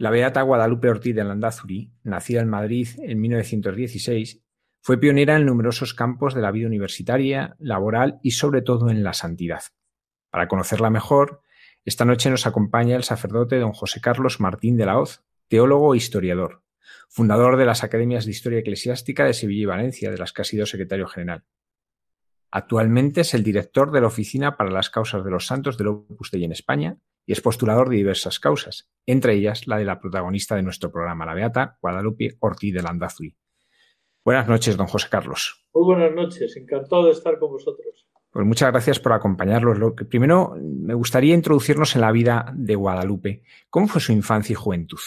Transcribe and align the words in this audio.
La 0.00 0.08
beata 0.08 0.40
Guadalupe 0.40 0.88
Ortiz 0.88 1.14
de 1.14 1.24
Landazuri, 1.24 1.92
nacida 2.04 2.40
en 2.40 2.48
Madrid 2.48 2.88
en 3.02 3.20
1916, 3.20 4.40
fue 4.80 4.96
pionera 4.96 5.36
en 5.36 5.44
numerosos 5.44 5.92
campos 5.92 6.32
de 6.32 6.40
la 6.40 6.50
vida 6.50 6.68
universitaria, 6.68 7.54
laboral 7.58 8.18
y 8.22 8.30
sobre 8.30 8.62
todo 8.62 8.88
en 8.88 9.04
la 9.04 9.12
santidad. 9.12 9.60
Para 10.30 10.48
conocerla 10.48 10.88
mejor, 10.88 11.42
esta 11.84 12.06
noche 12.06 12.30
nos 12.30 12.46
acompaña 12.46 12.96
el 12.96 13.04
sacerdote 13.04 13.58
don 13.58 13.74
José 13.74 14.00
Carlos 14.00 14.40
Martín 14.40 14.78
de 14.78 14.86
la 14.86 14.98
Hoz, 14.98 15.22
teólogo 15.48 15.92
e 15.92 15.98
historiador, 15.98 16.62
fundador 17.10 17.58
de 17.58 17.66
las 17.66 17.84
Academias 17.84 18.24
de 18.24 18.30
Historia 18.30 18.60
Eclesiástica 18.60 19.26
de 19.26 19.34
Sevilla 19.34 19.62
y 19.64 19.66
Valencia, 19.66 20.10
de 20.10 20.16
las 20.16 20.32
que 20.32 20.40
ha 20.40 20.46
sido 20.46 20.64
secretario 20.64 21.08
general. 21.08 21.44
Actualmente 22.50 23.20
es 23.20 23.34
el 23.34 23.44
director 23.44 23.92
de 23.92 24.00
la 24.00 24.06
Oficina 24.06 24.56
para 24.56 24.70
las 24.70 24.88
Causas 24.88 25.22
de 25.26 25.30
los 25.30 25.46
Santos 25.46 25.76
del 25.76 25.88
Opus 25.88 26.30
Dei 26.30 26.44
en 26.44 26.52
España 26.52 26.96
y 27.30 27.32
es 27.32 27.40
postulador 27.40 27.88
de 27.88 27.94
diversas 27.94 28.40
causas, 28.40 28.90
entre 29.06 29.34
ellas 29.34 29.68
la 29.68 29.78
de 29.78 29.84
la 29.84 30.00
protagonista 30.00 30.56
de 30.56 30.64
nuestro 30.64 30.90
programa, 30.90 31.24
la 31.24 31.34
Beata 31.34 31.78
Guadalupe 31.80 32.36
Ortiz 32.40 32.74
de 32.74 32.82
Landazuri. 32.82 33.36
Buenas 34.24 34.48
noches, 34.48 34.76
don 34.76 34.88
José 34.88 35.06
Carlos. 35.08 35.64
Muy 35.72 35.84
buenas 35.84 36.12
noches, 36.12 36.56
encantado 36.56 37.04
de 37.04 37.12
estar 37.12 37.38
con 37.38 37.52
vosotros. 37.52 38.08
Pues 38.32 38.44
muchas 38.44 38.72
gracias 38.72 38.98
por 38.98 39.12
acompañarnos. 39.12 39.78
Lo 39.78 39.94
que 39.94 40.04
primero 40.04 40.56
me 40.60 40.94
gustaría 40.94 41.32
introducirnos 41.32 41.94
en 41.94 42.00
la 42.00 42.10
vida 42.10 42.52
de 42.52 42.74
Guadalupe. 42.74 43.44
¿Cómo 43.68 43.86
fue 43.86 44.00
su 44.00 44.10
infancia 44.10 44.54
y 44.54 44.56
juventud? 44.56 44.98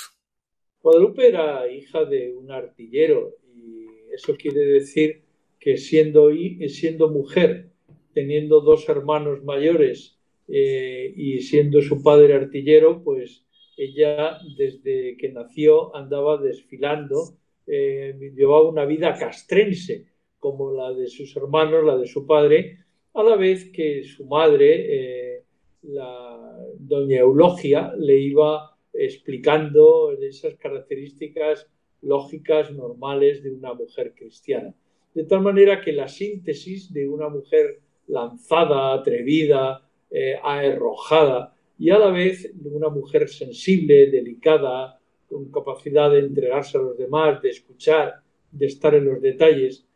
Guadalupe 0.81 1.27
era 1.27 1.69
hija 1.69 2.05
de 2.05 2.33
un 2.37 2.49
artillero 2.51 3.31
y 3.53 3.85
eso 4.15 4.33
quiere 4.37 4.61
decir 4.61 5.25
que 5.59 5.75
siendo, 5.75 6.29
siendo 6.69 7.09
mujer, 7.09 7.73
teniendo 8.13 8.61
dos 8.61 8.87
hermanos 8.87 9.43
mayores 9.43 10.22
eh, 10.47 11.13
y 11.15 11.41
siendo 11.41 11.81
su 11.81 12.01
padre 12.01 12.33
artillero, 12.33 13.03
pues 13.03 13.45
ella 13.77 14.37
desde 14.57 15.17
que 15.17 15.29
nació 15.31 15.95
andaba 15.95 16.37
desfilando, 16.37 17.37
eh, 17.65 18.13
llevaba 18.35 18.69
una 18.69 18.85
vida 18.85 19.17
castrense, 19.17 20.07
como 20.39 20.73
la 20.73 20.91
de 20.91 21.07
sus 21.07 21.35
hermanos, 21.37 21.85
la 21.85 21.97
de 21.97 22.07
su 22.07 22.25
padre, 22.27 22.79
a 23.13 23.23
la 23.23 23.35
vez 23.35 23.71
que 23.71 24.03
su 24.03 24.25
madre, 24.25 25.37
eh, 25.37 25.43
la 25.83 26.57
doña 26.77 27.19
Eulogia, 27.19 27.93
le 27.97 28.17
iba 28.17 28.77
explicando 28.93 30.11
esas 30.11 30.55
características 30.55 31.67
lógicas 32.01 32.71
normales 32.71 33.43
de 33.43 33.51
una 33.51 33.73
mujer 33.73 34.13
cristiana. 34.15 34.73
De 35.13 35.23
tal 35.23 35.41
manera 35.41 35.81
que 35.81 35.93
la 35.93 36.07
síntesis 36.07 36.91
de 36.91 37.07
una 37.07 37.29
mujer 37.29 37.79
lanzada, 38.07 38.93
atrevida, 38.93 39.82
eh, 40.15 40.35
arrojada 40.43 41.55
y 41.79 41.89
a 41.89 41.97
la 41.97 42.11
vez 42.11 42.53
una 42.63 42.89
mujer 42.89 43.27
sensible, 43.27 44.11
delicada, 44.11 44.99
con 45.27 45.51
capacidad 45.51 46.11
de 46.11 46.19
entregarse 46.19 46.77
a 46.77 46.81
los 46.81 46.95
demás, 46.95 47.41
de 47.41 47.49
escuchar, 47.49 48.21
de 48.51 48.67
estar 48.67 48.93
en 48.93 49.05
los 49.05 49.19
detalles. 49.19 49.87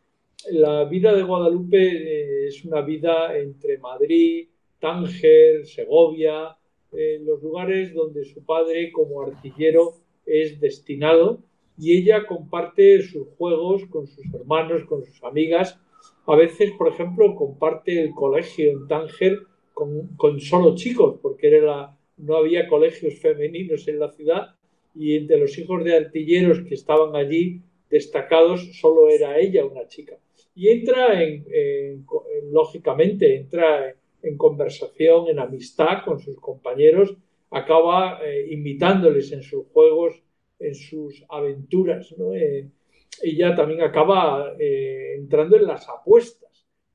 La 0.50 0.84
vida 0.86 1.14
de 1.14 1.22
Guadalupe 1.22 1.78
eh, 1.78 2.48
es 2.48 2.64
una 2.64 2.80
vida 2.80 3.38
entre 3.38 3.78
Madrid, 3.78 4.48
Tánger, 4.80 5.64
Segovia, 5.66 6.56
en 6.90 7.24
los 7.24 7.40
lugares 7.40 7.94
donde 7.94 8.24
su 8.24 8.44
padre 8.44 8.90
como 8.90 9.22
artillero 9.22 9.94
es 10.26 10.60
destinado 10.60 11.44
y 11.78 11.96
ella 11.96 12.26
comparte 12.26 13.02
sus 13.02 13.28
juegos 13.36 13.84
con 13.86 14.08
sus 14.08 14.24
hermanos, 14.34 14.82
con 14.84 15.04
sus 15.04 15.22
amigas. 15.22 15.78
A 16.26 16.34
veces, 16.34 16.72
por 16.76 16.88
ejemplo, 16.88 17.36
comparte 17.36 18.02
el 18.02 18.10
colegio 18.10 18.72
en 18.72 18.88
Tánger 18.88 19.38
con, 20.16 20.40
solo 20.40 20.74
chicos, 20.74 21.18
porque 21.22 21.56
era 21.56 21.94
no 22.16 22.36
había 22.36 22.66
colegios 22.66 23.14
femeninos 23.14 23.86
en 23.86 24.00
la 24.00 24.10
ciudad 24.10 24.56
y 24.94 25.16
entre 25.16 25.38
los 25.38 25.56
hijos 25.56 25.84
de 25.84 25.96
artilleros 25.96 26.60
que 26.62 26.74
estaban 26.74 27.14
allí 27.14 27.60
destacados 27.88 28.76
solo 28.80 29.08
era 29.08 29.38
ella 29.38 29.64
una 29.64 29.86
chica. 29.86 30.16
Y 30.56 30.68
entra 30.68 31.22
en, 31.22 31.44
lógicamente, 32.50 33.36
entra 33.36 33.94
en 34.20 34.36
conversación, 34.36 35.28
en 35.28 35.38
amistad 35.38 36.04
con 36.04 36.18
sus 36.18 36.40
compañeros, 36.40 37.16
acaba 37.50 38.20
eh, 38.24 38.48
invitándoles 38.50 39.30
en 39.30 39.42
sus 39.42 39.66
juegos 39.68 40.20
en 40.58 40.74
sus 40.74 41.24
aventuras. 41.28 42.12
¿no? 42.18 42.34
Eh, 42.34 42.68
ella 43.22 43.54
también 43.54 43.82
acaba 43.82 44.54
eh, 44.58 45.14
entrando 45.16 45.56
en 45.56 45.66
las 45.66 45.88
apuestas 45.88 46.47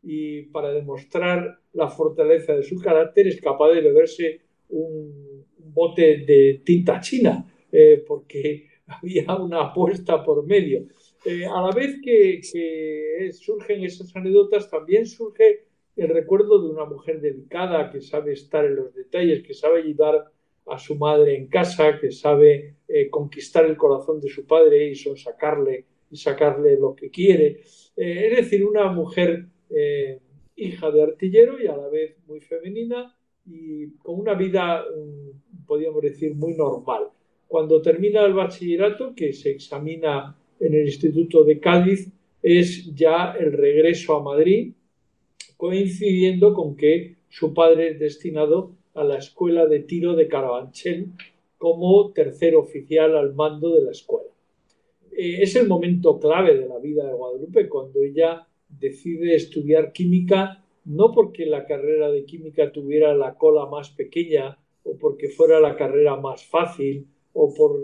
y 0.03 0.43
para 0.43 0.73
demostrar 0.73 1.59
la 1.73 1.87
fortaleza 1.87 2.53
de 2.55 2.63
su 2.63 2.79
carácter 2.79 3.27
es 3.27 3.39
capaz 3.39 3.69
de 3.69 3.81
beberse 3.81 4.41
un, 4.69 5.33
bote 5.57 6.17
de 6.17 6.61
tinta 6.63 6.99
china 6.99 7.51
eh, 7.71 8.03
porque 8.05 8.67
había 8.87 9.35
una 9.35 9.61
apuesta 9.61 10.23
por 10.23 10.45
medio. 10.45 10.85
a 11.25 11.61
la 11.61 11.71
vez 11.73 11.99
que, 12.03 12.41
que, 12.51 13.31
surgen 13.31 13.83
esas 13.83 14.15
anécdotas, 14.15 14.69
también 14.69 15.07
surge 15.07 15.65
el 15.95 16.09
recuerdo 16.09 16.61
de 16.61 16.69
una 16.69 16.85
mujer 16.85 17.21
dedicada 17.21 17.89
que 17.91 18.01
sabe 18.01 18.33
estar 18.33 18.65
en 18.65 18.75
los 18.75 18.93
detalles, 18.93 19.43
que 19.43 19.53
sabe 19.53 19.79
ayudar 19.79 20.31
a 20.67 20.77
su 20.79 20.95
madre 20.95 21.35
en 21.35 21.47
casa, 21.47 21.99
que 21.99 22.11
sabe 22.11 22.75
eh, 22.87 23.09
conquistar 23.09 23.65
el 23.65 23.77
corazón 23.77 24.19
de 24.19 24.29
su 24.29 24.45
padre 24.45 24.89
y 24.89 24.95
sacarle 24.95 25.85
y 26.09 26.15
sacarle 26.15 26.77
lo 26.77 26.95
que 26.95 27.09
quiere. 27.09 27.61
Eh, 27.95 28.27
es 28.29 28.37
decir, 28.37 28.63
una 28.65 28.91
mujer 28.91 29.47
eh, 29.75 30.19
hija 30.55 30.91
de 30.91 31.03
artillero 31.03 31.61
y 31.61 31.67
a 31.67 31.75
la 31.75 31.87
vez 31.87 32.15
muy 32.27 32.39
femenina 32.39 33.15
y 33.45 33.89
con 33.97 34.19
una 34.19 34.35
vida, 34.35 34.83
podríamos 35.67 36.01
decir, 36.01 36.35
muy 36.35 36.53
normal. 36.53 37.09
Cuando 37.47 37.81
termina 37.81 38.25
el 38.25 38.33
bachillerato, 38.33 39.13
que 39.15 39.33
se 39.33 39.51
examina 39.51 40.37
en 40.59 40.73
el 40.73 40.85
Instituto 40.85 41.43
de 41.43 41.59
Cádiz, 41.59 42.09
es 42.41 42.93
ya 42.93 43.35
el 43.39 43.53
regreso 43.53 44.15
a 44.15 44.23
Madrid, 44.23 44.73
coincidiendo 45.57 46.53
con 46.53 46.75
que 46.75 47.15
su 47.29 47.53
padre 47.53 47.91
es 47.91 47.99
destinado 47.99 48.75
a 48.93 49.03
la 49.03 49.17
escuela 49.17 49.65
de 49.65 49.79
tiro 49.79 50.15
de 50.15 50.27
Carabanchel 50.27 51.07
como 51.57 52.11
tercer 52.11 52.55
oficial 52.55 53.15
al 53.15 53.33
mando 53.33 53.73
de 53.73 53.83
la 53.83 53.91
escuela. 53.91 54.29
Eh, 55.11 55.41
es 55.41 55.55
el 55.55 55.67
momento 55.67 56.19
clave 56.19 56.57
de 56.57 56.67
la 56.67 56.79
vida 56.79 57.07
de 57.07 57.13
Guadalupe 57.13 57.69
cuando 57.69 58.01
ella 58.01 58.45
decide 58.79 59.35
estudiar 59.35 59.91
química, 59.91 60.63
no 60.85 61.11
porque 61.11 61.45
la 61.45 61.65
carrera 61.65 62.09
de 62.11 62.25
química 62.25 62.71
tuviera 62.71 63.13
la 63.15 63.35
cola 63.35 63.65
más 63.65 63.89
pequeña 63.91 64.57
o 64.83 64.97
porque 64.97 65.29
fuera 65.29 65.59
la 65.59 65.75
carrera 65.75 66.15
más 66.17 66.45
fácil 66.45 67.07
o 67.33 67.53
por, 67.53 67.79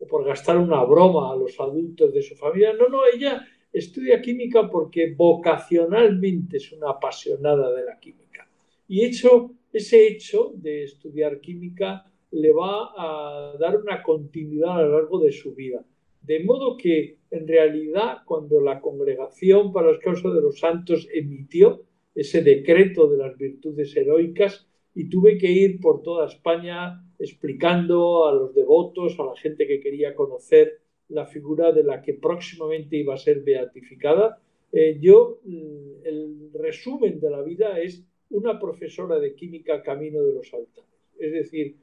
o 0.00 0.06
por 0.06 0.24
gastar 0.24 0.58
una 0.58 0.82
broma 0.84 1.32
a 1.32 1.36
los 1.36 1.58
adultos 1.60 2.12
de 2.12 2.22
su 2.22 2.34
familia. 2.34 2.72
No, 2.72 2.88
no, 2.88 3.00
ella 3.12 3.46
estudia 3.72 4.20
química 4.20 4.68
porque 4.68 5.14
vocacionalmente 5.14 6.56
es 6.56 6.72
una 6.72 6.90
apasionada 6.90 7.72
de 7.72 7.84
la 7.84 7.98
química. 7.98 8.48
Y 8.88 9.04
hecho 9.04 9.52
ese 9.72 10.06
hecho 10.06 10.52
de 10.54 10.84
estudiar 10.84 11.40
química 11.40 12.04
le 12.32 12.52
va 12.52 12.92
a 12.96 13.56
dar 13.58 13.76
una 13.76 14.02
continuidad 14.02 14.78
a 14.78 14.82
lo 14.82 15.00
largo 15.00 15.18
de 15.20 15.32
su 15.32 15.54
vida. 15.54 15.84
De 16.20 16.44
modo 16.44 16.76
que, 16.76 17.16
en 17.32 17.48
realidad, 17.48 18.18
cuando 18.24 18.60
la 18.60 18.80
Congregación 18.80 19.72
para 19.72 19.90
las 19.90 19.98
Causas 19.98 20.32
de 20.34 20.40
los 20.40 20.60
Santos 20.60 21.08
emitió 21.12 21.82
ese 22.14 22.42
decreto 22.42 23.08
de 23.08 23.16
las 23.16 23.36
virtudes 23.36 23.96
heroicas, 23.96 24.68
y 24.94 25.08
tuve 25.08 25.38
que 25.38 25.50
ir 25.50 25.80
por 25.80 26.02
toda 26.02 26.26
España 26.26 27.02
explicando 27.18 28.26
a 28.26 28.34
los 28.34 28.54
devotos, 28.54 29.18
a 29.18 29.24
la 29.24 29.36
gente 29.36 29.66
que 29.66 29.80
quería 29.80 30.14
conocer 30.14 30.80
la 31.08 31.26
figura 31.26 31.72
de 31.72 31.84
la 31.84 32.02
que 32.02 32.14
próximamente 32.14 32.96
iba 32.96 33.14
a 33.14 33.18
ser 33.18 33.40
beatificada, 33.42 34.38
eh, 34.72 34.98
yo, 35.00 35.40
mm, 35.44 36.04
el 36.04 36.50
resumen 36.54 37.20
de 37.20 37.30
la 37.30 37.42
vida 37.42 37.80
es 37.80 38.04
una 38.30 38.58
profesora 38.58 39.18
de 39.18 39.34
química 39.34 39.82
camino 39.82 40.22
de 40.22 40.34
los 40.34 40.52
altares. 40.52 40.90
Es 41.18 41.32
decir, 41.32 41.76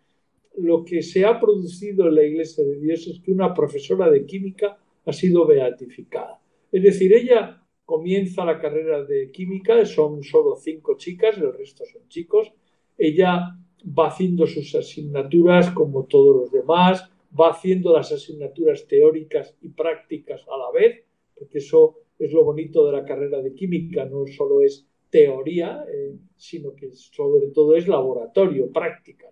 lo 0.58 0.84
que 0.84 1.02
se 1.02 1.25
ha 1.25 1.40
producido 1.40 2.07
en 2.07 2.16
la 2.16 2.24
Iglesia 2.24 2.63
de 2.63 2.80
Dios 2.80 3.07
es 3.07 3.19
que 3.19 3.31
una 3.31 3.54
profesora 3.54 4.10
de 4.10 4.25
química 4.25 4.78
ha 5.09 5.13
sido 5.13 5.45
beatificada. 5.45 6.39
Es 6.71 6.83
decir, 6.83 7.13
ella 7.13 7.63
comienza 7.85 8.45
la 8.45 8.59
carrera 8.59 9.03
de 9.03 9.31
química, 9.31 9.83
son 9.85 10.23
solo 10.23 10.56
cinco 10.56 10.95
chicas, 10.97 11.38
el 11.38 11.53
resto 11.53 11.83
son 11.85 12.07
chicos. 12.07 12.51
Ella 12.97 13.56
va 13.83 14.07
haciendo 14.07 14.45
sus 14.45 14.75
asignaturas 14.75 15.71
como 15.71 16.06
todos 16.06 16.35
los 16.35 16.51
demás, 16.51 17.09
va 17.38 17.50
haciendo 17.50 17.94
las 17.94 18.11
asignaturas 18.11 18.88
teóricas 18.88 19.56
y 19.61 19.69
prácticas 19.69 20.45
a 20.47 20.57
la 20.57 20.71
vez, 20.71 21.03
porque 21.35 21.59
eso 21.59 21.95
es 22.17 22.31
lo 22.33 22.44
bonito 22.44 22.85
de 22.85 22.91
la 22.91 23.06
carrera 23.06 23.41
de 23.41 23.53
química, 23.53 24.06
no 24.06 24.27
solo 24.27 24.61
es 24.61 24.85
teoría, 25.09 25.83
eh, 25.91 26.15
sino 26.35 26.75
que 26.75 26.91
sobre 26.91 27.47
todo 27.47 27.75
es 27.75 27.88
laboratorio, 27.88 28.71
práctica. 28.71 29.27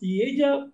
Y 0.00 0.22
ella 0.22 0.70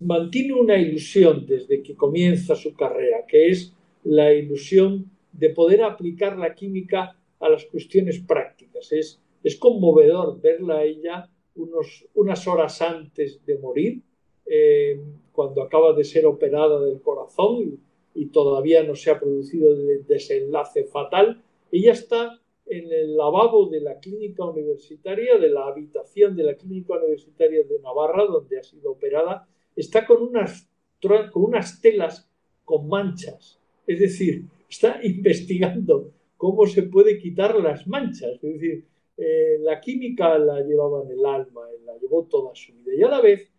mantiene 0.00 0.54
una 0.54 0.78
ilusión 0.78 1.46
desde 1.46 1.82
que 1.82 1.94
comienza 1.94 2.54
su 2.54 2.74
carrera, 2.74 3.24
que 3.26 3.48
es 3.48 3.72
la 4.04 4.32
ilusión 4.32 5.10
de 5.32 5.50
poder 5.50 5.82
aplicar 5.82 6.38
la 6.38 6.54
química 6.54 7.16
a 7.40 7.48
las 7.48 7.64
cuestiones 7.64 8.20
prácticas. 8.20 8.92
Es, 8.92 9.20
es 9.42 9.56
conmovedor 9.56 10.40
verla 10.40 10.78
a 10.78 10.84
ella 10.84 11.30
unos, 11.56 12.06
unas 12.14 12.46
horas 12.46 12.80
antes 12.82 13.44
de 13.44 13.58
morir, 13.58 14.02
eh, 14.46 15.00
cuando 15.32 15.62
acaba 15.62 15.92
de 15.92 16.04
ser 16.04 16.24
operada 16.26 16.80
del 16.80 17.00
corazón 17.00 17.78
y, 18.14 18.26
todavía 18.26 18.82
no 18.82 18.94
se 18.94 19.10
ha 19.10 19.20
producido 19.20 19.70
el 19.70 20.06
desenlace 20.06 20.84
fatal, 20.84 21.42
ella 21.70 21.92
está 21.92 22.40
en 22.64 22.90
el 22.90 23.14
lavabo 23.14 23.66
de 23.66 23.80
la 23.80 23.98
clínica 24.00 24.44
universitaria, 24.44 25.36
de 25.38 25.50
la 25.50 25.66
habitación 25.66 26.34
de 26.34 26.44
la 26.44 26.54
clínica 26.54 26.94
universitaria 26.94 27.62
de 27.64 27.78
Navarra, 27.80 28.24
donde 28.24 28.58
ha 28.58 28.62
sido 28.62 28.92
operada, 28.92 29.46
está 29.76 30.06
con 30.06 30.22
unas, 30.22 30.68
con 31.00 31.44
unas 31.44 31.80
telas 31.80 32.28
con 32.64 32.88
manchas. 32.88 33.60
Es 33.86 34.00
decir, 34.00 34.44
está 34.68 34.98
investigando 35.04 36.10
cómo 36.36 36.66
se 36.66 36.82
puede 36.82 37.18
quitar 37.18 37.54
las 37.60 37.86
manchas. 37.86 38.32
Es 38.42 38.54
decir, 38.54 38.84
eh, 39.16 39.58
la 39.60 39.80
química 39.80 40.38
la 40.38 40.60
llevaba 40.62 41.02
en 41.04 41.12
el 41.12 41.24
alma, 41.24 41.62
la 41.84 41.96
llevó 41.98 42.24
toda 42.24 42.54
su 42.54 42.72
vida. 42.74 42.94
Y 42.94 43.02
a 43.02 43.08
la 43.08 43.20
vez 43.20 43.50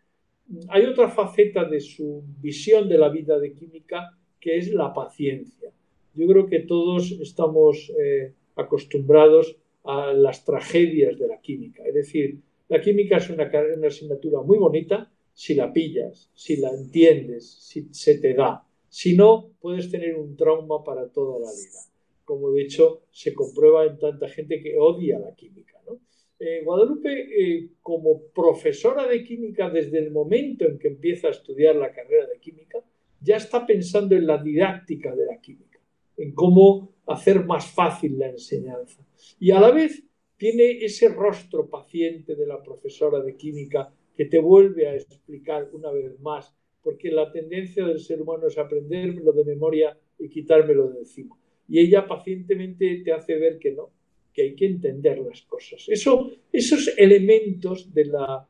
hay 0.69 0.85
otra 0.85 1.09
faceta 1.09 1.65
de 1.65 1.79
su 1.79 2.23
visión 2.41 2.87
de 2.87 2.97
la 2.97 3.09
vida 3.09 3.39
de 3.39 3.53
química 3.53 4.17
que 4.39 4.57
es 4.57 4.71
la 4.73 4.93
paciencia. 4.93 5.71
Yo 6.13 6.27
creo 6.27 6.47
que 6.47 6.59
todos 6.59 7.11
estamos 7.11 7.91
eh, 7.99 8.33
acostumbrados 8.55 9.55
a 9.83 10.13
las 10.13 10.43
tragedias 10.43 11.17
de 11.17 11.27
la 11.27 11.39
química. 11.39 11.83
Es 11.85 11.93
decir, 11.93 12.39
la 12.69 12.81
química 12.81 13.17
es 13.17 13.29
una 13.29 13.49
asignatura 13.87 14.41
muy 14.41 14.57
bonita 14.57 15.09
si 15.37 15.53
la 15.53 15.71
pillas, 15.71 16.31
si 16.33 16.57
la 16.57 16.71
entiendes, 16.71 17.47
si 17.61 17.87
se 17.91 18.17
te 18.17 18.33
da. 18.33 18.65
Si 18.89 19.15
no, 19.15 19.51
puedes 19.59 19.91
tener 19.91 20.15
un 20.15 20.35
trauma 20.35 20.83
para 20.83 21.07
toda 21.09 21.39
la 21.39 21.51
vida 21.51 21.79
como 22.27 22.51
de 22.51 22.63
hecho 22.63 23.03
se 23.09 23.33
comprueba 23.33 23.85
en 23.85 23.97
tanta 23.97 24.27
gente 24.27 24.61
que 24.61 24.77
odia 24.77 25.17
la 25.17 25.33
química. 25.33 25.81
Eh, 26.39 26.61
Guadalupe, 26.63 27.09
eh, 27.09 27.69
como 27.81 28.21
profesora 28.35 29.07
de 29.07 29.23
química 29.23 29.69
desde 29.69 29.97
el 29.97 30.11
momento 30.11 30.65
en 30.65 30.77
que 30.77 30.89
empieza 30.89 31.29
a 31.29 31.31
estudiar 31.31 31.77
la 31.77 31.91
carrera 31.91 32.27
de 32.27 32.39
química, 32.39 32.83
ya 33.21 33.37
está 33.37 33.65
pensando 33.65 34.13
en 34.13 34.27
la 34.27 34.37
didáctica 34.37 35.15
de 35.15 35.25
la 35.25 35.39
química, 35.41 35.79
en 36.17 36.33
cómo 36.33 36.91
hacer 37.07 37.43
más 37.45 37.71
fácil 37.71 38.19
la 38.19 38.27
enseñanza. 38.27 39.03
Y 39.39 39.49
a 39.51 39.59
la 39.59 39.71
vez 39.71 40.03
tiene 40.35 40.83
ese 40.85 41.07
rostro 41.09 41.67
paciente 41.67 42.35
de 42.35 42.45
la 42.45 42.61
profesora 42.61 43.21
de 43.21 43.35
química 43.35 43.91
que 44.17 44.25
te 44.25 44.39
vuelve 44.39 44.87
a 44.89 44.95
explicar 44.95 45.69
una 45.71 45.91
vez 45.91 46.19
más, 46.19 46.53
porque 46.83 47.11
la 47.11 47.31
tendencia 47.31 47.85
del 47.85 47.99
ser 47.99 48.21
humano 48.21 48.47
es 48.47 48.57
aprendérmelo 48.57 49.31
de 49.31 49.45
memoria 49.45 49.97
y 50.19 50.27
quitármelo 50.27 50.89
de 50.89 50.99
encima 50.99 51.37
y 51.67 51.79
ella 51.79 52.07
pacientemente 52.07 53.01
te 53.03 53.11
hace 53.11 53.35
ver 53.37 53.59
que 53.59 53.73
no, 53.73 53.89
que 54.33 54.43
hay 54.43 54.55
que 54.55 54.65
entender 54.65 55.19
las 55.19 55.41
cosas. 55.43 55.85
Eso, 55.87 56.29
esos 56.51 56.93
elementos 56.97 57.93
de 57.93 58.05
la 58.05 58.47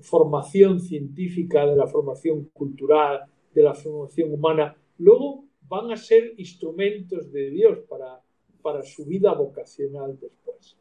formación 0.00 0.78
científica, 0.78 1.66
de 1.66 1.76
la 1.76 1.86
formación 1.86 2.44
cultural, 2.52 3.22
de 3.52 3.62
la 3.62 3.74
formación 3.74 4.32
humana, 4.32 4.76
luego 4.98 5.44
van 5.68 5.90
a 5.90 5.96
ser 5.96 6.34
instrumentos 6.36 7.32
de 7.32 7.50
Dios 7.50 7.78
para, 7.88 8.20
para 8.62 8.82
su 8.82 9.04
vida 9.04 9.32
vocacional 9.32 10.18
después. 10.20 10.76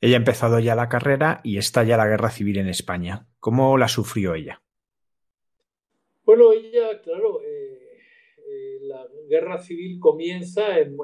Ella 0.00 0.16
ha 0.16 0.18
empezado 0.18 0.60
ya 0.60 0.74
la 0.74 0.88
carrera 0.88 1.40
y 1.42 1.58
está 1.58 1.82
ya 1.82 1.96
la 1.96 2.06
guerra 2.06 2.30
civil 2.30 2.58
en 2.58 2.68
España. 2.68 3.26
¿Cómo 3.40 3.76
la 3.76 3.88
sufrió 3.88 4.34
ella? 4.34 4.62
Bueno, 6.24 6.52
ella, 6.52 7.00
claro, 7.02 7.40
la 8.82 9.06
guerra 9.28 9.58
civil 9.58 9.98
comienza 9.98 10.78
en, 10.78 10.96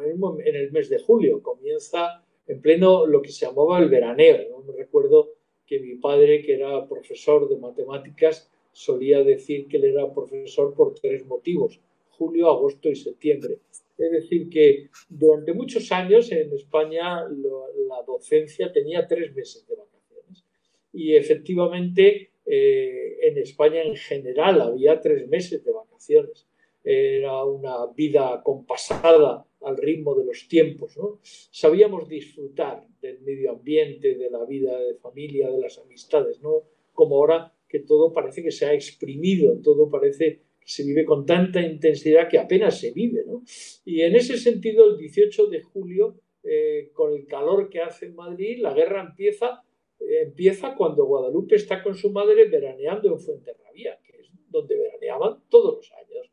el 0.44 0.72
mes 0.72 0.88
de 0.88 0.98
julio, 0.98 1.42
comienza 1.42 2.24
en 2.46 2.60
pleno 2.60 3.06
lo 3.06 3.20
que 3.20 3.30
se 3.30 3.46
llamaba 3.46 3.78
el 3.78 3.88
veraneo. 3.88 4.62
Me 4.66 4.72
recuerdo 4.72 5.32
que 5.66 5.80
mi 5.80 5.96
padre, 5.96 6.42
que 6.42 6.54
era 6.54 6.86
profesor 6.88 7.48
de 7.48 7.56
matemáticas, 7.56 8.50
solía 8.72 9.22
decir 9.22 9.66
que 9.68 9.76
él 9.76 9.84
era 9.84 10.12
profesor 10.12 10.74
por 10.74 10.94
tres 10.94 11.26
motivos, 11.26 11.80
julio, 12.10 12.48
agosto 12.48 12.88
y 12.88 12.96
septiembre. 12.96 13.58
Es 13.96 14.10
decir, 14.10 14.48
que 14.48 14.90
durante 15.08 15.52
muchos 15.52 15.90
años 15.92 16.30
en 16.32 16.52
España 16.52 17.22
la 17.24 18.02
docencia 18.06 18.72
tenía 18.72 19.06
tres 19.06 19.34
meses 19.34 19.66
de 19.66 19.76
vacaciones. 19.76 20.44
Y 20.92 21.14
efectivamente 21.14 22.32
eh, 22.44 23.18
en 23.22 23.38
España 23.38 23.82
en 23.82 23.96
general 23.96 24.60
había 24.60 25.00
tres 25.00 25.28
meses 25.28 25.64
de 25.64 25.72
vacaciones 25.72 26.46
era 26.84 27.42
una 27.44 27.86
vida 27.86 28.42
compasada 28.44 29.46
al 29.62 29.76
ritmo 29.78 30.14
de 30.14 30.24
los 30.24 30.46
tiempos. 30.48 30.96
¿no? 30.98 31.18
Sabíamos 31.22 32.08
disfrutar 32.08 32.86
del 33.00 33.20
medio 33.22 33.52
ambiente, 33.52 34.14
de 34.14 34.30
la 34.30 34.44
vida 34.44 34.78
de 34.78 34.94
familia, 34.96 35.50
de 35.50 35.58
las 35.58 35.78
amistades, 35.78 36.40
¿no? 36.42 36.62
como 36.92 37.16
ahora 37.16 37.52
que 37.68 37.80
todo 37.80 38.12
parece 38.12 38.42
que 38.42 38.52
se 38.52 38.66
ha 38.66 38.74
exprimido, 38.74 39.58
todo 39.62 39.88
parece 39.90 40.42
se 40.64 40.82
vive 40.82 41.04
con 41.04 41.26
tanta 41.26 41.60
intensidad 41.60 42.28
que 42.28 42.38
apenas 42.38 42.80
se 42.80 42.92
vive. 42.92 43.24
¿no? 43.26 43.44
Y 43.84 44.00
en 44.00 44.16
ese 44.16 44.38
sentido, 44.38 44.90
el 44.90 44.96
18 44.96 45.46
de 45.46 45.62
julio, 45.62 46.20
eh, 46.42 46.90
con 46.92 47.12
el 47.12 47.26
calor 47.26 47.68
que 47.68 47.80
hace 47.80 48.06
en 48.06 48.14
Madrid, 48.14 48.58
la 48.60 48.72
guerra 48.72 49.02
empieza, 49.02 49.62
eh, 50.00 50.22
empieza 50.22 50.74
cuando 50.74 51.04
Guadalupe 51.04 51.56
está 51.56 51.82
con 51.82 51.94
su 51.94 52.10
madre 52.10 52.48
veraneando 52.48 53.08
en 53.08 53.20
Fuenterrabía, 53.20 53.98
que 54.02 54.20
es 54.20 54.30
donde 54.48 54.76
veraneaban 54.76 55.42
todos 55.48 55.76
los 55.76 55.92
años. 55.92 56.30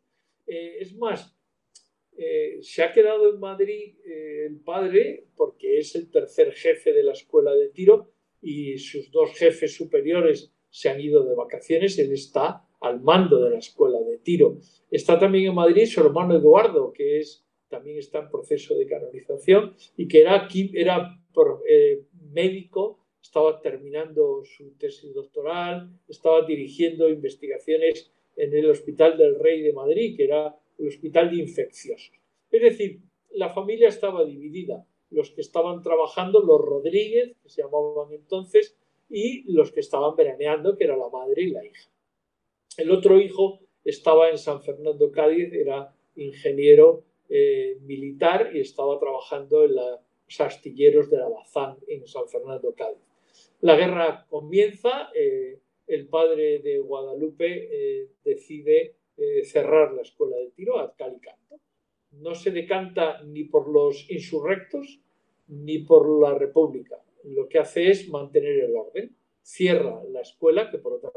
Eh, 0.48 0.78
es 0.80 0.96
más, 0.96 1.36
se 2.62 2.84
ha 2.84 2.92
quedado 2.92 3.34
en 3.34 3.40
Madrid 3.40 3.96
el 4.06 4.60
padre 4.60 5.26
porque 5.36 5.80
es 5.80 5.96
el 5.96 6.12
tercer 6.12 6.52
jefe 6.52 6.94
de 6.94 7.02
la 7.02 7.14
escuela 7.14 7.56
de 7.56 7.70
tiro 7.70 8.12
y 8.42 8.78
sus 8.78 9.10
dos 9.10 9.32
jefes 9.34 9.74
superiores 9.74 10.52
se 10.70 10.90
han 10.90 11.02
ido 11.02 11.24
de 11.26 11.34
vacaciones. 11.34 11.98
Él 11.98 12.12
está 12.12 12.68
al 12.82 13.02
mando 13.02 13.40
de 13.42 13.52
la 13.52 13.58
escuela 13.60 14.00
de 14.00 14.18
tiro. 14.18 14.58
Está 14.90 15.18
también 15.18 15.50
en 15.50 15.56
Madrid 15.56 15.86
su 15.86 16.02
hermano 16.02 16.36
Eduardo, 16.36 16.92
que 16.92 17.20
es, 17.20 17.46
también 17.70 17.98
está 17.98 18.20
en 18.20 18.30
proceso 18.30 18.76
de 18.76 18.88
canonización 18.88 19.76
y 19.96 20.08
que 20.08 20.22
era, 20.22 20.48
era 20.74 21.18
médico, 22.32 23.00
estaba 23.22 23.62
terminando 23.62 24.44
su 24.44 24.72
tesis 24.78 25.14
doctoral, 25.14 25.90
estaba 26.08 26.42
dirigiendo 26.46 27.08
investigaciones 27.08 28.12
en 28.36 28.54
el 28.56 28.70
Hospital 28.70 29.18
del 29.18 29.40
Rey 29.40 29.62
de 29.62 29.74
Madrid, 29.74 30.18
que 30.18 30.26
era 30.26 30.56
el 30.80 30.88
hospital 30.88 31.30
de 31.30 31.38
infecciosos. 31.38 32.12
Es 32.50 32.62
decir, 32.62 33.02
la 33.32 33.50
familia 33.50 33.90
estaba 33.90 34.26
dividida. 34.26 34.86
Los 35.12 35.32
que 35.32 35.42
estaban 35.42 35.82
trabajando, 35.82 36.42
los 36.42 36.60
Rodríguez, 36.60 37.36
que 37.44 37.50
se 37.50 37.62
llamaban 37.62 38.12
entonces, 38.12 38.78
y 39.10 39.52
los 39.52 39.72
que 39.72 39.82
estaban 39.82 40.16
veraneando, 40.16 40.78
que 40.78 40.86
era 40.86 40.98
la 40.98 41.10
madre 41.10 41.44
y 41.44 41.52
la 41.52 41.66
hija. 41.66 41.91
El 42.78 42.92
otro 42.92 43.20
hijo 43.20 43.60
estaba 43.84 44.30
en 44.30 44.38
San 44.38 44.62
Fernando, 44.62 45.12
Cádiz, 45.12 45.52
era 45.54 45.94
ingeniero 46.16 47.04
eh, 47.30 47.78
militar 47.82 48.52
y 48.54 48.62
estaba 48.62 48.98
trabajando 49.00 49.66
en 49.66 49.76
los 49.76 50.40
astilleros 50.40 51.10
de 51.10 51.18
la 51.18 51.28
Bazán 51.28 51.78
en 51.88 52.08
San 52.08 52.28
Fernando, 52.30 52.74
Cádiz. 52.74 53.04
La 53.62 53.76
guerra 53.76 54.26
comienza, 54.30 55.10
eh, 55.14 55.60
el 55.88 56.08
padre 56.08 56.60
de 56.60 56.80
Guadalupe 56.80 57.68
eh, 57.72 58.10
decide 58.24 58.96
cerrar 59.44 59.94
la 59.94 60.02
escuela 60.02 60.36
de 60.38 60.50
tiro 60.50 60.80
a 60.80 60.96
cal 60.96 61.14
y 61.16 61.20
canto. 61.20 61.60
No 62.14 62.34
se 62.34 62.50
decanta 62.50 63.22
ni 63.22 63.44
por 63.44 63.70
los 63.70 64.10
insurrectos 64.10 65.00
ni 65.48 65.80
por 65.80 66.10
la 66.20 66.34
república. 66.34 67.00
Lo 67.26 67.48
que 67.48 67.60
hace 67.60 67.92
es 67.92 68.10
mantener 68.10 68.64
el 68.64 68.76
orden. 68.76 69.16
Cierra 69.44 70.04
la 70.06 70.22
escuela, 70.22 70.72
que 70.72 70.80
por 70.80 70.94
otra 70.94 71.12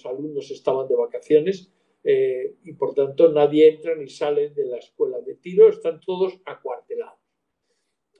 los 0.00 0.06
alumnos 0.06 0.50
estaban 0.50 0.88
de 0.88 0.96
vacaciones 0.96 1.72
eh, 2.02 2.56
y 2.64 2.72
por 2.74 2.94
tanto 2.94 3.30
nadie 3.30 3.68
entra 3.68 3.94
ni 3.94 4.08
sale 4.08 4.50
de 4.50 4.66
la 4.66 4.78
escuela 4.78 5.20
de 5.20 5.34
tiro, 5.34 5.68
están 5.68 6.00
todos 6.00 6.40
acuartelados. 6.46 7.18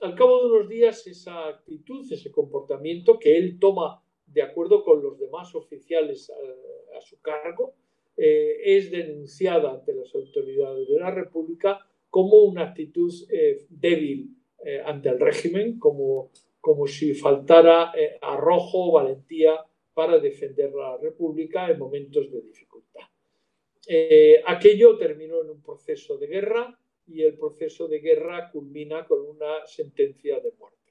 Al 0.01 0.15
cabo 0.15 0.39
de 0.39 0.53
unos 0.53 0.69
días 0.69 1.05
esa 1.07 1.47
actitud, 1.47 2.11
ese 2.11 2.31
comportamiento 2.31 3.19
que 3.19 3.37
él 3.37 3.59
toma 3.59 4.03
de 4.25 4.41
acuerdo 4.41 4.83
con 4.83 5.01
los 5.01 5.19
demás 5.19 5.53
oficiales 5.55 6.29
eh, 6.29 6.97
a, 6.97 7.01
su 7.01 7.19
cargo, 7.21 7.73
eh, 8.17 8.57
es 8.63 8.91
denunciada 8.91 9.71
ante 9.71 9.93
las 9.93 10.13
autoridades 10.13 10.87
de 10.87 10.99
la 10.99 11.11
República 11.11 11.79
como 12.09 12.43
una 12.43 12.63
actitud 12.63 13.11
débil 13.69 14.35
ante 14.85 15.09
el 15.09 15.19
régimen, 15.19 15.79
como, 15.79 16.29
como 16.59 16.85
si 16.85 17.15
faltara 17.15 17.93
arrojo 18.21 18.89
o 18.89 18.91
valentía 18.91 19.65
para 19.93 20.19
defender 20.19 20.73
la 20.73 20.97
República 20.97 21.69
en 21.69 21.79
momentos 21.79 22.31
de 22.31 22.41
dificultad. 22.41 23.01
aquello 24.45 24.97
terminó 24.97 25.41
en 25.41 25.49
un 25.49 25.61
proceso 25.61 26.17
de 26.17 26.27
guerra 26.27 26.77
y 27.07 27.23
el 27.23 27.37
proceso 27.37 27.87
de 27.87 27.99
guerra 27.99 28.49
culmina 28.51 29.05
con 29.05 29.21
una 29.21 29.65
sentencia 29.65 30.39
de 30.39 30.51
muerte. 30.57 30.81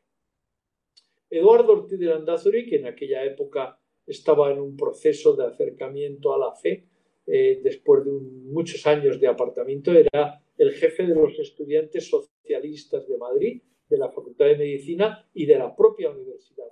Eduardo 1.30 1.72
Ortiz 1.72 1.98
de 1.98 2.06
Landázuri, 2.06 2.66
que 2.68 2.76
en 2.76 2.86
aquella 2.86 3.24
época 3.24 3.78
estaba 4.06 4.50
en 4.50 4.58
un 4.58 4.76
proceso 4.76 5.36
de 5.36 5.46
acercamiento 5.46 6.34
a 6.34 6.38
la 6.38 6.52
fe, 6.52 6.88
eh, 7.26 7.60
después 7.62 8.04
de 8.04 8.10
muchos 8.10 8.84
años 8.86 9.20
de 9.20 9.28
apartamiento, 9.28 9.92
era 9.92 10.42
el 10.58 10.72
jefe 10.72 11.06
de 11.06 11.14
los 11.14 11.38
estudiantes 11.38 12.08
socialistas 12.08 13.06
de 13.06 13.16
Madrid, 13.16 13.62
de 13.88 13.96
la 13.96 14.10
Facultad 14.10 14.46
de 14.46 14.56
Medicina 14.56 15.28
y 15.32 15.46
de 15.46 15.58
la 15.58 15.74
propia 15.74 16.10
Universidad. 16.10 16.66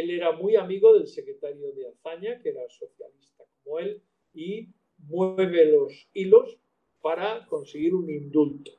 Él 0.00 0.10
era 0.10 0.32
muy 0.32 0.56
amigo 0.56 0.92
del 0.92 1.06
secretario 1.06 1.72
de 1.72 1.86
Azaña, 1.88 2.40
que 2.40 2.48
era 2.48 2.68
socialista 2.68 3.44
como 3.62 3.78
él, 3.78 4.00
y 4.34 4.68
mueve 4.98 5.66
los 5.66 6.08
hilos 6.12 6.58
para 7.00 7.46
conseguir 7.46 7.94
un 7.94 8.10
indulto. 8.10 8.72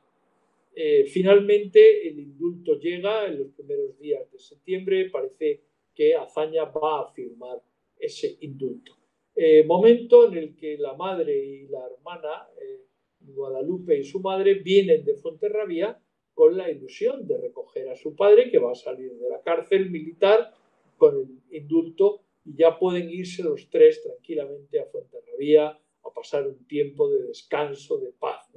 Eh, 0.74 1.06
finalmente, 1.06 2.06
el 2.06 2.18
indulto 2.18 2.78
llega 2.78 3.26
en 3.26 3.38
los 3.38 3.48
primeros 3.48 3.98
días 3.98 4.30
de 4.30 4.38
septiembre. 4.38 5.08
Parece 5.08 5.62
que 5.94 6.14
Azaña 6.14 6.64
va 6.64 7.00
a 7.00 7.12
firmar 7.12 7.62
ese 7.98 8.36
indulto. 8.40 8.92
Eh, 9.34 9.64
momento 9.64 10.28
en 10.28 10.36
el 10.36 10.54
que 10.54 10.76
la 10.76 10.94
madre 10.94 11.34
y 11.34 11.68
la 11.68 11.86
hermana, 11.86 12.46
eh, 12.60 12.84
Guadalupe 13.20 13.98
y 13.98 14.04
su 14.04 14.20
madre, 14.20 14.54
vienen 14.54 15.02
de 15.02 15.16
Fuenterrabía 15.16 15.98
con 16.34 16.56
la 16.58 16.70
ilusión 16.70 17.26
de 17.26 17.38
recoger 17.38 17.88
a 17.88 17.96
su 17.96 18.14
padre, 18.14 18.50
que 18.50 18.58
va 18.58 18.72
a 18.72 18.74
salir 18.74 19.14
de 19.14 19.30
la 19.30 19.40
cárcel 19.40 19.88
militar 19.90 20.52
con 20.96 21.16
el 21.16 21.56
indulto, 21.56 22.22
y 22.44 22.56
ya 22.56 22.78
pueden 22.78 23.10
irse 23.10 23.42
los 23.42 23.68
tres 23.70 24.02
tranquilamente 24.02 24.80
a 24.80 24.86
Fuenterrabía 24.86 25.78
a 26.04 26.10
pasar 26.14 26.46
un 26.46 26.66
tiempo 26.66 27.10
de 27.10 27.24
descanso, 27.24 27.98
de 27.98 28.12
paz, 28.12 28.48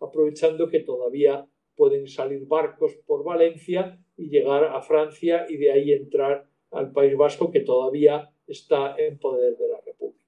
aprovechando 0.00 0.68
que 0.68 0.80
todavía 0.80 1.46
pueden 1.74 2.06
salir 2.08 2.44
barcos 2.46 2.94
por 3.06 3.24
Valencia 3.24 3.98
y 4.16 4.28
llegar 4.28 4.64
a 4.64 4.82
Francia 4.82 5.46
y 5.48 5.56
de 5.56 5.72
ahí 5.72 5.92
entrar 5.92 6.46
al 6.70 6.92
País 6.92 7.16
Vasco, 7.16 7.50
que 7.50 7.60
todavía 7.60 8.30
está 8.46 8.96
en 8.98 9.18
poder 9.18 9.56
de 9.56 9.68
la 9.68 9.80
República. 9.80 10.24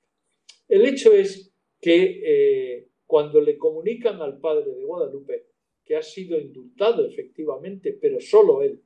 El 0.68 0.86
hecho 0.86 1.12
es 1.12 1.52
que 1.80 2.22
eh, 2.24 2.88
cuando 3.06 3.40
le 3.40 3.58
comunican 3.58 4.22
al 4.22 4.38
padre 4.38 4.72
de 4.72 4.84
Guadalupe 4.84 5.46
que 5.84 5.96
ha 5.96 6.02
sido 6.02 6.38
indultado 6.38 7.04
efectivamente, 7.04 7.98
pero 8.00 8.20
solo 8.20 8.62
él, 8.62 8.80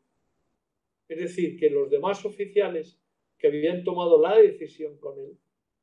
es 1.08 1.18
decir, 1.18 1.58
que 1.58 1.70
los 1.70 1.90
demás 1.90 2.24
oficiales 2.24 2.98
que 3.38 3.48
habían 3.48 3.84
tomado 3.84 4.20
la 4.20 4.36
decisión 4.36 4.96
con 4.98 5.18
él 5.18 5.36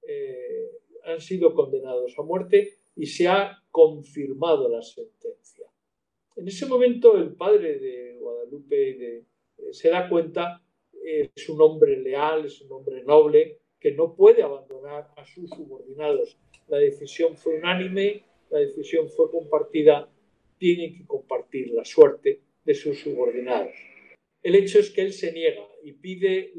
eh, 0.07 0.71
han 1.03 1.21
sido 1.21 1.53
condenados 1.53 2.17
a 2.17 2.23
muerte 2.23 2.73
y 2.95 3.05
se 3.05 3.27
ha 3.27 3.63
confirmado 3.69 4.69
la 4.69 4.81
sentencia. 4.81 5.67
En 6.35 6.47
ese 6.47 6.65
momento 6.65 7.17
el 7.17 7.35
padre 7.35 7.79
de 7.79 8.17
Guadalupe 8.19 9.17
eh, 9.17 9.25
se 9.71 9.89
da 9.89 10.09
cuenta, 10.09 10.63
es 11.03 11.49
un 11.49 11.61
hombre 11.61 11.97
leal, 11.97 12.45
es 12.45 12.61
un 12.61 12.71
hombre 12.71 13.03
noble, 13.03 13.59
que 13.79 13.91
no 13.91 14.15
puede 14.15 14.43
abandonar 14.43 15.11
a 15.17 15.25
sus 15.25 15.49
subordinados. 15.49 16.37
La 16.67 16.77
decisión 16.77 17.35
fue 17.35 17.57
unánime, 17.57 18.23
la 18.49 18.59
decisión 18.59 19.09
fue 19.09 19.31
compartida, 19.31 20.07
tienen 20.57 20.95
que 20.95 21.05
compartir 21.05 21.71
la 21.71 21.83
suerte 21.83 22.41
de 22.63 22.75
sus 22.75 22.99
subordinados. 22.99 23.73
El 24.43 24.55
hecho 24.55 24.79
es 24.79 24.89
que 24.89 25.01
él 25.01 25.13
se 25.13 25.31
niega 25.31 25.67
y 25.83 25.93
pide 25.93 26.53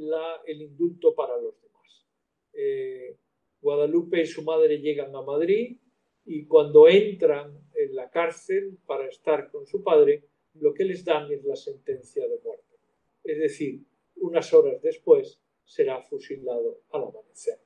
el 0.47 0.63
indulto 0.63 1.15
para 1.15 1.37
los 1.37 1.61
demás. 1.61 2.07
Eh, 2.53 3.17
Guadalupe 3.61 4.21
y 4.21 4.27
su 4.27 4.43
madre 4.43 4.79
llegan 4.79 5.15
a 5.15 5.23
Madrid 5.23 5.79
y 6.25 6.47
cuando 6.47 6.89
entran 6.89 7.59
en 7.75 7.95
la 7.95 8.11
cárcel 8.11 8.79
para 8.87 9.09
estar 9.09 9.51
con 9.51 9.67
su 9.67 9.83
padre, 9.83 10.25
lo 10.55 10.73
que 10.75 10.85
les 10.85 11.05
dan 11.05 11.33
es 11.33 11.45
la 11.45 11.57
sentencia 11.57 12.27
de 12.29 12.39
muerte. 12.45 12.77
Es 13.25 13.39
decir, 13.39 13.81
unas 14.17 14.53
horas 14.53 14.81
después 14.83 15.41
será 15.65 16.01
fusilado 16.03 16.83
al 16.91 17.05
amanecer. 17.05 17.59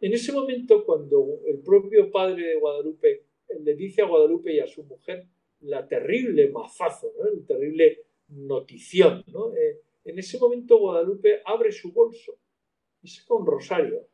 En 0.00 0.12
ese 0.12 0.32
momento, 0.32 0.84
cuando 0.84 1.40
el 1.46 1.60
propio 1.60 2.10
padre 2.10 2.48
de 2.48 2.54
Guadalupe 2.56 3.24
le 3.60 3.74
dice 3.74 4.02
a 4.02 4.06
Guadalupe 4.06 4.52
y 4.52 4.60
a 4.60 4.66
su 4.66 4.82
mujer 4.84 5.26
la 5.60 5.86
terrible 5.86 6.48
mazazo, 6.48 7.12
¿no? 7.16 7.24
la 7.24 7.46
terrible 7.46 8.00
notición, 8.32 9.24
eh, 9.56 9.80
en 10.04 10.18
ese 10.18 10.38
momento 10.38 10.78
Guadalupe 10.78 11.42
abre 11.44 11.70
su 11.70 11.92
bolso 11.92 12.32
y 13.02 13.08
saca 13.08 13.34
un 13.34 13.46
rosario 13.46 14.06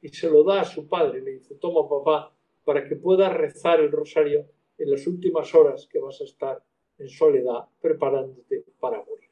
y 0.00 0.08
se 0.08 0.30
lo 0.30 0.44
da 0.44 0.60
a 0.60 0.64
su 0.64 0.88
padre. 0.88 1.20
Le 1.20 1.32
dice, 1.32 1.54
toma 1.56 1.88
papá, 1.88 2.34
para 2.64 2.86
que 2.86 2.96
puedas 2.96 3.32
rezar 3.32 3.80
el 3.80 3.90
rosario 3.90 4.46
en 4.78 4.90
las 4.90 5.06
últimas 5.06 5.54
horas 5.54 5.86
que 5.86 5.98
vas 5.98 6.20
a 6.20 6.24
estar 6.24 6.62
en 6.98 7.08
soledad 7.08 7.66
preparándote 7.80 8.64
para 8.78 9.02
morir. 9.04 9.30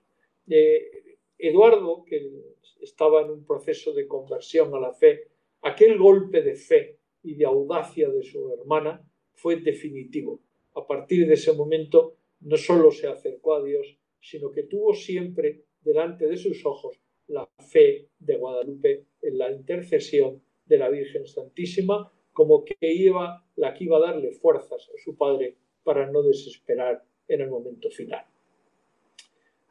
Eh, 0.49 1.17
Eduardo, 1.39 2.05
que 2.05 2.31
estaba 2.81 3.23
en 3.23 3.31
un 3.31 3.45
proceso 3.45 3.93
de 3.93 4.07
conversión 4.07 4.75
a 4.75 4.81
la 4.81 4.93
fe, 4.93 5.29
aquel 5.63 5.99
golpe 5.99 6.43
de 6.43 6.55
fe 6.55 6.99
y 7.23 7.35
de 7.35 7.45
audacia 7.45 8.09
de 8.11 8.23
su 8.23 8.53
hermana 8.53 9.03
fue 9.35 9.57
definitivo. 9.57 10.41
A 10.75 10.87
partir 10.87 11.27
de 11.27 11.35
ese 11.35 11.53
momento 11.53 12.17
no 12.41 12.57
solo 12.57 12.91
se 12.91 13.07
acercó 13.07 13.55
a 13.55 13.63
Dios, 13.63 14.00
sino 14.21 14.51
que 14.51 14.65
tuvo 14.65 14.95
siempre 14.95 15.65
delante 15.81 16.27
de 16.27 16.37
sus 16.37 16.65
ojos 16.65 17.01
la 17.29 17.49
fe 17.59 18.09
de 18.19 18.37
Guadalupe 18.37 19.07
en 19.23 19.39
la 19.39 19.51
intercesión 19.51 20.43
de 20.67 20.79
la 20.79 20.89
Virgen 20.89 21.27
Santísima, 21.27 22.13
como 22.33 22.65
que 22.65 22.77
iba 22.81 23.45
la 23.57 23.75
que 23.75 23.85
iba 23.85 23.99
a 23.99 24.01
darle 24.13 24.33
fuerzas 24.33 24.89
a 24.89 24.99
su 25.03 25.17
padre 25.17 25.57
para 25.83 26.11
no 26.11 26.23
desesperar 26.23 27.05
en 27.29 27.41
el 27.41 27.51
momento 27.51 27.91
final. 27.91 28.25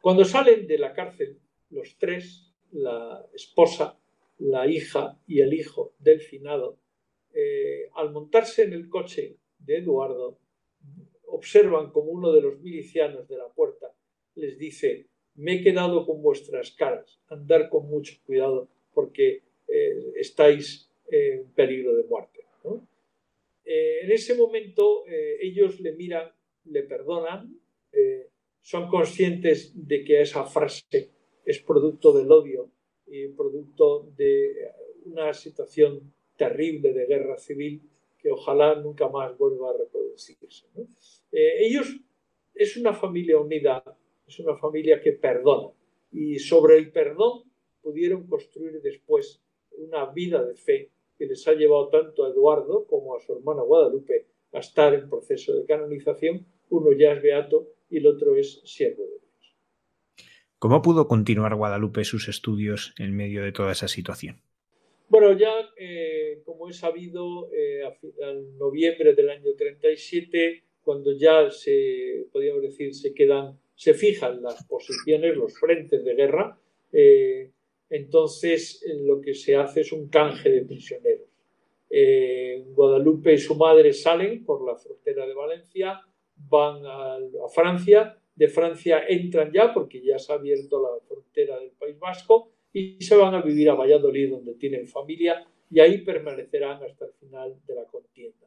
Cuando 0.00 0.24
salen 0.24 0.66
de 0.66 0.78
la 0.78 0.92
cárcel, 0.92 1.38
los 1.70 1.96
tres, 1.98 2.52
la 2.72 3.26
esposa, 3.34 3.98
la 4.38 4.66
hija 4.66 5.18
y 5.26 5.40
el 5.40 5.52
hijo 5.52 5.92
del 5.98 6.20
finado, 6.20 6.78
eh, 7.32 7.90
al 7.94 8.10
montarse 8.10 8.62
en 8.62 8.72
el 8.72 8.88
coche 8.88 9.36
de 9.58 9.78
Eduardo, 9.78 10.38
observan 11.26 11.90
como 11.90 12.10
uno 12.10 12.32
de 12.32 12.40
los 12.40 12.58
milicianos 12.60 13.28
de 13.28 13.36
la 13.36 13.48
puerta 13.48 13.92
les 14.34 14.58
dice, 14.58 15.06
me 15.34 15.54
he 15.54 15.62
quedado 15.62 16.06
con 16.06 16.22
vuestras 16.22 16.70
caras, 16.72 17.20
andar 17.28 17.68
con 17.68 17.88
mucho 17.88 18.14
cuidado 18.24 18.68
porque 18.92 19.42
eh, 19.68 20.12
estáis 20.16 20.90
en 21.10 21.46
peligro 21.52 21.94
de 21.96 22.04
muerte. 22.04 22.40
Eh, 23.64 24.00
en 24.02 24.10
ese 24.10 24.34
momento 24.34 25.04
ellos 25.40 25.80
le 25.80 25.92
miran, 25.92 26.30
le 26.64 26.82
perdonan, 26.82 27.56
son 28.60 28.88
conscientes 28.88 29.72
de 29.74 30.04
que 30.04 30.20
esa 30.20 30.44
frase 30.44 31.10
es 31.44 31.58
producto 31.60 32.12
del 32.12 32.30
odio 32.30 32.70
y 33.06 33.28
producto 33.28 34.08
de 34.16 34.70
una 35.04 35.32
situación 35.32 36.12
terrible 36.36 36.92
de 36.92 37.06
guerra 37.06 37.36
civil 37.36 37.82
que 38.18 38.30
ojalá 38.30 38.74
nunca 38.74 39.08
más 39.08 39.36
vuelva 39.36 39.70
a 39.70 39.76
reproducirse. 39.76 40.66
Eh, 41.32 41.66
ellos 41.66 41.96
es 42.54 42.76
una 42.76 42.92
familia 42.92 43.38
unida, 43.38 43.82
es 44.30 44.38
una 44.38 44.56
familia 44.56 45.00
que 45.00 45.12
perdona 45.12 45.68
y 46.12 46.38
sobre 46.38 46.76
el 46.76 46.90
perdón 46.92 47.42
pudieron 47.82 48.26
construir 48.26 48.80
después 48.80 49.42
una 49.76 50.06
vida 50.06 50.44
de 50.44 50.54
fe 50.54 50.90
que 51.18 51.26
les 51.26 51.46
ha 51.48 51.54
llevado 51.54 51.88
tanto 51.88 52.24
a 52.24 52.28
Eduardo 52.28 52.86
como 52.86 53.16
a 53.16 53.20
su 53.20 53.32
hermana 53.32 53.62
Guadalupe 53.62 54.26
a 54.52 54.60
estar 54.60 54.94
en 54.94 55.08
proceso 55.08 55.54
de 55.54 55.66
canonización. 55.66 56.46
Uno 56.70 56.92
ya 56.92 57.12
es 57.12 57.22
beato 57.22 57.68
y 57.90 57.98
el 57.98 58.06
otro 58.06 58.36
es 58.36 58.62
siervo 58.64 59.02
de 59.02 59.18
Dios. 59.18 59.56
¿Cómo 60.58 60.80
pudo 60.80 61.08
continuar 61.08 61.56
Guadalupe 61.56 62.04
sus 62.04 62.28
estudios 62.28 62.94
en 62.98 63.16
medio 63.16 63.42
de 63.42 63.52
toda 63.52 63.72
esa 63.72 63.88
situación? 63.88 64.42
Bueno, 65.08 65.32
ya 65.32 65.52
eh, 65.76 66.40
como 66.44 66.68
he 66.68 66.72
sabido, 66.72 67.50
eh, 67.52 67.82
en 68.18 68.56
noviembre 68.58 69.14
del 69.14 69.30
año 69.30 69.54
37, 69.56 70.62
cuando 70.82 71.12
ya 71.12 71.50
se, 71.50 72.26
podríamos 72.32 72.62
decir, 72.62 72.94
se 72.94 73.12
quedan, 73.12 73.58
se 73.80 73.94
fijan 73.94 74.42
las 74.42 74.62
posiciones, 74.66 75.34
los 75.34 75.58
frentes 75.58 76.04
de 76.04 76.14
guerra, 76.14 76.54
eh, 76.92 77.50
entonces 77.88 78.84
lo 79.06 79.22
que 79.22 79.32
se 79.32 79.56
hace 79.56 79.80
es 79.80 79.90
un 79.92 80.10
canje 80.10 80.50
de 80.50 80.66
prisioneros. 80.66 81.28
Guadalupe 82.74 83.32
y 83.32 83.38
su 83.38 83.54
madre 83.54 83.94
salen 83.94 84.44
por 84.44 84.66
la 84.66 84.76
frontera 84.76 85.26
de 85.26 85.32
Valencia, 85.32 85.98
van 86.36 86.84
a, 86.84 87.14
a 87.14 87.48
Francia, 87.48 88.18
de 88.34 88.48
Francia 88.48 89.04
entran 89.08 89.50
ya 89.50 89.72
porque 89.72 90.02
ya 90.02 90.18
se 90.18 90.30
ha 90.30 90.36
abierto 90.36 90.82
la 90.82 91.00
frontera 91.08 91.58
del 91.58 91.70
País 91.70 91.98
Vasco 91.98 92.50
y 92.74 93.02
se 93.02 93.16
van 93.16 93.34
a 93.34 93.40
vivir 93.40 93.70
a 93.70 93.74
Valladolid 93.74 94.28
donde 94.28 94.56
tienen 94.56 94.86
familia 94.86 95.42
y 95.70 95.80
ahí 95.80 96.02
permanecerán 96.02 96.82
hasta 96.84 97.06
el 97.06 97.12
final 97.14 97.56
de 97.66 97.74
la 97.74 97.84
contienda. 97.84 98.46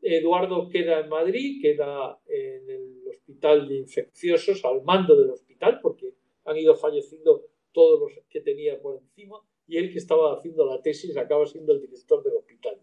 Eduardo 0.00 0.66
queda 0.70 1.00
en 1.00 1.10
Madrid, 1.10 1.60
queda 1.60 2.18
en 2.26 2.70
el 2.70 2.91
hospital 3.12 3.68
de 3.68 3.76
infecciosos, 3.76 4.64
al 4.64 4.82
mando 4.82 5.16
del 5.16 5.30
hospital, 5.30 5.80
porque 5.80 6.14
han 6.44 6.56
ido 6.56 6.74
falleciendo 6.74 7.46
todos 7.72 8.00
los 8.00 8.12
que 8.28 8.40
tenía 8.40 8.80
por 8.80 9.00
encima, 9.00 9.40
y 9.66 9.78
él 9.78 9.90
que 9.92 9.98
estaba 9.98 10.34
haciendo 10.34 10.66
la 10.66 10.82
tesis 10.82 11.16
acaba 11.16 11.46
siendo 11.46 11.72
el 11.72 11.80
director 11.80 12.22
del 12.22 12.34
hospital. 12.34 12.78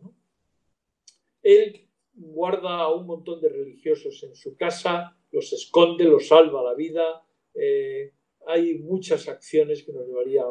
Él 1.41 1.87
guarda 2.13 2.79
a 2.79 2.93
un 2.93 3.05
montón 3.05 3.39
de 3.41 3.49
religiosos 3.49 4.23
en 4.23 4.35
su 4.35 4.55
casa, 4.55 5.17
los 5.31 5.53
esconde, 5.53 6.05
los 6.05 6.27
salva 6.27 6.63
la 6.63 6.73
vida, 6.73 7.23
eh, 7.53 8.13
hay 8.47 8.79
muchas 8.79 9.27
acciones 9.27 9.83
que 9.83 9.93
nos 9.93 10.07
llevaría 10.07 10.43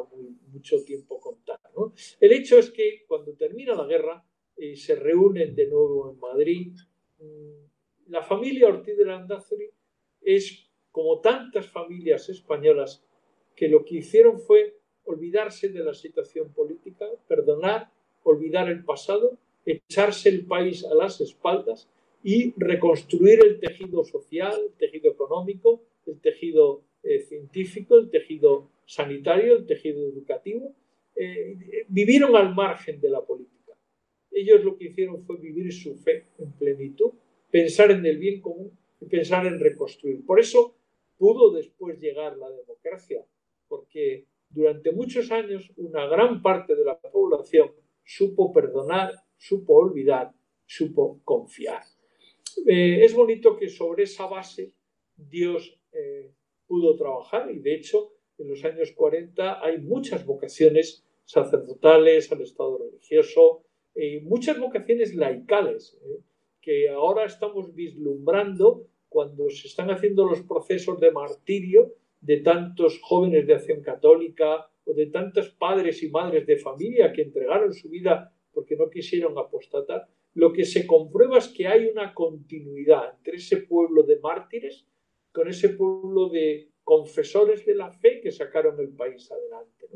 mucho 0.53 0.85
tiempo 0.85 1.21
contar. 1.21 1.59
El 2.21 2.33
hecho 2.33 2.59
es 2.59 2.71
que 2.71 3.05
cuando 3.07 3.35
termina 3.35 3.75
la 3.75 3.87
guerra 3.87 4.25
y 4.57 4.77
se 4.77 4.95
reúnen 4.95 5.55
de 5.55 5.67
nuevo 5.69 6.11
en 6.13 6.19
Madrid, 6.19 6.77
mm, 7.19 7.68
la 8.09 8.23
familia 8.23 8.69
Ortiz 8.69 8.97
de 8.97 9.05
Landazuri 9.05 9.71
es 10.21 10.69
como 10.91 11.21
tantas 11.21 11.67
familias 11.67 12.29
españolas 12.29 13.05
que 13.55 13.69
lo 13.69 13.85
que 13.85 13.97
hicieron 13.97 14.41
fue 14.41 14.79
olvidarse 15.05 15.69
de 15.69 15.85
la 15.85 15.95
situación 15.95 16.53
política, 16.53 17.07
perdonar, 17.27 17.91
olvidar 18.23 18.69
el 18.69 18.85
pasado, 18.85 19.39
echarse 19.65 20.29
el 20.29 20.47
país 20.47 20.85
a 20.85 20.95
las 20.95 21.21
espaldas 21.21 21.89
y 22.23 22.53
reconstruir 22.57 23.41
el 23.45 23.61
tejido 23.61 24.05
social, 24.05 24.55
el 24.67 24.73
tejido 24.73 25.11
económico, 25.13 25.83
el 26.07 26.21
tejido 26.21 26.83
eh, 27.03 27.21
científico, 27.21 27.97
el 27.97 28.11
tejido 28.11 28.71
sanitario, 28.87 29.57
el 29.57 29.67
tejido 29.67 30.07
educativo. 30.07 30.75
Eh, 31.15 31.85
vivieron 31.89 32.37
al 32.37 32.55
margen 32.55 33.01
de 33.01 33.11
la 33.11 33.25
política. 33.25 33.73
Ellos 34.31 34.65
lo 34.65 34.77
que 34.77 34.87
hicieron 34.87 35.23
fue 35.23 35.37
vivir 35.37 35.73
su 35.73 35.95
fe 35.97 36.27
en 36.39 36.53
plenitud, 36.53 37.13
pensar 37.51 37.91
en 37.91 38.05
el 38.05 38.19
bien 38.19 38.41
común 38.41 38.77
y 39.01 39.07
pensar 39.07 39.47
en 39.47 39.61
reconstruir. 39.61 40.25
Por 40.25 40.41
eso 40.41 40.77
pudo 41.17 41.53
después 41.53 42.01
llegar 42.01 42.37
la 42.37 42.51
democracia, 42.51 43.25
porque 43.69 44.27
durante 44.51 44.93
muchos 44.93 45.31
años 45.31 45.71
una 45.77 46.07
gran 46.07 46.43
parte 46.43 46.75
de 46.75 46.85
la 46.85 46.99
población 46.99 47.71
supo 48.05 48.53
perdonar, 48.53 49.13
supo 49.37 49.75
olvidar, 49.75 50.33
supo 50.65 51.21
confiar. 51.25 51.83
Eh, 52.67 53.05
es 53.05 53.15
bonito 53.15 53.57
que 53.57 53.69
sobre 53.69 54.05
esa 54.05 54.27
base 54.27 54.73
Dios 55.17 55.79
eh, 55.93 56.33
pudo 56.67 56.97
trabajar 56.97 57.51
y 57.51 57.59
de 57.59 57.75
hecho 57.75 58.13
en 58.39 58.49
los 58.49 58.65
años 58.65 58.93
40 58.93 59.65
hay 59.65 59.79
muchas 59.79 60.25
vocaciones 60.25 61.05
sacerdotales 61.25 62.31
al 62.33 62.41
estado 62.41 62.79
religioso 62.79 63.65
y 63.95 64.21
muchas 64.21 64.59
vocaciones 64.59 65.15
laicales 65.15 65.99
eh, 66.03 66.21
que 66.69 66.87
ahora 66.91 67.25
estamos 67.25 67.75
vislumbrando 67.75 68.89
cuando 69.09 69.49
se 69.49 69.69
están 69.69 69.91
haciendo 69.91 70.27
los 70.27 70.43
procesos 70.43 71.01
de 71.01 71.11
martirio 71.11 71.95
de 72.21 72.43
tantos 72.43 73.01
jóvenes 73.01 73.47
de 73.47 73.55
acción 73.55 73.81
católica 73.81 74.69
o 74.85 74.93
de 74.93 75.07
tantos 75.07 75.49
padres 75.49 76.03
y 76.03 76.11
madres 76.11 76.47
de 76.47 76.59
familia 76.59 77.11
que 77.11 77.23
entregaron 77.23 77.73
su 77.73 77.89
vida 77.89 78.35
porque 78.53 78.77
no 78.77 78.91
quisieron 78.91 79.39
apostatar, 79.39 80.09
lo 80.35 80.53
que 80.53 80.67
se 80.67 80.87
comprueba 80.87 81.39
es 81.39 81.49
que 81.49 81.67
hay 81.67 81.87
una 81.87 82.13
continuidad 82.13 83.15
entre 83.17 83.37
ese 83.37 83.63
pueblo 83.63 84.03
de 84.03 84.19
mártires 84.19 84.87
con 85.33 85.49
ese 85.49 85.71
pueblo 85.71 86.29
de 86.29 86.69
confesores 86.85 87.65
de 87.65 87.77
la 87.77 87.91
fe 87.91 88.21
que 88.21 88.31
sacaron 88.31 88.79
el 88.79 88.91
país 88.91 89.33
adelante. 89.33 89.87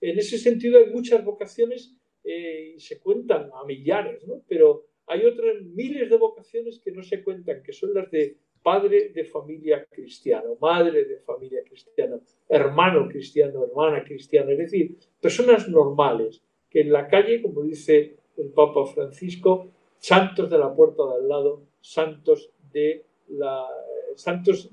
En 0.00 0.18
ese 0.20 0.38
sentido 0.38 0.78
hay 0.78 0.86
muchas 0.92 1.24
vocaciones 1.24 1.96
eh, 2.22 2.74
y 2.76 2.80
se 2.80 3.00
cuentan 3.00 3.50
a 3.52 3.64
millares, 3.64 4.24
pero 4.46 4.91
hay 5.12 5.26
otras 5.26 5.62
miles 5.62 6.08
de 6.08 6.16
vocaciones 6.16 6.80
que 6.80 6.90
no 6.92 7.02
se 7.02 7.22
cuentan, 7.22 7.62
que 7.62 7.72
son 7.72 7.92
las 7.94 8.10
de 8.10 8.36
padre 8.62 9.10
de 9.10 9.24
familia 9.24 9.84
cristiano, 9.90 10.56
madre 10.60 11.04
de 11.04 11.18
familia 11.18 11.62
cristiana, 11.64 12.18
hermano 12.48 13.08
cristiano, 13.08 13.64
hermana 13.64 14.04
cristiana, 14.04 14.52
es 14.52 14.58
decir, 14.58 14.96
personas 15.20 15.68
normales 15.68 16.40
que 16.70 16.80
en 16.80 16.92
la 16.92 17.08
calle, 17.08 17.42
como 17.42 17.62
dice 17.62 18.16
el 18.36 18.50
Papa 18.50 18.86
Francisco, 18.86 19.68
santos 19.98 20.48
de 20.48 20.58
la 20.58 20.74
puerta 20.74 21.02
de 21.06 21.14
al 21.16 21.28
lado, 21.28 21.62
santos 21.80 22.50
de 22.72 23.04
la 23.28 23.66
santos 24.14 24.68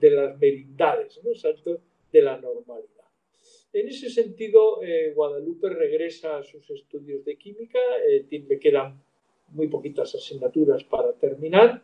de 0.00 0.10
las 0.10 0.38
merindades, 0.38 1.20
¿no? 1.24 1.34
santos 1.34 1.80
de 2.12 2.22
la 2.22 2.38
normalidad. 2.38 3.04
En 3.72 3.88
ese 3.88 4.08
sentido, 4.08 4.80
eh, 4.82 5.12
Guadalupe 5.14 5.68
regresa 5.68 6.38
a 6.38 6.44
sus 6.44 6.70
estudios 6.70 7.24
de 7.24 7.36
química, 7.36 7.80
eh, 8.08 8.24
me 8.48 8.58
quedan 8.58 9.02
muy 9.54 9.68
poquitas 9.68 10.14
asignaturas 10.14 10.84
para 10.84 11.12
terminar, 11.12 11.82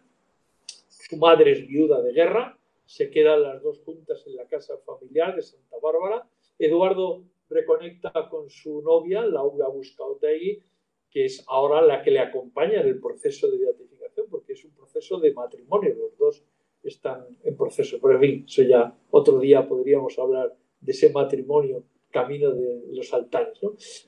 su 0.89 1.17
madre 1.17 1.53
es 1.53 1.67
viuda 1.67 2.03
de 2.03 2.13
guerra, 2.13 2.59
se 2.85 3.11
quedan 3.11 3.43
las 3.43 3.63
dos 3.63 3.79
juntas 3.81 4.25
en 4.27 4.37
la 4.37 4.47
casa 4.47 4.77
familiar 4.79 5.35
de 5.35 5.43
Santa 5.43 5.77
Bárbara. 5.81 6.29
Eduardo 6.59 7.25
reconecta 7.49 8.29
con 8.29 8.51
su 8.51 8.83
novia, 8.83 9.25
Laura 9.25 9.69
Buscaotegui, 9.69 10.63
que 11.11 11.25
es 11.25 11.45
ahora 11.49 11.83
la 11.83 12.03
que 12.03 12.11
le 12.11 12.21
acompaña 12.21 12.81
en 12.81 12.89
el 12.89 13.01
proceso 13.01 13.51
de 13.51 13.59
beatificación, 13.59 14.27
porque 14.31 14.53
es 14.55 14.65
un 14.65 14.73
proceso 14.73 15.19
de 15.19 15.33
matrimonio, 15.33 15.95
los 15.95 16.17
dos 16.19 16.45
están 16.83 17.27
en 17.45 17.57
proceso. 17.57 17.99
Pero 18.01 18.15
en 18.15 18.21
fin, 18.21 18.45
eso 18.47 18.63
ya 18.63 18.97
otro 19.11 19.39
día 19.39 19.67
podríamos 19.67 20.19
hablar 20.19 20.57
de 20.81 20.93
ese 20.93 21.11
matrimonio 21.11 21.85
camino 22.11 22.53
de 22.53 22.83
los 22.93 23.13
altares. 23.13 23.59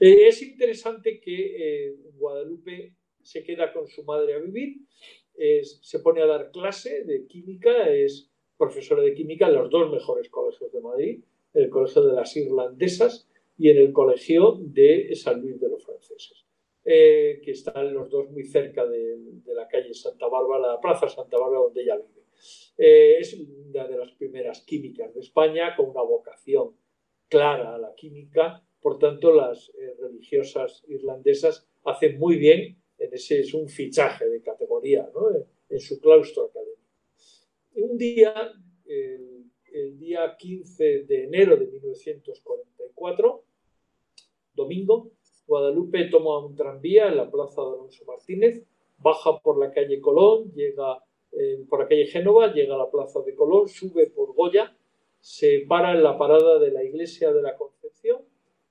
Eh, 0.01 0.29
es 0.29 0.43
interesante 0.43 1.21
que 1.21 1.87
eh, 1.89 1.97
Guadalupe 2.19 2.95
se 3.23 3.43
queda 3.43 3.73
con 3.73 3.89
su 3.89 4.05
madre 4.05 4.35
a 4.35 4.39
vivir 4.39 4.79
se 5.63 5.99
pone 6.01 6.23
a 6.23 6.27
dar 6.27 6.51
clase 6.51 7.05
de 7.05 7.27
química, 7.27 7.89
es 7.89 8.31
profesora 8.57 9.03
de 9.03 9.15
química 9.15 9.49
en 9.49 9.55
los 9.55 9.71
dos 9.71 9.91
mejores 9.91 10.29
colegios 10.29 10.73
de 10.73 10.81
Madrid, 10.81 11.25
en 11.55 11.65
el 11.65 11.71
Colegio 11.71 12.03
de 12.03 12.15
las 12.15 12.37
Irlandesas 12.37 13.29
y 13.59 13.71
en 13.71 13.79
el 13.79 13.93
Colegio 13.93 14.59
de 14.61 15.15
San 15.15 15.41
Luis 15.41 15.61
de 15.61 15.69
los 15.69 15.85
Franceses, 15.85 16.47
eh, 16.85 17.41
que 17.45 17.53
están 17.53 17.93
los 17.93 18.09
dos 18.11 18.31
muy 18.31 18.45
cerca 18.45 18.87
de, 18.87 19.19
la 19.47 19.67
calle 19.69 19.93
Santa 19.95 20.29
Bárbara, 20.29 20.75
la 20.75 20.81
Plaza 20.81 21.09
Santa 21.09 21.39
Bárbara, 21.39 21.63
donde 21.63 21.83
ella 21.83 21.97
vive. 21.97 22.23
Eh, 22.79 23.19
es 23.19 23.35
una 23.35 23.87
de 23.87 23.99
las 23.99 24.13
primeras 24.13 24.63
químicas 24.63 25.13
de 25.15 25.21
España 25.21 25.77
con 25.77 25.91
una 25.91 26.03
vocación 26.03 26.77
clara 27.29 27.75
a 27.75 27.79
la 27.79 27.95
química, 27.95 28.65
por 28.81 28.99
tanto 28.99 29.33
las 29.33 29.71
eh, 29.71 29.95
religiosas 30.01 30.85
irlandesas 30.89 31.69
hacen 31.85 32.19
muy 32.19 32.37
bien 32.37 32.82
ese 33.11 33.41
es 33.41 33.55
un 33.55 33.69
fichaje 33.69 34.29
de 34.29 34.43
categoría 34.43 35.09
en, 35.69 35.81
su 35.81 35.99
claustro 36.01 36.45
académico. 36.45 36.81
Un 37.77 37.97
día, 37.97 38.53
el, 38.85 39.99
día 39.99 40.37
15 40.39 41.05
de 41.05 41.25
enero 41.25 41.57
de 41.57 41.67
1944, 41.67 43.45
domingo, 44.55 45.11
Guadalupe 45.47 46.05
toma 46.05 46.45
un 46.45 46.55
tranvía 46.55 47.09
en 47.09 47.17
la 47.17 47.31
plaza 47.31 47.63
de 47.63 47.69
Alonso 47.69 48.05
Martínez, 48.05 48.63
baja 48.99 49.41
por 49.41 49.59
la 49.59 49.73
calle 49.73 50.01
Colón, 50.01 50.53
llega 50.53 51.03
eh, 51.33 51.65
por 51.69 51.81
la 51.81 51.89
calle 51.89 52.07
Génova, 52.07 52.53
llega 52.53 52.75
a 52.75 52.79
la 52.79 52.91
plaza 52.91 53.21
de 53.23 53.35
Colón, 53.35 53.69
sube 53.69 54.09
por 54.09 54.35
Goya, 54.35 54.77
se 55.21 55.65
para 55.67 55.93
en 55.93 56.03
la 56.03 56.19
parada 56.19 56.59
de 56.59 56.71
la 56.71 56.85
iglesia 56.85 57.33
de 57.33 57.43
la 57.43 57.57
Concepción, 57.57 58.23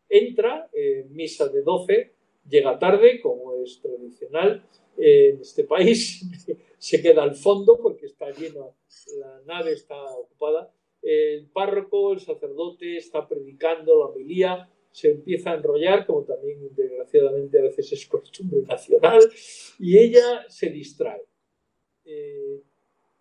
entra 0.08 0.70
en 0.74 1.14
misa 1.14 1.48
de 1.50 1.62
12 1.62 2.12
llega 2.48 2.80
tarde, 2.80 3.22
como 3.22 3.51
es 3.64 3.80
tradicional 3.82 4.66
en 4.98 5.42
este 5.42 5.64
país, 5.64 6.24
se 6.78 7.02
queda 7.02 7.24
al 7.24 7.36
fondo 7.36 7.80
porque 7.82 8.06
está 8.06 8.32
lleno, 8.32 8.76
la 9.18 9.42
nave 9.46 9.74
está 9.74 10.02
ocupada. 10.16 10.74
El 11.02 11.48
párroco, 11.48 12.14
el 12.14 12.20
sacerdote 12.20 12.98
está 12.98 13.28
predicando 13.28 13.98
la 13.98 14.06
homilía, 14.06 14.70
se 14.92 15.12
empieza 15.12 15.52
a 15.52 15.56
enrollar, 15.56 16.06
como 16.06 16.24
también 16.24 16.60
desgraciadamente 16.76 17.58
a 17.60 17.64
veces 17.64 17.92
es 17.94 18.06
costumbre 18.06 18.62
nacional, 18.62 19.20
y 19.80 19.98
ella 19.98 20.46
se 20.48 20.70
distrae. 20.70 21.24
Eh, 22.06 22.62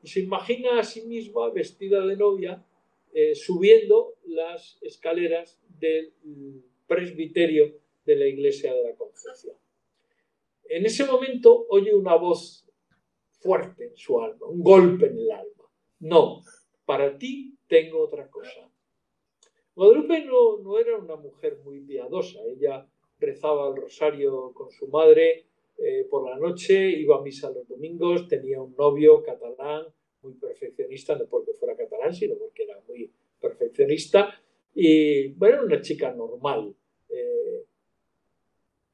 se 0.02 0.20
imagina 0.20 0.78
a 0.78 0.84
sí 0.84 1.02
misma 1.02 1.50
vestida 1.50 2.04
de 2.04 2.16
novia 2.16 2.64
eh, 3.12 3.34
subiendo 3.34 4.14
las 4.26 4.78
escaleras 4.82 5.60
del 5.80 6.12
presbiterio 6.86 7.74
de 8.04 8.16
la 8.16 8.26
iglesia 8.26 8.72
de 8.72 8.82
la 8.82 8.94
Concepción. 8.94 9.56
En 10.70 10.86
ese 10.86 11.04
momento 11.04 11.66
oye 11.68 11.92
una 11.92 12.14
voz 12.14 12.64
fuerte 13.40 13.86
en 13.88 13.96
su 13.96 14.20
alma, 14.20 14.46
un 14.46 14.62
golpe 14.62 15.06
en 15.06 15.18
el 15.18 15.30
alma. 15.32 15.64
No, 15.98 16.42
para 16.84 17.18
ti 17.18 17.58
tengo 17.66 18.00
otra 18.00 18.30
cosa. 18.30 18.70
Guadalupe 19.74 20.24
no, 20.24 20.58
no 20.62 20.78
era 20.78 20.96
una 20.96 21.16
mujer 21.16 21.58
muy 21.64 21.80
piadosa, 21.80 22.38
ella 22.44 22.86
rezaba 23.18 23.68
el 23.68 23.82
rosario 23.82 24.52
con 24.54 24.70
su 24.70 24.86
madre 24.86 25.46
eh, 25.76 26.06
por 26.08 26.30
la 26.30 26.38
noche, 26.38 26.88
iba 26.88 27.16
a 27.16 27.22
misa 27.22 27.50
los 27.50 27.66
domingos, 27.66 28.28
tenía 28.28 28.62
un 28.62 28.76
novio 28.76 29.24
catalán 29.24 29.86
muy 30.22 30.34
perfeccionista, 30.34 31.16
no 31.16 31.26
porque 31.26 31.52
fuera 31.52 31.76
catalán, 31.76 32.14
sino 32.14 32.36
porque 32.36 32.62
era 32.62 32.80
muy 32.86 33.10
perfeccionista, 33.40 34.40
y 34.72 35.32
bueno, 35.32 35.64
una 35.64 35.80
chica 35.80 36.12
normal. 36.12 36.76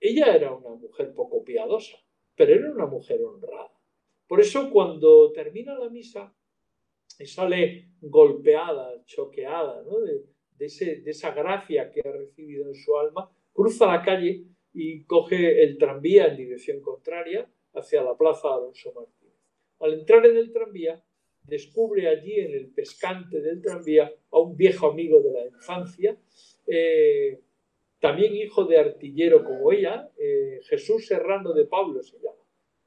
Ella 0.08 0.36
era 0.36 0.54
una 0.54 0.70
mujer 0.76 1.12
poco 1.14 1.42
piadosa, 1.42 1.96
pero 2.36 2.54
era 2.54 2.70
una 2.70 2.86
mujer 2.86 3.20
honrada. 3.24 3.72
Por 4.28 4.40
eso 4.40 4.70
cuando 4.70 5.32
termina 5.32 5.76
la 5.76 5.88
misa 5.88 6.32
y 7.18 7.26
sale 7.26 7.88
golpeada, 8.00 9.04
choqueada 9.04 9.82
de, 10.58 10.66
esa 11.06 11.32
gracia 11.32 11.90
que 11.90 12.02
ha 12.08 12.12
recibido 12.12 12.68
en 12.68 12.74
su 12.76 12.96
alma, 12.96 13.28
cruza 13.52 13.86
la 13.86 14.02
calle 14.02 14.44
y 14.72 15.02
coge 15.04 15.64
el 15.64 15.76
tranvía 15.76 16.26
en 16.26 16.36
dirección 16.36 16.80
contraria 16.80 17.50
hacia 17.74 18.02
la 18.02 18.16
plaza 18.16 18.54
Alonso 18.54 18.92
Martínez. 18.92 19.34
Al 19.80 19.94
entrar 19.94 20.24
en 20.24 20.36
el 20.36 20.52
tranvía, 20.52 21.02
descubre 21.42 22.08
allí 22.08 22.34
en 22.34 22.52
el 22.52 22.68
pescante 22.68 23.40
del 23.40 23.60
tranvía 23.60 24.12
a 24.30 24.38
un 24.38 24.56
viejo 24.56 24.86
amigo 24.88 25.20
de 25.20 25.32
la 25.32 25.46
infancia, 25.46 26.16
eh, 26.66 27.40
también 28.00 28.36
hijo 28.36 28.64
de 28.64 28.78
artillero 28.78 29.44
como 29.44 29.72
ella, 29.72 30.10
eh, 30.18 30.60
Jesús 30.64 31.06
Serrano 31.06 31.52
de 31.52 31.64
Pablo 31.66 32.02
se 32.02 32.18
llama. 32.18 32.42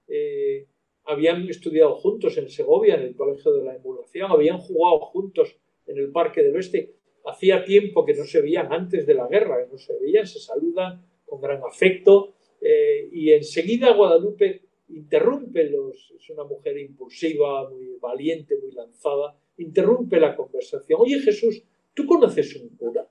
Eh, 0.08 0.68
habían 1.06 1.48
estudiado 1.50 1.96
juntos 1.96 2.38
en 2.38 2.50
Segovia, 2.50 2.96
en 2.96 3.02
el 3.02 3.16
Colegio 3.16 3.52
de 3.54 3.64
la 3.64 3.76
Emulación, 3.76 4.32
habían 4.32 4.60
jugado 4.60 5.00
juntos 5.00 5.58
en 5.88 5.98
el 5.98 6.12
Parque 6.12 6.44
del 6.44 6.56
Oeste 6.56 7.00
hacía 7.26 7.64
tiempo 7.64 8.06
que 8.06 8.14
no 8.14 8.24
se 8.24 8.42
veían 8.42 8.72
antes 8.72 9.06
de 9.06 9.14
la 9.14 9.28
guerra, 9.28 9.64
que 9.64 9.72
no 9.72 9.78
se 9.78 9.98
veían, 10.00 10.26
se 10.26 10.40
saludan 10.40 11.06
con 11.26 11.42
gran 11.42 11.62
afecto 11.64 12.34
eh, 12.62 13.10
y 13.12 13.32
enseguida 13.32 13.94
Guadalupe 13.94 14.62
interrumpe 14.90 15.70
los, 15.70 16.12
es 16.18 16.30
una 16.30 16.44
mujer 16.44 16.78
impulsiva, 16.78 17.70
muy 17.70 17.98
valiente, 18.00 18.58
muy 18.60 18.72
lanzada, 18.72 19.38
interrumpe 19.58 20.20
la 20.20 20.36
conversación. 20.36 21.00
Oye 21.02 21.20
Jesús, 21.20 21.64
¿tú 21.94 22.06
conoces 22.06 22.56
un 22.56 22.70
cura? 22.70 23.08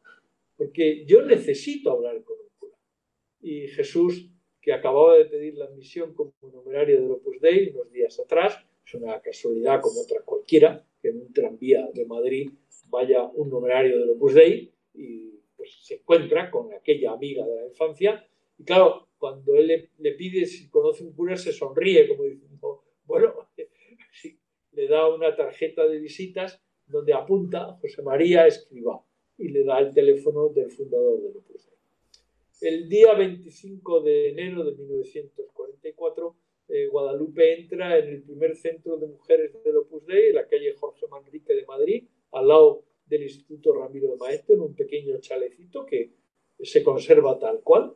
Porque 0.59 1.07
yo 1.07 1.23
necesito 1.23 1.93
hablar 1.93 2.23
con 2.25 2.37
un 2.37 2.49
cura. 2.59 2.77
Y 3.41 3.69
Jesús, 3.69 4.29
que 4.61 4.73
acababa 4.73 5.17
de 5.17 5.27
pedir 5.27 5.55
la 5.55 5.67
admisión 5.67 6.13
como 6.15 6.35
numerario 6.43 7.01
del 7.01 7.13
Opus 7.13 7.41
Dei 7.41 7.71
unos 7.71 7.91
días 7.93 8.19
atrás, 8.19 8.59
es 8.85 8.95
una 8.95 9.21
casualidad 9.21 9.81
como 9.81 10.01
otra 10.01 10.21
cualquiera, 10.23 10.85
que 11.01 11.11
en 11.11 11.21
un 11.21 11.33
tranvía 11.33 11.89
de 11.95 12.05
Madrid 12.05 12.51
vaya 12.87 13.23
un 13.23 13.49
numerario 13.51 14.01
del 14.01 14.11
Opus 14.11 14.35
Dei 14.35 14.75
y 14.95 15.31
pues 15.57 15.71
se 15.81 15.95
encuentra 15.95 16.51
con 16.51 16.75
aquella 16.75 17.13
amiga 17.13 17.47
de 17.47 17.55
la 17.55 17.67
infancia. 17.67 18.27
Y 18.59 18.65
claro, 18.65 19.11
cuando 19.17 19.55
él 19.55 19.89
le, 19.97 20.13
pide 20.15 20.45
si 20.45 20.69
conoce 20.69 21.05
un 21.05 21.13
cura, 21.13 21.37
se 21.37 21.53
sonríe 21.53 22.09
como 22.09 22.25
diciendo, 22.25 22.83
bueno, 23.05 23.33
le 24.73 24.89
da 24.89 25.09
una 25.09 25.37
tarjeta 25.37 25.87
de 25.87 26.01
visitas 26.01 26.61
donde 26.85 27.13
apunta 27.13 27.79
José 27.81 28.03
María 28.03 28.49
Escribá 28.49 29.05
y 29.39 29.49
le 29.49 29.65
da 29.65 29.79
el 29.79 29.95
teléfono 29.95 30.49
del 30.49 30.71
fundador 30.71 31.23
del 31.23 31.37
Opus 31.37 31.67
Dei. 31.67 31.79
El 32.61 32.89
día 32.89 33.15
25 33.15 34.01
de 34.01 34.31
enero 34.31 34.65
de 34.65 34.75
1944, 34.75 36.37
eh, 36.69 36.89
Guadalupe 36.89 37.55
entra 37.61 37.99
en 37.99 38.09
el 38.09 38.23
primer 38.23 38.57
centro 38.57 38.99
de 38.99 39.07
mujeres 39.07 39.53
del 39.65 39.77
Opus 39.77 40.05
Dei, 40.07 40.31
en 40.31 40.35
la 40.35 40.49
calle 40.49 40.75
Jorge 40.75 41.07
Manrique 41.09 41.55
de 41.55 41.65
Madrid, 41.65 42.05
al 42.33 42.49
lado 42.49 42.85
del 43.07 43.23
Instituto 43.23 43.73
Ramiro 43.73 44.11
de 44.11 44.17
Maestro, 44.17 44.57
en 44.57 44.61
un 44.63 44.75
pequeño 44.75 45.19
chalecito 45.21 45.87
que 45.87 46.11
se 46.61 46.83
conserva 46.83 47.39
tal 47.39 47.63
cual. 47.63 47.95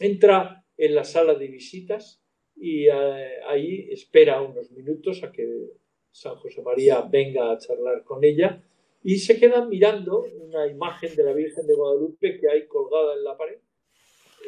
Entra 0.00 0.64
en 0.76 0.94
la 0.94 1.04
sala 1.04 1.34
de 1.34 1.46
visitas 1.46 2.20
y 2.56 2.88
eh, 2.88 3.40
ahí 3.46 3.88
espera 3.90 4.42
unos 4.42 4.72
minutos 4.72 5.22
a 5.22 5.30
que 5.30 5.70
San 6.10 6.34
José 6.36 6.62
María 6.62 7.02
venga 7.02 7.52
a 7.52 7.58
charlar 7.58 8.02
con 8.02 8.24
ella 8.24 8.62
y 9.02 9.18
se 9.18 9.38
quedan 9.38 9.68
mirando 9.68 10.24
una 10.40 10.66
imagen 10.66 11.14
de 11.14 11.22
la 11.22 11.32
Virgen 11.32 11.66
de 11.66 11.74
Guadalupe 11.74 12.38
que 12.38 12.48
hay 12.50 12.66
colgada 12.66 13.14
en 13.14 13.24
la 13.24 13.36
pared. 13.36 13.58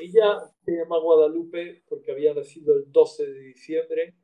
Ella 0.01 0.41
se 0.65 0.73
llama 0.73 0.99
Guadalupe 0.99 1.83
porque 1.89 2.13
había 2.13 2.35
nacido 2.35 2.75
el 2.75 2.91
12 2.91 3.27
de 3.27 3.41
diciembre, 3.41 4.15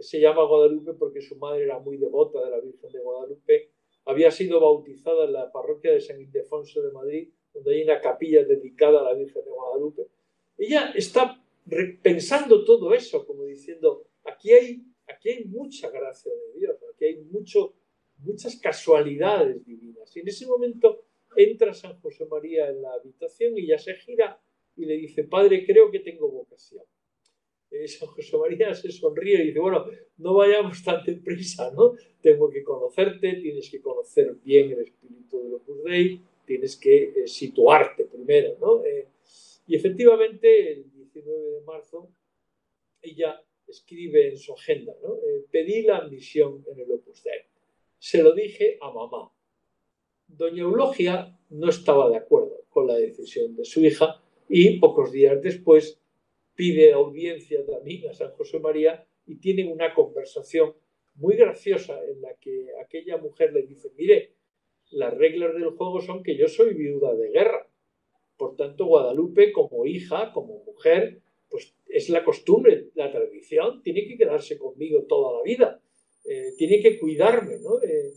se 0.00 0.20
llama 0.20 0.44
Guadalupe 0.44 0.94
porque 0.94 1.20
su 1.20 1.36
madre 1.36 1.64
era 1.64 1.78
muy 1.78 1.96
devota 1.96 2.44
de 2.44 2.50
la 2.50 2.60
Virgen 2.60 2.90
de 2.90 3.00
Guadalupe, 3.00 3.70
había 4.04 4.30
sido 4.30 4.60
bautizada 4.60 5.24
en 5.24 5.32
la 5.34 5.52
parroquia 5.52 5.92
de 5.92 6.00
San 6.00 6.20
Ildefonso 6.20 6.80
de 6.82 6.92
Madrid, 6.92 7.28
donde 7.52 7.74
hay 7.74 7.82
una 7.82 8.00
capilla 8.00 8.44
dedicada 8.44 9.00
a 9.00 9.04
la 9.04 9.14
Virgen 9.14 9.44
de 9.44 9.50
Guadalupe. 9.50 10.06
Ella 10.56 10.92
está 10.94 11.42
pensando 12.02 12.64
todo 12.64 12.94
eso, 12.94 13.26
como 13.26 13.44
diciendo, 13.44 14.06
aquí 14.24 14.52
hay, 14.52 14.82
aquí 15.06 15.28
hay 15.30 15.44
mucha 15.44 15.90
gracia 15.90 16.32
de 16.32 16.58
Dios, 16.58 16.76
aquí 16.94 17.04
hay 17.04 17.16
mucho, 17.24 17.74
muchas 18.18 18.56
casualidades 18.56 19.64
divinas. 19.64 20.14
Y 20.16 20.20
en 20.20 20.28
ese 20.28 20.46
momento 20.46 21.04
entra 21.36 21.74
San 21.74 21.98
José 22.00 22.26
María 22.26 22.68
en 22.68 22.82
la 22.82 22.92
habitación 22.92 23.56
y 23.56 23.66
ya 23.66 23.78
se 23.78 23.94
gira 23.94 24.40
y 24.76 24.86
le 24.86 24.94
dice, 24.96 25.24
Padre, 25.24 25.64
creo 25.66 25.90
que 25.90 26.00
tengo 26.00 26.30
vocación. 26.30 26.84
Eh, 27.70 27.86
San 27.86 28.08
José 28.08 28.36
María 28.36 28.74
se 28.74 28.90
sonríe 28.90 29.42
y 29.42 29.46
dice, 29.48 29.58
bueno, 29.58 29.86
no 30.18 30.34
vayamos 30.34 30.82
tan 30.82 31.04
deprisa, 31.04 31.70
¿no? 31.72 31.94
Tengo 32.20 32.48
que 32.50 32.62
conocerte, 32.62 33.34
tienes 33.34 33.70
que 33.70 33.80
conocer 33.80 34.34
bien 34.42 34.70
el 34.72 34.80
espíritu 34.80 35.42
de 35.42 35.54
Opus 35.54 35.84
Dei, 35.84 36.20
tienes 36.46 36.76
que 36.76 37.02
eh, 37.04 37.26
situarte 37.26 38.04
primero, 38.04 38.56
¿no? 38.60 38.84
Eh, 38.84 39.08
y 39.66 39.76
efectivamente, 39.76 40.72
el 40.72 40.90
19 40.90 41.50
de 41.52 41.60
marzo, 41.60 42.10
ella 43.02 43.42
escribe 43.66 44.30
en 44.30 44.38
su 44.38 44.54
agenda, 44.54 44.94
pedí 45.50 45.82
la 45.82 45.98
admisión 45.98 46.64
en 46.72 46.80
el 46.80 46.90
Opus 46.90 47.22
Dei. 47.22 47.47
Se 47.98 48.22
lo 48.22 48.32
dije 48.32 48.78
a 48.80 48.92
mamá. 48.92 49.32
Doña 50.26 50.62
Eulogia 50.62 51.36
no 51.50 51.68
estaba 51.68 52.08
de 52.10 52.16
acuerdo 52.16 52.64
con 52.68 52.86
la 52.86 52.94
decisión 52.94 53.56
de 53.56 53.64
su 53.64 53.84
hija 53.84 54.22
y 54.48 54.78
pocos 54.78 55.10
días 55.10 55.42
después 55.42 56.00
pide 56.54 56.92
audiencia 56.92 57.64
también 57.66 58.08
a 58.08 58.14
San 58.14 58.32
José 58.32 58.60
María 58.60 59.06
y 59.26 59.36
tienen 59.36 59.70
una 59.70 59.94
conversación 59.94 60.74
muy 61.14 61.36
graciosa 61.36 62.00
en 62.04 62.22
la 62.22 62.34
que 62.34 62.68
aquella 62.80 63.16
mujer 63.16 63.52
le 63.52 63.62
dice, 63.62 63.90
mire, 63.96 64.34
las 64.90 65.12
reglas 65.14 65.54
del 65.54 65.70
juego 65.70 66.00
son 66.00 66.22
que 66.22 66.36
yo 66.36 66.46
soy 66.48 66.74
viuda 66.74 67.14
de 67.14 67.30
guerra. 67.30 67.68
Por 68.36 68.54
tanto, 68.56 68.86
Guadalupe 68.86 69.50
como 69.52 69.84
hija, 69.84 70.32
como 70.32 70.62
mujer, 70.64 71.20
pues 71.50 71.74
es 71.88 72.08
la 72.10 72.24
costumbre, 72.24 72.90
la 72.94 73.10
tradición, 73.10 73.82
tiene 73.82 74.06
que 74.06 74.16
quedarse 74.16 74.56
conmigo 74.56 75.02
toda 75.02 75.36
la 75.36 75.42
vida, 75.42 75.82
eh, 76.30 76.52
tiene 76.58 76.80
que 76.82 76.98
cuidarme, 76.98 77.58
¿no? 77.60 77.82
Eh, 77.82 78.12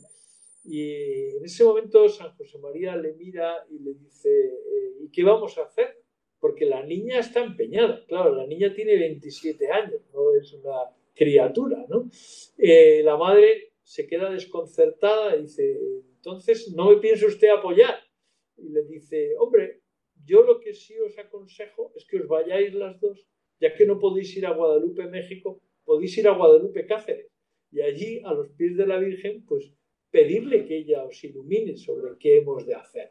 y 0.66 1.38
en 1.38 1.46
ese 1.46 1.64
momento 1.64 2.10
San 2.10 2.36
José 2.36 2.60
María 2.60 2.96
le 2.98 3.14
mira 3.14 3.66
y 3.70 3.80
le 3.80 3.94
dice, 3.94 4.30
eh, 4.30 4.98
¿y 5.00 5.10
qué 5.10 5.24
vamos 5.24 5.58
a 5.58 5.64
hacer? 5.64 5.98
Porque 6.40 6.66
la 6.66 6.84
niña 6.84 7.20
está 7.20 7.42
empeñada, 7.42 8.04
claro, 8.08 8.36
la 8.36 8.46
niña 8.46 8.74
tiene 8.74 8.98
27 8.98 9.72
años, 9.72 10.02
no 10.14 10.36
es 10.36 10.52
una 10.54 10.92
criatura, 11.16 11.86
¿no? 11.88 12.10
la 12.58 13.18
madre 13.18 13.74
se 13.84 14.08
queda 14.08 14.30
desconcertada 14.30 15.36
y 15.36 15.44
dice, 15.44 15.80
entonces, 16.16 16.74
¿no 16.76 16.90
me 16.90 16.98
piensa 16.98 17.28
usted 17.28 17.50
apoyar? 17.50 17.96
Y 18.58 18.70
le 18.70 18.84
dice, 18.84 19.36
hombre, 19.38 19.82
yo 20.26 20.44
lo 20.44 20.60
que 20.60 20.74
sí 20.74 20.98
os 21.00 21.18
aconsejo 21.18 21.92
es 21.96 22.06
que 22.06 22.20
os 22.20 22.28
vayáis 22.28 22.74
las 22.74 23.00
dos, 23.00 23.28
ya 23.60 23.74
que 23.74 23.86
no 23.86 24.00
podéis 24.00 24.36
ir 24.36 24.46
a 24.46 24.54
Guadalupe, 24.54 25.06
México, 25.08 25.62
podéis 25.86 26.18
ir 26.18 26.28
a 26.28 26.36
Guadalupe, 26.36 26.86
Cáceres. 26.86 27.31
Y 27.72 27.82
allí, 27.82 28.22
a 28.24 28.34
los 28.34 28.50
pies 28.50 28.76
de 28.76 28.88
la 28.88 28.98
Virgen, 28.98 29.46
pues 29.46 29.72
pedirle 30.10 30.66
que 30.66 30.78
ella 30.78 31.06
os 31.06 31.24
ilumine 31.24 31.78
sobre 31.78 32.18
qué 32.18 32.40
hemos 32.40 32.66
de 32.66 32.76
hacer. 32.76 33.10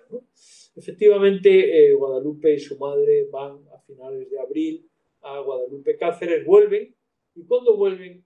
Efectivamente, 0.77 1.89
eh, 1.89 1.95
Guadalupe 1.95 2.55
y 2.55 2.59
su 2.59 2.77
madre 2.79 3.27
van 3.31 3.65
a 3.75 3.81
finales 3.81 4.31
de 4.31 4.39
abril 4.39 4.87
a 5.23 5.41
Guadalupe 5.41 5.97
Cáceres, 5.97 6.45
vuelven, 6.45 6.95
y 7.35 7.45
cuando 7.45 7.77
vuelven, 7.77 8.25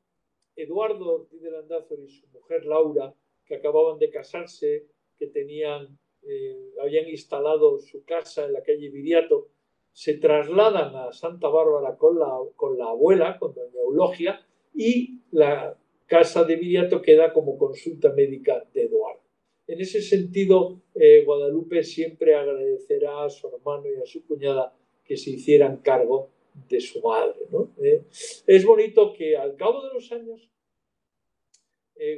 Eduardo 0.56 1.14
Ortiz 1.14 1.40
de 1.40 1.50
y 1.50 2.08
su 2.08 2.28
mujer 2.28 2.64
Laura, 2.64 3.14
que 3.44 3.56
acababan 3.56 3.98
de 3.98 4.10
casarse, 4.10 4.86
que 5.16 5.26
tenían 5.26 5.98
eh, 6.26 6.72
habían 6.80 7.08
instalado 7.08 7.78
su 7.78 8.02
casa 8.04 8.46
en 8.46 8.54
la 8.54 8.62
calle 8.62 8.88
Viriato, 8.88 9.48
se 9.92 10.14
trasladan 10.14 10.96
a 10.96 11.12
Santa 11.12 11.48
Bárbara 11.48 11.96
con 11.98 12.18
la, 12.18 12.38
con 12.56 12.78
la 12.78 12.86
abuela, 12.86 13.38
con 13.38 13.54
doña 13.54 13.80
Eulogia, 13.80 14.40
y 14.74 15.20
la 15.30 15.78
casa 16.06 16.44
de 16.44 16.56
Viriato 16.56 17.02
queda 17.02 17.32
como 17.32 17.56
consulta 17.58 18.12
médica 18.12 18.66
de 18.72 18.82
Eduardo. 18.82 19.22
En 19.66 19.80
ese 19.80 20.02
sentido, 20.02 20.82
eh, 20.94 21.24
Guadalupe 21.24 21.82
siempre 21.82 22.34
agradecerá 22.34 23.24
a 23.24 23.30
su 23.30 23.48
hermano 23.48 23.86
y 23.90 24.00
a 24.00 24.06
su 24.06 24.26
cuñada 24.26 24.76
que 25.04 25.16
se 25.16 25.30
hicieran 25.30 25.78
cargo 25.78 26.30
de 26.68 26.80
su 26.80 27.00
madre. 27.00 27.40
Eh, 27.82 28.02
es 28.46 28.64
bonito 28.64 29.12
que 29.12 29.36
al 29.36 29.56
cabo 29.56 29.82
de 29.86 29.94
los 29.94 30.10
años, 30.12 30.50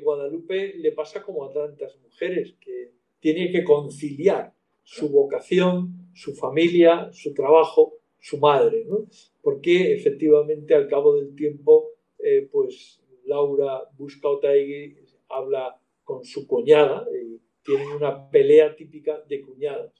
Guadalupe 0.03 0.75
le 0.79 0.91
pasa 0.93 1.23
como 1.23 1.45
a 1.45 1.53
tantas 1.53 1.97
mujeres 2.01 2.55
que 2.61 2.93
tiene 3.21 3.51
que 3.53 3.63
conciliar 3.63 4.53
su 4.83 5.09
vocación, 5.09 6.11
su 6.15 6.35
familia, 6.35 7.11
su 7.13 7.35
trabajo, 7.35 7.99
su 8.21 8.39
madre, 8.39 8.85
¿no? 8.85 9.07
Porque 9.43 9.93
efectivamente 9.95 10.75
al 10.75 10.89
cabo 10.89 11.17
del 11.17 11.35
tiempo, 11.35 11.91
eh, 12.19 12.49
pues 12.51 13.01
Laura 13.27 13.83
busca 13.97 14.29
Otaegui, 14.29 14.97
habla 15.29 15.81
con 16.05 16.25
su 16.25 16.47
cuñada 16.47 17.07
y 17.13 17.41
tienen 17.63 17.89
una 17.89 18.31
pelea 18.31 18.75
típica 18.75 19.21
de 19.29 19.41
cuñadas, 19.41 19.93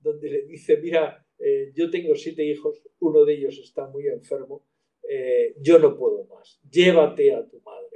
donde 0.00 0.30
le 0.30 0.42
dice, 0.42 0.76
mira, 0.76 1.26
eh, 1.38 1.72
yo 1.74 1.90
tengo 1.90 2.14
siete 2.14 2.44
hijos, 2.44 2.82
uno 3.00 3.24
de 3.24 3.34
ellos 3.34 3.58
está 3.58 3.86
muy 3.86 4.06
enfermo, 4.06 4.62
eh, 5.08 5.54
yo 5.60 5.78
no 5.78 5.96
puedo 5.96 6.24
más, 6.24 6.60
llévate 6.70 7.34
a 7.34 7.46
tu 7.46 7.60
madre. 7.60 7.88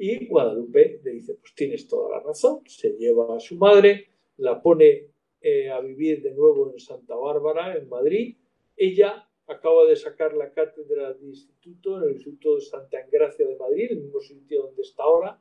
Y 0.00 0.26
Guadalupe 0.26 1.00
le 1.02 1.10
dice, 1.10 1.34
pues 1.34 1.54
tienes 1.56 1.88
toda 1.88 2.10
la 2.10 2.22
razón, 2.22 2.60
se 2.66 2.90
lleva 2.90 3.36
a 3.36 3.40
su 3.40 3.56
madre, 3.56 4.06
la 4.36 4.62
pone 4.62 5.08
eh, 5.40 5.70
a 5.70 5.80
vivir 5.80 6.22
de 6.22 6.30
nuevo 6.30 6.70
en 6.72 6.78
Santa 6.78 7.16
Bárbara, 7.16 7.76
en 7.76 7.88
Madrid. 7.88 8.36
Ella 8.76 9.27
acaba 9.48 9.86
de 9.86 9.96
sacar 9.96 10.34
la 10.34 10.52
cátedra 10.52 11.14
de 11.14 11.26
instituto 11.26 11.96
en 11.96 12.04
el 12.04 12.10
Instituto 12.12 12.56
de 12.56 12.60
Santa 12.60 13.00
Engracia 13.00 13.46
de 13.46 13.56
Madrid, 13.56 13.88
el 13.90 14.02
mismo 14.02 14.20
sitio 14.20 14.62
donde 14.62 14.82
está 14.82 15.02
ahora, 15.02 15.40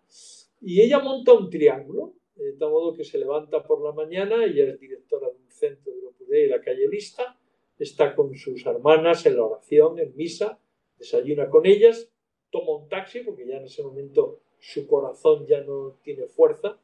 y 0.61 0.81
ella 0.81 0.99
monta 0.99 1.33
un 1.33 1.49
triángulo, 1.49 2.13
de 2.35 2.53
tal 2.53 2.69
modo 2.69 2.93
que 2.93 3.03
se 3.03 3.17
levanta 3.17 3.63
por 3.63 3.83
la 3.83 3.91
mañana, 3.91 4.45
ella 4.45 4.65
es 4.65 4.79
directora 4.79 5.29
de 5.29 5.35
un 5.35 5.51
centro 5.51 5.93
de 5.93 6.01
Lopudé 6.01 6.45
y 6.45 6.47
la 6.47 6.61
calle 6.61 6.87
Lista, 6.87 7.37
está 7.77 8.15
con 8.15 8.33
sus 8.35 8.65
hermanas 8.65 9.25
en 9.25 9.35
la 9.35 9.43
oración, 9.43 9.99
en 9.99 10.15
misa, 10.15 10.57
desayuna 10.97 11.49
con 11.49 11.65
ellas, 11.65 12.09
toma 12.49 12.77
un 12.77 12.87
taxi, 12.87 13.19
porque 13.19 13.45
ya 13.45 13.57
en 13.57 13.65
ese 13.65 13.83
momento 13.83 14.39
su 14.59 14.87
corazón 14.87 15.45
ya 15.45 15.61
no 15.61 15.99
tiene 16.01 16.27
fuerza, 16.27 16.79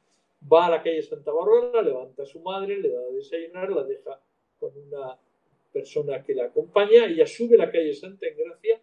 va 0.52 0.66
a 0.66 0.72
la 0.72 0.84
calle 0.84 1.02
Santa 1.02 1.32
Bárbara, 1.32 1.82
levanta 1.82 2.24
a 2.24 2.26
su 2.26 2.42
madre, 2.42 2.80
le 2.80 2.90
da 2.90 3.00
a 3.00 3.12
desayunar, 3.14 3.72
la 3.72 3.84
deja 3.84 4.22
con 4.60 4.78
una 4.78 5.18
persona 5.74 6.24
que 6.24 6.36
la 6.36 6.46
acompaña, 6.46 7.06
ella 7.06 7.26
sube 7.26 7.58
la 7.58 7.72
calle 7.72 7.94
Santa 7.94 8.28
Engracia, 8.28 8.82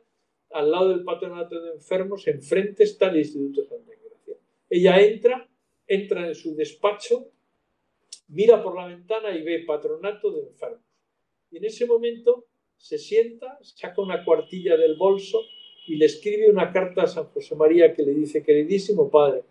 al 0.50 0.70
lado 0.70 0.88
del 0.90 1.04
patronato 1.04 1.60
de 1.60 1.74
enfermos, 1.74 2.26
enfrente 2.26 2.82
está 2.82 3.08
el 3.08 3.18
Instituto 3.18 3.64
Santa 3.64 3.92
Engracia. 3.92 4.36
Ella 4.68 5.00
entra, 5.00 5.48
entra 5.86 6.26
en 6.26 6.34
su 6.34 6.54
despacho, 6.54 7.30
mira 8.28 8.62
por 8.62 8.76
la 8.76 8.86
ventana 8.86 9.34
y 9.34 9.42
ve 9.42 9.64
patronato 9.64 10.32
de 10.32 10.42
enfermos. 10.48 10.84
Y 11.50 11.58
en 11.58 11.64
ese 11.64 11.86
momento 11.86 12.46
se 12.76 12.98
sienta, 12.98 13.58
saca 13.62 14.02
una 14.02 14.24
cuartilla 14.24 14.76
del 14.76 14.96
bolso 14.96 15.40
y 15.86 15.96
le 15.96 16.06
escribe 16.06 16.50
una 16.50 16.72
carta 16.72 17.04
a 17.04 17.06
San 17.06 17.24
José 17.26 17.54
María 17.54 17.94
que 17.94 18.02
le 18.02 18.14
dice, 18.14 18.42
queridísimo 18.42 19.10
padre, 19.10 19.42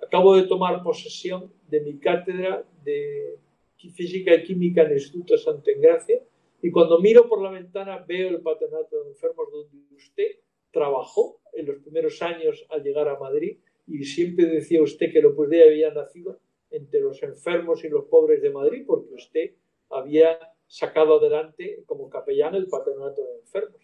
acabo 0.00 0.36
de 0.36 0.44
tomar 0.44 0.82
posesión 0.82 1.52
de 1.68 1.80
mi 1.80 1.98
cátedra 1.98 2.64
de 2.84 3.38
Física 3.76 4.34
y 4.34 4.42
Química 4.44 4.82
en 4.82 4.88
el 4.88 4.94
Instituto 4.94 5.36
Santa 5.36 5.70
Engracia 5.70 6.20
y 6.60 6.70
cuando 6.70 6.98
miro 6.98 7.28
por 7.28 7.40
la 7.42 7.50
ventana 7.50 8.04
veo 8.06 8.30
el 8.30 8.40
patronato 8.40 9.02
de 9.02 9.10
enfermos 9.10 9.50
donde 9.50 9.94
usted 9.94 10.40
trabajó 10.72 11.40
en 11.52 11.66
los 11.66 11.78
primeros 11.78 12.20
años 12.22 12.66
al 12.70 12.82
llegar 12.82 13.08
a 13.08 13.18
Madrid 13.18 13.58
y 13.86 14.04
siempre 14.04 14.46
decía 14.46 14.82
usted 14.82 15.12
que 15.12 15.24
Opus 15.24 15.48
Dei 15.48 15.62
había 15.62 15.92
nacido 15.92 16.38
entre 16.70 17.00
los 17.00 17.22
enfermos 17.22 17.84
y 17.84 17.88
los 17.88 18.04
pobres 18.06 18.42
de 18.42 18.50
Madrid 18.50 18.84
porque 18.86 19.14
usted 19.14 19.52
había 19.90 20.38
sacado 20.66 21.18
adelante 21.18 21.82
como 21.86 22.10
capellán 22.10 22.54
el 22.54 22.66
patronato 22.66 23.24
de 23.24 23.38
enfermos. 23.38 23.80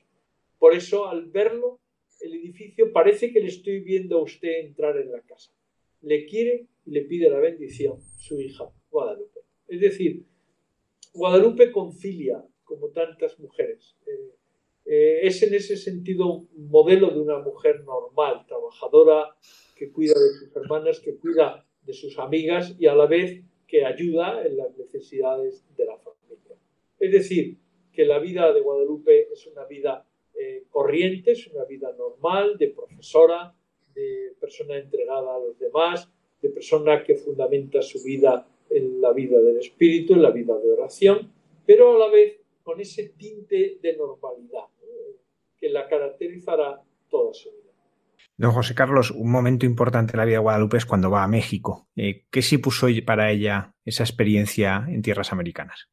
Por 0.59 0.75
eso 0.75 1.07
al 1.09 1.27
verlo, 1.27 1.81
el 2.21 2.35
edificio 2.35 2.93
parece 2.93 3.33
que 3.33 3.41
le 3.41 3.49
estoy 3.49 3.81
viendo 3.81 4.19
a 4.19 4.23
usted 4.23 4.61
entrar 4.61 4.97
en 4.99 5.11
la 5.11 5.21
casa. 5.23 5.53
Le 6.03 6.27
quiere 6.27 6.67
y 6.85 6.91
le 6.91 7.03
pide 7.03 7.31
la 7.31 7.39
bendición 7.39 8.01
su 8.19 8.39
hija 8.41 8.71
Guadalupe. 8.91 9.41
Es 9.69 9.81
decir, 9.81 10.25
Guadalupe 11.15 11.73
concilia 11.73 12.45
como 12.65 12.89
tantas 12.89 13.39
mujeres. 13.39 13.97
Eh, 14.07 14.35
eh, 14.87 15.21
es 15.23 15.43
en 15.43 15.55
ese 15.55 15.77
sentido 15.77 16.27
un 16.33 16.69
modelo 16.69 17.11
de 17.11 17.21
una 17.21 17.39
mujer 17.39 17.85
normal, 17.85 18.45
trabajadora, 18.47 19.37
que 19.75 19.91
cuida 19.91 20.15
de 20.15 20.31
sus 20.39 20.57
hermanas, 20.57 21.01
que 21.01 21.17
cuida 21.17 21.67
de 21.83 21.93
sus 21.93 22.19
amigas 22.19 22.75
y 22.79 22.87
a 22.87 22.95
la 22.95 23.07
vez 23.07 23.43
que 23.67 23.85
ayuda 23.85 24.45
en 24.45 24.57
las 24.57 24.77
necesidades 24.77 25.65
de 25.77 25.85
la 25.87 25.97
familia. 25.99 26.57
Es 26.99 27.13
decir, 27.13 27.59
que 27.93 28.05
la 28.05 28.19
vida 28.19 28.53
de 28.53 28.61
Guadalupe 28.61 29.33
es 29.33 29.47
una 29.47 29.65
vida 29.65 30.07
eh, 30.35 30.65
corriente, 30.69 31.33
es 31.33 31.47
una 31.49 31.65
vida 31.65 31.93
normal, 31.97 32.59
de 32.59 32.69
profesora, 32.69 33.55
de 33.95 34.35
persona 34.41 34.77
entregada 34.77 35.37
a 35.37 35.39
los 35.39 35.59
demás, 35.59 36.11
de 36.43 36.51
persona 36.51 37.03
que 37.05 37.15
fundamenta 37.15 37.81
su 37.81 38.03
vida 38.03 38.47
en 38.69 39.01
la 39.01 39.13
vida 39.13 39.41
del 39.41 39.59
espíritu, 39.59 40.15
en 40.15 40.23
la 40.23 40.31
vida 40.31 40.59
de 40.59 40.73
oración, 40.73 41.33
pero 41.67 41.97
a 41.97 41.99
la 41.99 42.13
vez 42.13 42.44
con 42.65 42.81
ese 42.81 43.11
tinte 43.11 43.79
de 43.81 43.97
normalidad 43.97 44.67
que 45.57 45.69
la 45.69 45.87
caracterizará 45.87 46.83
toda 47.09 47.33
su 47.33 47.51
vida. 47.51 47.65
Don 48.37 48.51
José 48.51 48.75
Carlos, 48.75 49.13
un 49.13 49.31
momento 49.31 49.65
importante 49.65 50.15
en 50.15 50.19
la 50.19 50.25
vida 50.25 50.39
de 50.39 50.43
Guadalupe 50.43 50.79
es 50.79 50.87
cuando 50.87 51.11
va 51.11 51.23
a 51.23 51.29
México. 51.29 51.89
Eh, 51.95 52.25
¿Qué 52.31 52.43
sí 52.43 52.59
puso 52.59 52.89
para 53.07 53.31
ella 53.31 53.73
esa 53.85 54.03
experiencia 54.03 54.85
en 54.89 55.03
tierras 55.03 55.33
americanas? 55.33 55.89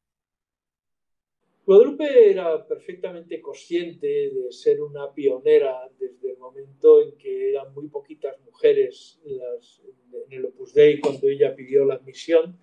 Guadalupe 1.64 2.30
era 2.30 2.66
perfectamente 2.66 3.40
consciente 3.40 4.06
de 4.06 4.50
ser 4.50 4.80
una 4.80 5.12
pionera 5.12 5.88
desde 5.96 6.32
el 6.32 6.38
momento 6.38 7.00
en 7.00 7.16
que 7.16 7.50
eran 7.50 7.72
muy 7.72 7.86
poquitas 7.86 8.40
mujeres 8.40 9.20
en 9.24 10.32
el 10.32 10.46
Opus 10.46 10.74
Dei 10.74 10.98
cuando 10.98 11.28
ella 11.28 11.54
pidió 11.54 11.84
la 11.84 11.94
admisión 11.94 12.58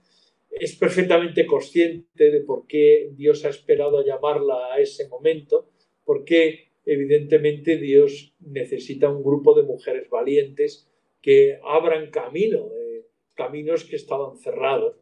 es 0.52 0.76
perfectamente 0.76 1.46
consciente 1.46 2.32
de 2.32 2.42
por 2.42 2.66
qué 2.68 3.12
Dios 3.14 3.46
ha 3.46 3.50
esperado 3.50 4.00
a 4.00 4.06
llamarla 4.06 4.74
a 4.74 4.80
ese 4.80 5.08
momento, 5.08 5.70
porque 6.04 6.72
evidentemente 6.86 7.78
Dios 7.78 8.34
necesita 8.40 9.10
un 9.10 9.24
grupo 9.24 9.54
de 9.54 9.64
mujeres 9.64 10.10
valientes 10.10 10.90
que 11.22 11.60
abran 11.64 12.10
camino, 12.10 12.72
eh, 12.76 13.06
caminos 13.36 13.84
que 13.84 13.96
estaban 13.96 14.38
cerrados. 14.38 14.98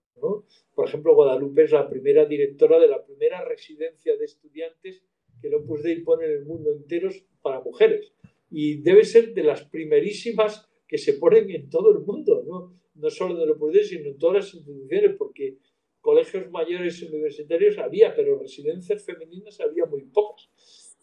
Por 0.73 0.88
ejemplo, 0.88 1.15
Guadalupe 1.15 1.63
es 1.63 1.71
la 1.71 1.89
primera 1.89 2.25
directora 2.25 2.79
de 2.79 2.88
la 2.88 3.05
primera 3.05 3.43
residencia 3.45 4.17
de 4.17 4.25
estudiantes 4.25 5.03
que 5.39 5.47
el 5.47 5.55
Opus 5.55 5.83
Dei 5.83 6.03
en 6.03 6.31
el 6.31 6.45
mundo 6.45 6.71
entero 6.71 7.10
para 7.41 7.62
mujeres. 7.62 8.13
Y 8.49 8.81
debe 8.81 9.03
ser 9.03 9.33
de 9.33 9.43
las 9.43 9.63
primerísimas 9.65 10.67
que 10.88 10.97
se 10.97 11.13
ponen 11.13 11.49
en 11.51 11.69
todo 11.69 11.91
el 11.91 11.99
mundo. 11.99 12.43
¿no? 12.45 12.73
No 12.97 13.10
solo 13.10 13.36
de 13.39 13.45
lo 13.45 13.71
Dei, 13.71 13.83
sino 13.83 14.10
en 14.10 14.17
todas 14.17 14.36
las 14.38 14.53
instituciones, 14.53 15.15
porque 15.17 15.57
colegios 16.01 16.49
mayores 16.51 17.01
universitarios 17.03 17.77
había, 17.77 18.15
pero 18.15 18.39
residencias 18.39 19.05
femeninas 19.05 19.60
había 19.60 19.86
muy 19.86 20.03
pocas. 20.05 20.49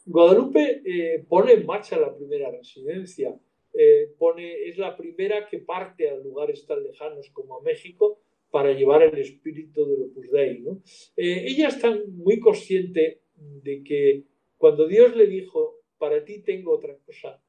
Guadalupe 0.07 0.83
eh, 0.85 1.25
pone 1.29 1.53
en 1.53 1.67
marcha 1.67 1.99
la 1.99 2.15
primera 2.15 2.51
residencia, 2.51 3.39
eh, 3.73 4.13
pone, 4.19 4.69
es 4.69 4.79
la 4.79 4.97
primera 4.97 5.47
que 5.49 5.59
parte 5.59 6.09
a 6.09 6.17
lugares 6.17 6.67
tan 6.67 6.83
lejanos 6.83 7.31
como 7.31 7.61
México 7.61 8.21
para 8.51 8.73
llevar 8.73 9.03
el 9.03 9.19
espíritu 9.19 9.85
del 9.87 10.03
Opus 10.05 10.31
Dei. 10.31 10.61
¿no? 10.61 10.83
Eh, 11.17 11.45
ella 11.49 11.69
está 11.69 11.99
muy 12.09 12.39
consciente 12.39 13.23
de 13.37 13.83
que 13.83 14.25
cuando 14.57 14.87
Dios 14.87 15.17
le 15.17 15.27
dijo, 15.27 15.81
para 15.99 16.25
ti 16.25 16.43
tengo 16.43 16.73
otra 16.73 16.97
cosa, 17.05 17.41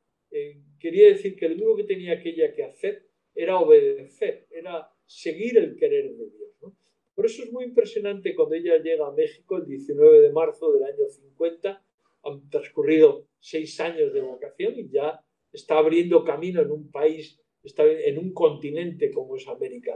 quería 0.80 1.08
decir 1.08 1.38
que 1.38 1.48
lo 1.48 1.56
único 1.56 1.78
que 1.78 1.84
tenía 1.86 2.14
aquella 2.14 2.54
que 2.54 2.64
hacer 2.66 3.06
era 3.36 3.60
obedecer, 3.60 4.48
era 4.50 4.90
seguir 5.06 5.58
el 5.58 5.76
querer 5.76 6.16
de 6.16 6.30
Dios. 6.30 6.46
Por 7.14 7.26
eso 7.26 7.44
es 7.44 7.52
muy 7.52 7.66
impresionante 7.66 8.36
cuando 8.36 8.56
ella 8.56 8.78
llega 8.78 9.08
a 9.08 9.12
México 9.12 9.58
el 9.58 9.66
19 9.66 10.22
de 10.22 10.32
marzo 10.32 10.72
del 10.74 10.84
año 10.84 11.08
50, 11.08 11.84
han 12.24 12.50
transcurrido 12.50 13.28
seis 13.40 13.80
años 13.80 14.12
de 14.14 14.22
vocación 14.22 14.74
y 14.78 14.90
ya 14.90 15.24
está 15.54 15.78
abriendo 15.78 16.24
camino 16.24 16.62
en 16.62 16.72
un 16.72 16.92
país, 16.92 17.40
está 17.64 17.86
en 17.86 18.18
un 18.18 18.34
continente 18.34 19.12
como 19.12 19.38
es 19.38 19.48
América. 19.48 19.96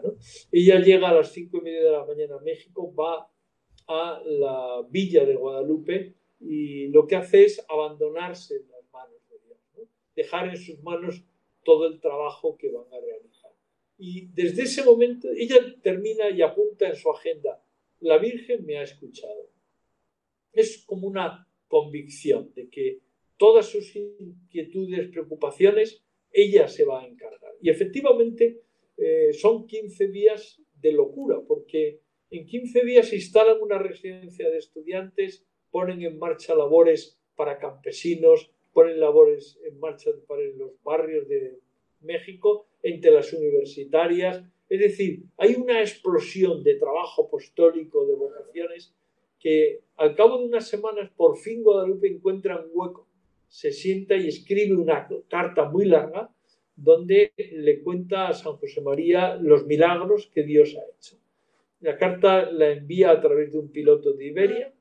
Ella 0.52 0.80
llega 0.80 1.10
a 1.10 1.14
las 1.14 1.34
cinco 1.34 1.58
y 1.58 1.62
media 1.62 1.84
de 1.84 1.92
la 1.92 2.06
mañana 2.06 2.36
a 2.36 2.42
México, 2.42 2.94
va 2.94 3.30
a 3.88 4.22
la 4.24 4.88
villa 4.90 5.26
de 5.26 5.36
Guadalupe 5.36 6.16
y 6.40 6.88
lo 6.88 7.06
que 7.06 7.16
hace 7.16 7.44
es 7.46 7.66
abandonarse 7.68 8.56
en 8.56 8.70
las 8.70 8.90
manos 8.94 9.28
de 9.30 9.40
Dios, 9.46 9.90
dejar 10.16 10.48
en 10.48 10.58
sus 10.58 10.82
manos 10.84 11.26
todo 11.64 11.88
el 11.88 12.00
trabajo 12.00 12.58
que 12.58 12.72
van 12.72 12.88
a 12.92 13.00
realizar. 13.00 13.52
Y 13.98 14.28
desde 14.28 14.64
ese 14.64 14.84
momento 14.84 15.28
ella 15.36 15.58
termina 15.82 16.30
y 16.30 16.42
apunta 16.42 16.88
en 16.88 16.96
su 16.96 17.10
agenda, 17.12 17.62
la 18.00 18.18
Virgen 18.18 18.66
me 18.66 18.78
ha 18.78 18.84
escuchado. 18.84 19.50
Es 20.54 20.86
como 20.86 21.08
una 21.08 21.48
convicción 21.68 22.54
de 22.54 22.70
que 22.70 23.00
todas 23.38 23.68
sus 23.68 23.96
inquietudes, 23.96 25.10
preocupaciones, 25.10 26.04
ella 26.32 26.68
se 26.68 26.86
va 26.86 27.02
a 27.02 27.08
encargar. 27.08 27.54
Y 27.62 27.70
efectivamente 27.70 28.62
eh, 28.98 29.34
son 29.34 29.66
15 29.66 30.08
días 30.08 30.62
de 30.82 30.92
locura, 30.92 31.42
porque 31.48 32.02
en 32.30 32.46
15 32.46 32.86
días 32.86 33.12
instalan 33.14 33.62
una 33.62 33.80
residencia 33.80 34.50
de 34.50 34.58
estudiantes, 34.58 35.46
ponen 35.72 36.02
en 36.02 36.18
marcha 36.18 36.56
labores 36.56 37.20
para 37.36 37.60
campesinos, 37.60 38.52
ponen 38.74 39.00
labores 39.00 39.60
en 39.66 39.80
marcha 39.80 40.12
para 40.28 40.44
los 40.44 40.72
barrios 40.84 41.28
de 41.28 41.60
México 42.02 42.68
entre 42.84 43.12
las 43.12 43.32
universitarias. 43.34 44.44
Es 44.70 44.80
decir, 44.80 45.24
hay 45.38 45.56
una 45.56 45.82
explosión 45.82 46.64
de 46.64 46.76
trabajo 46.76 47.26
apostólico, 47.26 48.06
de 48.06 48.16
vocaciones, 48.16 48.94
que 49.40 49.82
al 49.96 50.16
cabo 50.16 50.38
de 50.38 50.46
unas 50.46 50.68
semanas 50.68 51.10
por 51.16 51.38
fin 51.38 51.64
Guadalupe 51.64 52.08
encuentra 52.08 52.62
un 52.62 52.70
hueco, 52.74 53.08
se 53.48 53.72
sienta 53.72 54.16
y 54.16 54.28
escribe 54.28 54.76
una 54.76 55.08
carta 55.28 55.66
muy 55.70 55.86
larga 55.86 56.30
donde 56.76 57.34
le 57.38 57.82
cuenta 57.82 58.30
a 58.30 58.34
San 58.34 58.56
José 58.58 58.82
María 58.82 59.36
los 59.36 59.66
milagros 59.66 60.30
que 60.34 60.44
Dios 60.44 60.76
ha 60.76 60.98
hecho. 60.98 61.18
La 61.82 61.98
carta 61.98 62.50
la 62.52 62.72
envía 62.72 63.12
a 63.12 63.22
través 63.22 63.52
de 63.52 63.60
un 63.60 63.70
piloto 63.70 64.14
de 64.14 64.28
Iberia. 64.28 64.74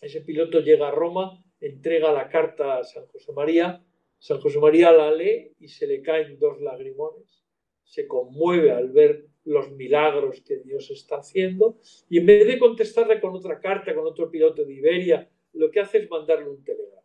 Ese 0.00 0.20
piloto 0.20 0.60
llega 0.60 0.88
a 0.88 0.92
Roma, 0.92 1.44
entrega 1.62 2.12
la 2.12 2.28
carta 2.28 2.78
a 2.78 2.84
San 2.84 3.06
José 3.06 3.32
María 3.32 3.82
San 4.22 4.40
José 4.40 4.60
María 4.60 4.92
la 4.92 5.12
lee 5.12 5.50
y 5.58 5.66
se 5.66 5.84
le 5.84 6.00
caen 6.00 6.38
dos 6.38 6.60
lagrimones, 6.60 7.42
se 7.82 8.06
conmueve 8.06 8.70
al 8.70 8.90
ver 8.92 9.26
los 9.44 9.72
milagros 9.72 10.40
que 10.42 10.58
Dios 10.58 10.92
está 10.92 11.16
haciendo 11.16 11.80
y 12.08 12.18
en 12.18 12.26
vez 12.26 12.46
de 12.46 12.60
contestarle 12.60 13.20
con 13.20 13.34
otra 13.34 13.58
carta, 13.58 13.92
con 13.92 14.06
otro 14.06 14.30
piloto 14.30 14.64
de 14.64 14.74
Iberia, 14.74 15.28
lo 15.54 15.72
que 15.72 15.80
hace 15.80 15.98
es 15.98 16.08
mandarle 16.08 16.50
un 16.50 16.62
telegrama. 16.62 17.02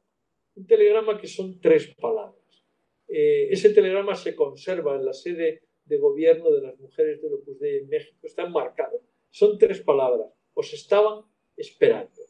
Un 0.58 0.68
telegrama 0.68 1.20
que 1.20 1.26
son 1.26 1.60
tres 1.60 1.88
palabras. 2.00 2.64
Eh, 3.08 3.48
ese 3.50 3.72
telegrama 3.72 4.14
se 4.14 4.36
conserva 4.36 4.96
en 4.96 5.04
la 5.04 5.14
sede 5.14 5.64
de 5.86 5.98
gobierno 5.98 6.52
de 6.52 6.62
las 6.62 6.80
mujeres 6.80 7.20
de 7.20 7.34
Opus 7.34 7.58
Dei 7.60 7.80
en 7.80 7.90
México, 7.90 8.20
está 8.22 8.44
enmarcado. 8.44 9.02
Son 9.32 9.58
tres 9.58 9.82
palabras. 9.82 10.32
Os 10.54 10.72
estaban 10.72 11.24
esperando. 11.56 12.22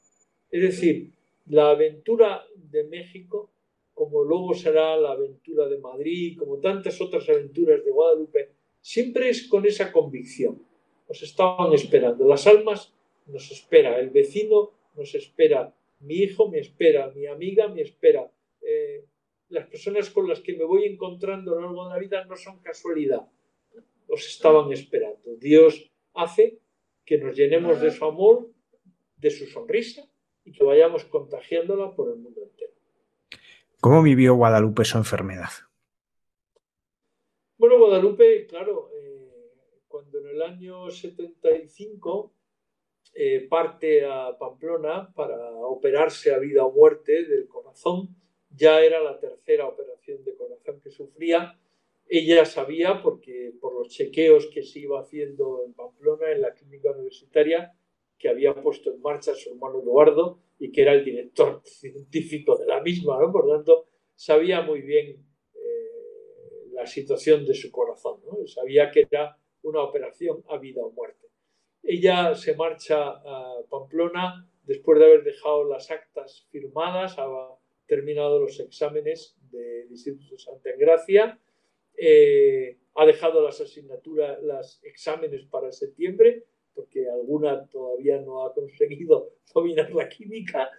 Es 0.49 0.61
decir, 0.61 1.11
la 1.49 1.71
aventura 1.71 2.45
de 2.55 2.83
México 2.83 3.51
como 3.97 4.23
luego 4.23 4.53
será 4.53 4.95
la 4.95 5.13
aventura 5.13 5.67
de 5.67 5.79
Madrid, 5.79 6.38
como 6.38 6.60
tantas 6.60 7.01
otras 7.01 7.27
aventuras 7.29 7.83
de 7.83 7.89
Guadalupe, 7.89 8.51
siempre 8.79 9.27
es 9.29 9.47
con 9.47 9.65
esa 9.65 9.91
convicción. 9.91 10.62
Nos 11.10 11.23
estaban 11.23 11.73
esperando. 11.73 12.27
Las 12.27 12.45
almas 12.45 12.93
nos 13.25 13.49
espera, 13.49 13.99
el 13.99 14.12
vecino 14.12 14.69
nos 14.95 15.15
espera, 15.15 15.73
mi 16.01 16.13
hijo 16.13 16.47
me 16.47 16.60
espera, 16.60 17.10
mi 17.10 17.25
amiga 17.25 17.69
me 17.69 17.81
espera. 17.81 18.31
Eh, 18.62 19.03
las 19.49 19.65
personas 19.65 20.12
con 20.12 20.27
las 20.27 20.41
que 20.41 20.55
me 20.55 20.63
voy 20.63 20.86
encontrando 20.86 21.53
a 21.53 21.55
lo 21.55 21.62
largo 21.62 21.86
de 21.86 21.93
la 21.95 21.99
vida 21.99 22.23
no 22.25 22.36
son 22.36 22.60
casualidad, 22.60 23.27
nos 24.07 24.27
estaban 24.27 24.71
esperando. 24.71 25.36
Dios 25.38 25.89
hace 26.13 26.60
que 27.03 27.17
nos 27.17 27.36
llenemos 27.36 27.81
de 27.81 27.89
su 27.89 28.05
amor, 28.05 28.47
de 29.15 29.31
su 29.31 29.47
sonrisa 29.47 30.07
y 30.47 30.53
que 30.53 30.63
vayamos 30.63 31.03
contagiándola 31.03 31.93
por 31.93 32.10
el 32.10 32.15
mundo 32.15 32.41
entero. 32.41 32.71
¿Cómo 33.81 34.01
vivió 34.01 34.36
Guadalupe 34.36 34.86
su 34.86 34.97
enfermedad? 34.97 35.49
Bueno, 37.57 37.77
Guadalupe, 37.77 38.47
claro, 38.47 38.89
eh, 38.95 39.29
cuando 39.89 40.19
en 40.19 40.27
el 40.27 40.41
año 40.41 40.89
75 40.89 42.33
eh, 43.13 43.45
parte 43.49 44.05
a 44.05 44.38
Pamplona 44.38 45.12
para 45.13 45.38
operarse 45.51 46.33
a 46.33 46.38
vida 46.38 46.63
o 46.63 46.71
muerte 46.71 47.25
del 47.25 47.47
corazón, 47.47 48.15
ya 48.49 48.79
era 48.79 49.01
la 49.01 49.19
tercera 49.19 49.67
operación 49.67 50.23
de 50.23 50.33
corazón 50.36 50.79
que 50.79 50.91
sufría. 50.91 51.60
Ella 52.07 52.45
sabía, 52.45 53.01
porque 53.03 53.53
por 53.60 53.73
los 53.73 53.89
chequeos 53.89 54.47
que 54.47 54.63
se 54.63 54.79
iba 54.79 55.01
haciendo 55.01 55.63
en 55.65 55.73
Pamplona, 55.73 56.31
en 56.31 56.41
la 56.41 56.53
clínica 56.53 56.91
universitaria, 56.91 57.73
que 58.17 58.30
había 58.30 58.53
puesto 58.56 58.91
en 58.91 59.01
marcha 59.01 59.34
su 59.36 59.51
hermano 59.51 59.82
Eduardo 59.82 60.39
y 60.60 60.71
que 60.71 60.82
era 60.82 60.93
el 60.93 61.06
director 61.06 61.62
científico 61.65 62.58
de 62.58 62.65
la 62.65 62.82
misma, 62.82 63.19
¿no? 63.19 63.32
Por 63.32 63.47
tanto, 63.47 63.88
sabía 64.15 64.62
muy 64.62 64.82
bien 64.82 65.25
eh, 65.53 66.69
la 66.71 66.86
situación 66.86 67.45
de 67.45 67.53
su 67.53 67.71
corazón, 67.71 68.21
¿no? 68.25 68.45
Sabía 68.47 68.91
que 68.91 69.08
era 69.10 69.38
una 69.63 69.82
operación 69.82 70.43
a 70.49 70.58
vida 70.58 70.82
o 70.84 70.91
muerte. 70.91 71.27
Ella 71.84 72.36
se 72.36 72.56
marcha 72.56 73.10
a 73.10 73.62
Pamplona 73.69 74.47
después 74.63 74.99
de 74.99 75.06
haber 75.06 75.23
dejado 75.23 75.63
las 75.63 75.89
actas 75.89 76.45
firmadas, 76.51 77.15
terminado 77.86 78.39
los 78.39 78.60
exámenes 78.60 79.38
del 79.49 79.89
Instituto 79.89 80.38
Santa 80.38 80.71
Engracia, 80.71 81.39
eh, 81.95 82.77
ha 82.95 83.06
dejado 83.06 83.41
las 83.41 83.62
asignaturas, 83.62 84.41
los 84.43 84.80
exámenes 84.84 85.45
para 85.45 85.71
septiembre, 85.71 86.45
porque 86.77 87.09
alguna 87.09 87.67
todavía 87.67 88.21
no 88.21 88.45
ha 88.45 88.53
conseguido 88.53 89.33
dominar 89.53 89.91
la 89.91 90.07
química, 90.07 90.69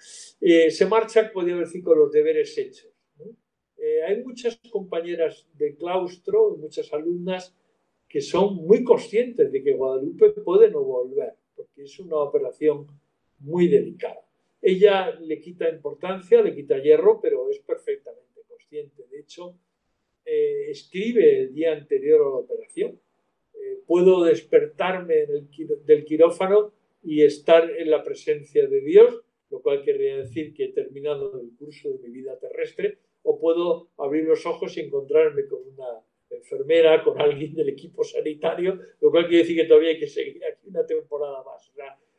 eh, 0.41 0.71
se 0.71 0.87
marcha, 0.87 1.31
podría 1.33 1.57
decir, 1.57 1.83
con 1.83 1.99
los 1.99 2.13
deberes 2.13 2.57
hechos. 2.57 2.93
Eh, 3.77 4.03
hay 4.05 4.23
muchas 4.23 4.61
compañeras 4.71 5.49
de 5.55 5.75
claustro, 5.75 6.57
muchas 6.57 6.93
alumnas, 6.93 7.57
que 8.09 8.21
son 8.21 8.55
muy 8.55 8.85
conscientes 8.85 9.51
de 9.51 9.63
que 9.63 9.75
Guadalupe 9.75 10.31
puede 10.31 10.71
no 10.71 10.83
volver, 10.83 11.35
porque 11.57 11.83
es 11.83 11.99
una 11.99 12.17
operación 12.17 12.87
muy 13.41 13.67
delicada. 13.69 14.25
Ella 14.63 15.11
le 15.21 15.41
quita 15.41 15.69
importancia, 15.69 16.43
le 16.43 16.55
quita 16.55 16.79
hierro, 16.79 17.21
pero 17.21 17.51
es 17.51 17.59
perfectamente 17.59 18.43
consciente. 18.49 19.05
De 19.11 19.21
hecho, 19.21 19.59
eh, 20.25 20.71
escribe 20.71 21.41
el 21.41 21.55
día 21.55 21.73
anterior 21.73 22.21
a 22.21 22.31
la 22.31 22.37
operación. 22.37 23.01
Puedo 23.87 24.25
despertarme 24.25 25.27
del 25.27 26.05
quirófano 26.05 26.73
y 27.03 27.23
estar 27.23 27.71
en 27.71 27.91
la 27.91 28.03
presencia 28.03 28.67
de 28.67 28.81
Dios, 28.81 29.21
lo 29.51 29.61
cual 29.63 29.83
querría 29.83 30.19
decir 30.19 30.53
que 30.53 30.67
he 30.67 30.73
terminado 30.73 31.41
el 31.41 31.51
curso 31.57 31.89
de 31.91 31.99
mi 31.99 32.11
vida 32.11 32.39
terrestre, 32.39 32.99
o 33.23 33.39
puedo 33.39 33.89
abrir 33.99 34.25
los 34.25 34.45
ojos 34.47 34.77
y 34.77 34.81
encontrarme 34.81 35.47
con 35.47 35.61
una 35.67 36.03
enfermera, 36.31 37.03
con 37.03 37.21
alguien 37.21 37.55
del 37.55 37.71
equipo 37.71 38.05
sanitario, 38.05 38.79
lo 39.01 39.11
cual 39.11 39.27
quiere 39.27 39.43
decir 39.43 39.57
que 39.57 39.67
todavía 39.67 39.91
hay 39.91 39.99
que 39.99 40.09
seguir 40.09 40.45
aquí 40.45 40.69
una 40.69 40.87
temporada 40.87 41.43
más. 41.45 41.73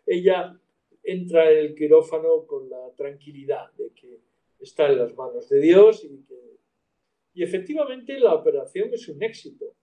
ella 0.05 0.59
entra 1.03 1.51
en 1.51 1.57
el 1.59 1.75
quirófano 1.75 2.45
con 2.45 2.69
la 2.69 2.91
tranquilidad 2.95 3.71
de 3.73 3.91
que 3.93 4.19
está 4.59 4.87
en 4.87 4.99
las 4.99 5.15
manos 5.15 5.49
de 5.49 5.59
Dios 5.59 6.03
y 6.03 6.23
que... 6.23 6.39
Y 7.33 7.43
efectivamente 7.43 8.19
la 8.19 8.33
operación 8.33 8.93
es 8.93 9.07
un 9.07 9.23
éxito. 9.23 9.73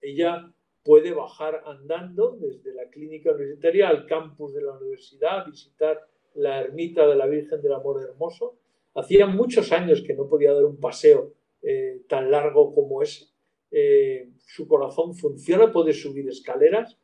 Ella 0.00 0.52
puede 0.86 1.12
bajar 1.12 1.62
andando 1.66 2.36
desde 2.40 2.72
la 2.72 2.88
clínica 2.88 3.32
universitaria 3.32 3.88
al 3.88 4.06
campus 4.06 4.54
de 4.54 4.62
la 4.62 4.72
universidad, 4.78 5.44
visitar 5.44 6.00
la 6.34 6.60
ermita 6.60 7.06
de 7.06 7.16
la 7.16 7.26
Virgen 7.26 7.60
del 7.60 7.72
Amor 7.72 8.02
Hermoso. 8.02 8.56
Hacía 8.94 9.26
muchos 9.26 9.72
años 9.72 10.02
que 10.06 10.14
no 10.14 10.28
podía 10.28 10.54
dar 10.54 10.64
un 10.64 10.78
paseo 10.78 11.34
eh, 11.62 12.02
tan 12.08 12.30
largo 12.30 12.72
como 12.72 13.02
ese. 13.02 13.26
Eh, 13.70 14.30
su 14.38 14.68
corazón 14.68 15.14
funciona, 15.14 15.72
puede 15.72 15.92
subir 15.92 16.28
escaleras 16.28 16.96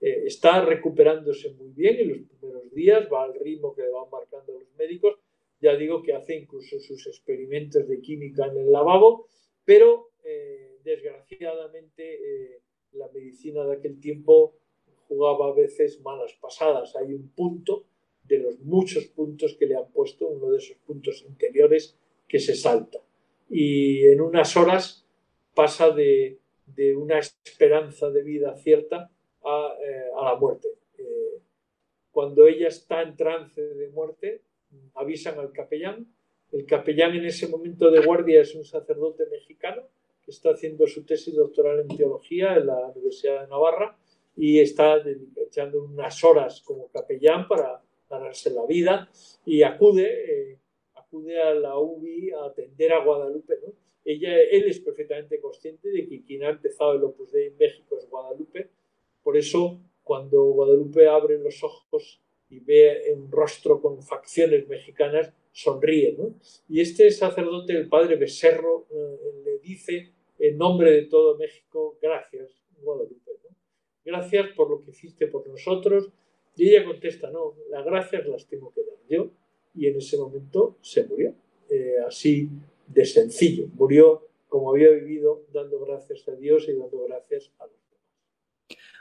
eh, 0.00 0.24
está 0.26 0.64
recuperándose 0.64 1.52
muy 1.52 1.70
bien 1.70 1.98
en 1.98 2.08
los 2.10 2.18
primeros 2.28 2.70
días, 2.72 3.08
va 3.12 3.24
al 3.24 3.34
ritmo 3.34 3.74
que 3.74 3.82
le 3.82 3.90
van 3.90 4.10
marcando 4.10 4.52
los 4.52 4.70
médicos. 4.76 5.18
Ya 5.60 5.74
digo 5.74 6.02
que 6.02 6.12
hace 6.12 6.36
incluso 6.36 6.78
sus 6.80 7.06
experimentos 7.06 7.88
de 7.88 8.00
química 8.00 8.46
en 8.46 8.58
el 8.58 8.70
lavabo, 8.70 9.26
pero 9.64 10.10
eh, 10.22 10.76
desgraciadamente 10.84 12.02
eh, 12.14 12.60
la 12.96 13.08
medicina 13.08 13.64
de 13.64 13.76
aquel 13.76 14.00
tiempo 14.00 14.54
jugaba 15.08 15.48
a 15.48 15.54
veces 15.54 16.00
malas 16.00 16.32
pasadas. 16.40 16.96
Hay 16.96 17.12
un 17.12 17.28
punto 17.28 17.84
de 18.24 18.38
los 18.38 18.60
muchos 18.60 19.06
puntos 19.06 19.54
que 19.58 19.66
le 19.66 19.76
han 19.76 19.90
puesto, 19.92 20.26
uno 20.26 20.50
de 20.50 20.58
esos 20.58 20.76
puntos 20.78 21.24
interiores 21.28 21.96
que 22.26 22.38
se 22.38 22.54
salta. 22.54 22.98
Y 23.48 24.04
en 24.06 24.20
unas 24.20 24.56
horas 24.56 25.06
pasa 25.54 25.90
de, 25.90 26.38
de 26.66 26.96
una 26.96 27.18
esperanza 27.18 28.10
de 28.10 28.22
vida 28.22 28.56
cierta 28.56 29.10
eh, 29.44 30.10
a, 30.16 30.24
la 30.24 30.36
muerte. 30.36 30.68
Eh, 30.98 31.38
cuando 32.10 32.46
ella 32.46 32.68
está 32.68 33.02
en 33.02 33.14
trance 33.14 33.62
de 33.62 33.88
muerte, 33.90 34.42
avisan 34.94 35.38
al 35.38 35.52
capellán. 35.52 36.12
El 36.50 36.66
capellán 36.66 37.14
en 37.14 37.26
ese 37.26 37.48
momento 37.48 37.90
de 37.90 38.04
guardia 38.04 38.40
es 38.40 38.54
un 38.54 38.64
sacerdote 38.64 39.26
mexicano 39.30 39.82
que 40.26 40.32
está 40.32 40.50
haciendo 40.50 40.86
su 40.86 41.04
tesis 41.04 41.34
doctoral 41.34 41.80
en 41.80 41.96
teología 41.96 42.56
en 42.56 42.66
la 42.66 42.88
Universidad 42.88 43.42
de 43.42 43.48
Navarra 43.48 43.96
y 44.36 44.60
está 44.60 45.02
echando 45.36 45.84
unas 45.84 46.22
horas 46.22 46.60
como 46.60 46.88
capellán 46.88 47.48
para 47.48 47.82
ganarse 48.10 48.50
la 48.50 48.66
vida 48.66 49.08
y 49.46 49.62
acude, 49.62 50.50
eh, 50.52 50.58
acude 50.94 51.40
a 51.40 51.54
la 51.54 51.78
UBI 51.78 52.32
a 52.32 52.44
atender 52.46 52.92
a 52.92 53.02
Guadalupe. 53.02 53.54
Ella, 54.04 54.38
él 54.38 54.64
es 54.68 54.80
perfectamente 54.80 55.40
consciente 55.40 55.88
de 55.88 56.06
que 56.06 56.22
quien 56.22 56.44
ha 56.44 56.50
empezado 56.50 56.92
el 56.92 57.04
Opus 57.04 57.32
Dei 57.32 57.46
en 57.46 57.56
México 57.56 57.96
es 57.96 58.08
Guadalupe 58.10 58.68
por 59.26 59.36
eso, 59.36 59.80
cuando 60.04 60.40
Guadalupe 60.52 61.08
abre 61.08 61.36
los 61.36 61.60
ojos 61.64 62.22
y 62.48 62.60
ve 62.60 63.12
un 63.12 63.28
rostro 63.28 63.82
con 63.82 64.00
facciones 64.00 64.68
mexicanas, 64.68 65.32
sonríe. 65.50 66.16
Y 66.68 66.80
este 66.80 67.10
sacerdote, 67.10 67.72
el 67.72 67.88
padre 67.88 68.14
Becerro, 68.14 68.86
eh, 68.88 69.42
le 69.44 69.58
dice 69.58 70.12
en 70.38 70.58
nombre 70.58 70.90
de 70.92 71.02
todo 71.02 71.36
México, 71.36 71.98
gracias, 72.00 72.50
Guadalupe. 72.82 73.32
Gracias 74.04 74.48
por 74.54 74.70
lo 74.70 74.84
que 74.84 74.92
hiciste 74.92 75.26
por 75.26 75.46
nosotros. 75.48 76.08
Y 76.54 76.70
ella 76.70 76.84
contesta, 76.84 77.30
no, 77.30 77.54
las 77.70 77.84
gracias 77.84 78.26
las 78.26 78.46
tengo 78.46 78.72
que 78.72 78.82
dar 78.82 78.98
yo. 79.08 79.30
Y 79.74 79.88
en 79.88 79.96
ese 79.96 80.16
momento 80.16 80.76
se 80.80 81.04
murió. 81.06 81.34
Eh, 81.68 81.96
así 82.06 82.48
de 82.86 83.04
sencillo. 83.04 83.66
Murió 83.74 84.22
como 84.48 84.70
había 84.70 84.90
vivido, 84.90 85.42
dando 85.52 85.84
gracias 85.84 86.26
a 86.28 86.32
Dios 86.32 86.68
y 86.68 86.72
dando 86.72 87.04
gracias 87.06 87.50
a 87.58 87.64
los 87.66 87.76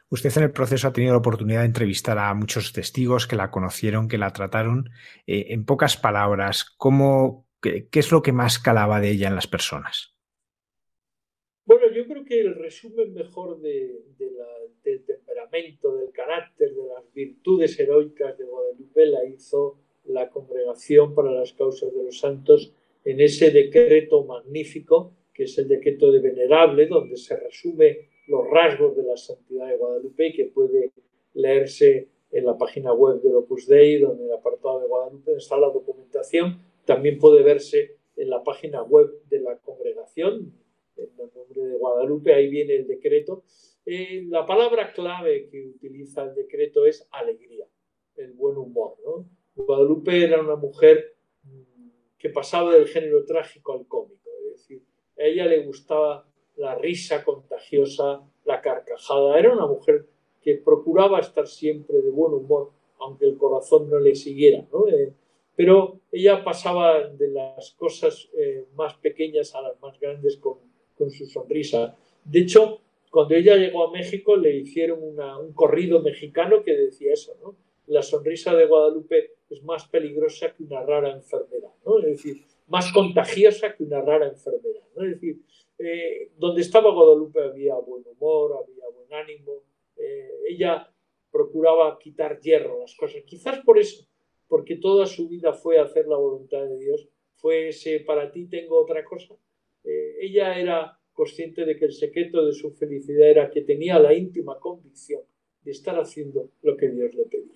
Usted 0.09 0.37
en 0.37 0.43
el 0.43 0.51
proceso 0.51 0.87
ha 0.87 0.93
tenido 0.93 1.13
la 1.13 1.19
oportunidad 1.19 1.61
de 1.61 1.65
entrevistar 1.65 2.17
a 2.19 2.33
muchos 2.33 2.73
testigos 2.73 3.25
que 3.27 3.35
la 3.35 3.49
conocieron, 3.49 4.07
que 4.07 4.17
la 4.17 4.31
trataron. 4.31 4.89
Eh, 5.25 5.47
en 5.49 5.65
pocas 5.65 5.97
palabras, 5.97 6.63
¿cómo, 6.77 7.47
qué, 7.61 7.87
es 7.91 8.11
lo 8.11 8.21
que 8.21 8.31
más 8.31 8.59
calaba 8.59 8.99
de 8.99 9.09
ella 9.11 9.27
en 9.27 9.35
las 9.35 9.47
personas? 9.47 10.14
Que 12.27 12.41
el 12.41 12.55
resumen 12.55 13.13
mejor 13.13 13.59
de, 13.61 14.01
del 14.83 15.03
temperamento, 15.03 15.95
del 15.95 16.11
carácter, 16.11 16.73
de 16.73 16.87
las 16.87 17.13
virtudes 17.13 17.79
heroicas 17.79 18.37
de 18.37 18.45
Guadalupe 18.45 19.05
la 19.05 19.25
hizo 19.25 19.77
la 20.05 20.29
Congregación 20.29 21.13
para 21.13 21.31
las 21.31 21.53
Causas 21.53 21.93
de 21.93 22.03
los 22.03 22.19
Santos 22.19 22.73
en 23.03 23.21
ese 23.21 23.51
decreto 23.51 24.23
magnífico, 24.23 25.13
que 25.33 25.43
es 25.43 25.57
el 25.57 25.67
decreto 25.67 26.11
de 26.11 26.19
Venerable, 26.19 26.87
donde 26.87 27.17
se 27.17 27.35
resume 27.37 28.09
los 28.27 28.49
rasgos 28.49 28.95
de 28.95 29.03
la 29.03 29.17
santidad 29.17 29.67
de 29.67 29.77
Guadalupe 29.77 30.33
que 30.33 30.45
puede 30.45 30.91
leerse 31.35 32.07
en 32.31 32.45
la 32.45 32.57
página 32.57 32.93
web 32.93 33.21
del 33.21 33.35
Opus 33.35 33.67
Dei, 33.67 33.99
donde 33.99 34.23
en 34.23 34.29
el 34.29 34.35
apartado 34.35 34.79
de 34.79 34.87
Guadalupe 34.87 35.35
está 35.35 35.57
la 35.57 35.69
documentación. 35.69 36.59
También 36.85 37.19
puede 37.19 37.43
verse 37.43 37.97
en 38.17 38.29
la 38.29 38.43
página 38.43 38.81
web 38.81 39.11
de 39.29 39.39
la 39.41 39.57
congregación, 39.57 40.53
en 40.97 41.09
el 41.19 41.31
nombre 41.33 41.61
de 41.61 41.77
Guadalupe, 41.77 42.33
ahí 42.33 42.49
viene 42.49 42.75
el 42.75 42.87
decreto. 42.87 43.43
Eh, 43.85 44.25
la 44.27 44.45
palabra 44.45 44.91
clave 44.93 45.47
que 45.49 45.67
utiliza 45.67 46.23
el 46.23 46.33
decreto 46.33 46.85
es 46.85 47.07
alegría, 47.11 47.65
el 48.17 48.33
buen 48.33 48.57
humor. 48.57 48.95
Guadalupe 49.55 50.23
era 50.23 50.41
una 50.41 50.55
mujer 50.55 51.15
mm, 51.43 52.17
que 52.17 52.29
pasaba 52.29 52.73
del 52.73 52.87
género 52.87 53.23
trágico 53.25 53.73
al 53.73 53.87
cómico, 53.87 54.29
es 54.45 54.51
decir, 54.53 54.81
a 55.17 55.23
ella 55.23 55.45
le 55.45 55.65
gustaba 55.65 56.27
la 56.57 56.75
risa 56.75 57.23
contagiosa, 57.23 58.21
la 58.45 58.61
carcajada. 58.61 59.37
Era 59.37 59.53
una 59.53 59.67
mujer 59.67 60.05
que 60.41 60.55
procuraba 60.55 61.19
estar 61.19 61.47
siempre 61.47 62.01
de 62.01 62.09
buen 62.09 62.33
humor, 62.33 62.71
aunque 62.99 63.25
el 63.25 63.37
corazón 63.37 63.89
no 63.89 63.99
le 63.99 64.15
siguiera. 64.15 64.65
Eh, 64.91 65.13
pero 65.55 65.99
ella 66.11 66.43
pasaba 66.43 67.07
de 67.07 67.29
las 67.29 67.71
cosas 67.71 68.29
eh, 68.37 68.65
más 68.75 68.95
pequeñas 68.95 69.55
a 69.55 69.61
las 69.61 69.79
más 69.81 69.99
grandes 69.99 70.37
con, 70.37 70.57
su 71.09 71.25
sonrisa. 71.25 71.95
De 72.23 72.39
hecho, 72.39 72.81
cuando 73.11 73.35
ella 73.35 73.55
llegó 73.55 73.87
a 73.87 73.91
México 73.91 74.35
le 74.35 74.55
hicieron 74.57 74.99
un 75.01 75.53
corrido 75.53 76.01
mexicano 76.01 76.63
que 76.63 76.75
decía 76.75 77.13
eso, 77.13 77.35
¿no? 77.41 77.55
La 77.87 78.01
sonrisa 78.01 78.53
de 78.55 78.65
Guadalupe 78.65 79.35
es 79.49 79.63
más 79.63 79.87
peligrosa 79.87 80.53
que 80.53 80.63
una 80.63 80.81
rara 80.81 81.11
enfermedad, 81.11 81.71
¿no? 81.85 81.99
Es 81.99 82.05
decir, 82.05 82.43
más 82.67 82.91
contagiosa 82.91 83.75
que 83.75 83.83
una 83.83 84.01
rara 84.01 84.27
enfermedad, 84.27 84.83
¿no? 84.95 85.03
Es 85.05 85.11
decir, 85.11 85.39
eh, 85.77 86.31
donde 86.37 86.61
estaba 86.61 86.91
Guadalupe 86.91 87.41
había 87.41 87.75
buen 87.75 88.03
humor, 88.07 88.57
había 88.63 88.85
buen 88.89 89.13
ánimo, 89.13 89.63
eh, 89.97 90.31
ella 90.49 90.91
procuraba 91.31 91.97
quitar 91.99 92.39
hierro 92.39 92.79
las 92.79 92.95
cosas, 92.95 93.23
quizás 93.25 93.59
por 93.63 93.77
eso, 93.77 94.05
porque 94.47 94.77
toda 94.77 95.05
su 95.05 95.27
vida 95.27 95.53
fue 95.53 95.79
hacer 95.79 96.07
la 96.07 96.17
voluntad 96.17 96.63
de 96.63 96.77
Dios, 96.77 97.07
fue 97.35 97.69
ese 97.69 97.99
para 97.99 98.31
ti 98.31 98.47
tengo 98.47 98.81
otra 98.81 99.03
cosa. 99.03 99.35
Ella 100.19 100.57
era 100.57 100.99
consciente 101.13 101.65
de 101.65 101.77
que 101.77 101.85
el 101.85 101.93
secreto 101.93 102.45
de 102.45 102.53
su 102.53 102.71
felicidad 102.71 103.29
era 103.29 103.49
que 103.49 103.61
tenía 103.61 103.99
la 103.99 104.13
íntima 104.13 104.59
convicción 104.59 105.21
de 105.63 105.71
estar 105.71 105.97
haciendo 105.99 106.51
lo 106.61 106.77
que 106.77 106.89
Dios 106.89 107.13
le 107.15 107.23
pedía. 107.25 107.55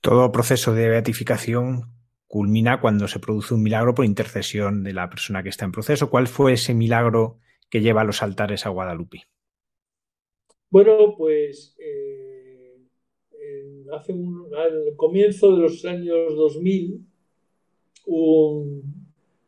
Todo 0.00 0.32
proceso 0.32 0.74
de 0.74 0.88
beatificación 0.88 1.82
culmina 2.26 2.80
cuando 2.80 3.08
se 3.08 3.18
produce 3.18 3.54
un 3.54 3.62
milagro 3.62 3.94
por 3.94 4.04
intercesión 4.04 4.84
de 4.84 4.92
la 4.92 5.10
persona 5.10 5.42
que 5.42 5.48
está 5.48 5.64
en 5.64 5.72
proceso. 5.72 6.08
¿Cuál 6.08 6.28
fue 6.28 6.52
ese 6.52 6.74
milagro 6.74 7.38
que 7.68 7.80
lleva 7.80 8.02
a 8.02 8.04
los 8.04 8.22
altares 8.22 8.64
a 8.64 8.70
Guadalupe? 8.70 9.24
Bueno, 10.70 11.14
pues 11.16 11.74
eh, 11.78 12.38
hace 13.92 14.12
un, 14.12 14.54
al 14.54 14.94
comienzo 14.96 15.54
de 15.54 15.62
los 15.62 15.84
años 15.84 16.36
2000, 16.36 17.00
un 18.06 18.97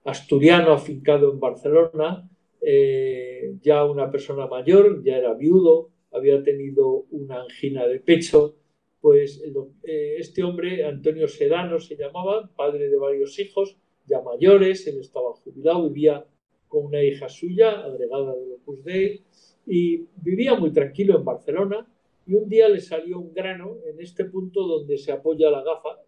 asturiano 0.05 0.73
afincado 0.73 1.33
en 1.33 1.41
Barcelona, 1.41 2.29
eh, 2.61 3.55
ya 3.63 3.85
una 3.85 4.11
persona 4.11 4.47
mayor, 4.47 5.03
ya 5.03 5.17
era 5.17 5.35
viudo, 5.35 5.91
había 6.13 6.43
tenido 6.43 7.07
una 7.11 7.43
angina 7.43 7.87
de 7.87 8.01
pecho, 8.01 8.57
pues 9.01 9.43
eh, 9.85 10.17
este 10.19 10.43
hombre, 10.43 10.85
Antonio 10.85 11.29
Sedano 11.29 11.79
se 11.79 11.97
llamaba, 11.97 12.51
padre 12.55 12.89
de 12.89 12.97
varios 12.97 13.39
hijos, 13.39 13.77
ya 14.07 14.21
mayores, 14.21 14.87
él 14.87 15.01
estaba 15.01 15.33
jubilado, 15.33 15.89
vivía 15.89 16.27
con 16.69 16.87
una 16.87 17.03
hija 17.03 17.29
suya, 17.29 17.81
agregada 17.81 18.35
de 18.35 18.55
Opus 18.55 18.85
Dei, 18.85 19.23
y 19.67 20.07
vivía 20.17 20.55
muy 20.55 20.73
tranquilo 20.73 21.17
en 21.17 21.25
Barcelona, 21.25 21.87
y 22.27 22.35
un 22.35 22.49
día 22.49 22.69
le 22.69 22.81
salió 22.81 23.19
un 23.19 23.33
grano 23.33 23.79
en 23.87 24.01
este 24.01 24.25
punto 24.25 24.67
donde 24.67 24.99
se 24.99 25.13
apoya 25.13 25.51
la 25.51 25.63
gafa, 25.63 25.99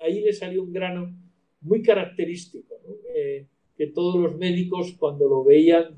ahí 0.00 0.20
le 0.20 0.32
salió 0.32 0.62
un 0.62 0.72
grano 0.72 1.17
muy 1.60 1.82
característico, 1.82 2.76
eh, 3.14 3.46
que 3.76 3.88
todos 3.88 4.16
los 4.16 4.36
médicos 4.36 4.94
cuando 4.98 5.28
lo 5.28 5.44
veían 5.44 5.94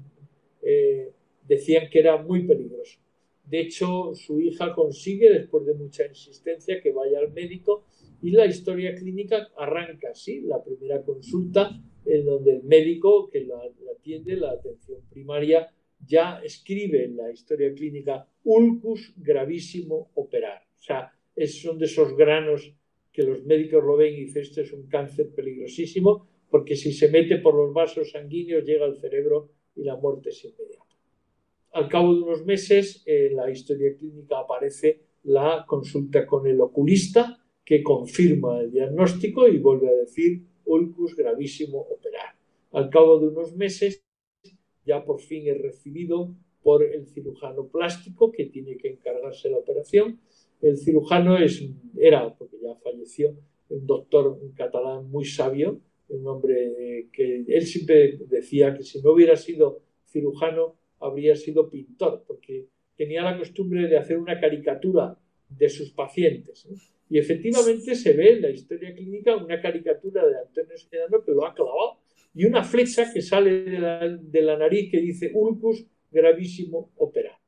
eh, 0.62 1.12
decían 1.46 1.88
que 1.90 1.98
era 1.98 2.22
muy 2.22 2.46
peligroso. 2.46 2.98
De 3.44 3.60
hecho, 3.60 4.14
su 4.14 4.40
hija 4.40 4.72
consigue, 4.74 5.30
después 5.30 5.66
de 5.66 5.74
mucha 5.74 6.06
insistencia, 6.06 6.80
que 6.80 6.92
vaya 6.92 7.18
al 7.18 7.32
médico 7.32 7.84
y 8.22 8.30
la 8.30 8.46
historia 8.46 8.94
clínica 8.94 9.48
arranca 9.56 10.10
así, 10.10 10.40
la 10.42 10.62
primera 10.62 11.02
consulta 11.02 11.80
en 12.04 12.24
donde 12.24 12.52
el 12.52 12.62
médico 12.62 13.28
que 13.28 13.44
la, 13.44 13.60
atiende, 13.96 14.36
la 14.36 14.52
atención 14.52 15.00
primaria, 15.10 15.72
ya 16.06 16.40
escribe 16.42 17.04
en 17.04 17.16
la 17.16 17.30
historia 17.30 17.72
clínica 17.74 18.26
ulcus 18.44 19.12
gravísimo 19.16 20.10
operar. 20.14 20.62
O 20.78 20.82
sea, 20.82 21.12
es, 21.36 21.60
son 21.60 21.78
de 21.78 21.86
esos 21.86 22.16
granos 22.16 22.74
que 23.20 23.26
los 23.26 23.44
médicos 23.44 23.84
lo 23.84 23.96
ven 23.96 24.14
y 24.14 24.20
dicen, 24.20 24.42
este 24.42 24.62
es 24.62 24.72
un 24.72 24.86
cáncer 24.86 25.34
peligrosísimo, 25.34 26.26
porque 26.48 26.74
si 26.74 26.92
se 26.92 27.10
mete 27.10 27.36
por 27.36 27.54
los 27.54 27.72
vasos 27.74 28.12
sanguíneos 28.12 28.64
llega 28.64 28.86
al 28.86 28.96
cerebro 28.96 29.50
y 29.76 29.84
la 29.84 29.96
muerte 29.96 30.30
es 30.30 30.42
inmediata. 30.44 30.96
Al 31.72 31.88
cabo 31.88 32.14
de 32.14 32.22
unos 32.22 32.44
meses, 32.46 33.02
en 33.04 33.36
la 33.36 33.50
historia 33.50 33.94
clínica 33.94 34.38
aparece 34.38 35.02
la 35.24 35.64
consulta 35.66 36.26
con 36.26 36.46
el 36.46 36.60
oculista 36.60 37.44
que 37.62 37.82
confirma 37.82 38.60
el 38.60 38.72
diagnóstico 38.72 39.46
y 39.46 39.58
vuelve 39.58 39.88
a 39.88 39.94
decir 39.94 40.42
ulcus 40.64 41.14
gravísimo 41.14 41.78
operar. 41.78 42.34
Al 42.72 42.88
cabo 42.88 43.20
de 43.20 43.28
unos 43.28 43.54
meses, 43.54 44.02
ya 44.86 45.04
por 45.04 45.20
fin 45.20 45.46
es 45.46 45.60
recibido 45.60 46.34
por 46.62 46.82
el 46.82 47.06
cirujano 47.06 47.68
plástico 47.68 48.32
que 48.32 48.46
tiene 48.46 48.76
que 48.78 48.88
encargarse 48.88 49.50
la 49.50 49.58
operación. 49.58 50.20
El 50.62 50.76
cirujano 50.78 51.36
era, 51.96 52.34
porque 52.36 52.56
ya 52.62 52.74
falleció, 52.76 53.36
un 53.68 53.86
doctor 53.86 54.38
catalán 54.54 55.10
muy 55.10 55.24
sabio, 55.24 55.80
un 56.08 56.26
hombre 56.26 57.08
que 57.12 57.44
él 57.46 57.62
siempre 57.62 58.18
decía 58.28 58.74
que 58.74 58.82
si 58.82 59.00
no 59.00 59.12
hubiera 59.12 59.36
sido 59.36 59.82
cirujano 60.06 60.76
habría 60.98 61.34
sido 61.36 61.70
pintor, 61.70 62.24
porque 62.26 62.66
tenía 62.96 63.22
la 63.22 63.38
costumbre 63.38 63.88
de 63.88 63.96
hacer 63.96 64.18
una 64.18 64.38
caricatura 64.38 65.16
de 65.48 65.68
sus 65.68 65.90
pacientes. 65.90 66.68
Y 67.08 67.18
efectivamente 67.18 67.94
se 67.94 68.12
ve 68.12 68.32
en 68.34 68.42
la 68.42 68.50
historia 68.50 68.94
clínica 68.94 69.36
una 69.36 69.60
caricatura 69.60 70.26
de 70.26 70.38
Antonio 70.38 70.76
Sedano 70.76 71.24
que 71.24 71.32
lo 71.32 71.46
ha 71.46 71.54
clavado 71.54 71.98
y 72.34 72.44
una 72.44 72.62
flecha 72.62 73.12
que 73.12 73.22
sale 73.22 73.62
de 73.62 74.42
la, 74.42 74.56
nariz 74.56 74.90
que 74.90 75.00
dice 75.00 75.32
ulcus 75.34 75.84
gravísimo 76.10 76.92
operar. 76.96 77.38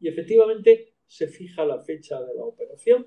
Y 0.00 0.08
efectivamente 0.08 0.93
se 1.06 1.28
fija 1.28 1.64
la 1.64 1.80
fecha 1.80 2.20
de 2.20 2.34
la 2.34 2.44
operación 2.44 3.06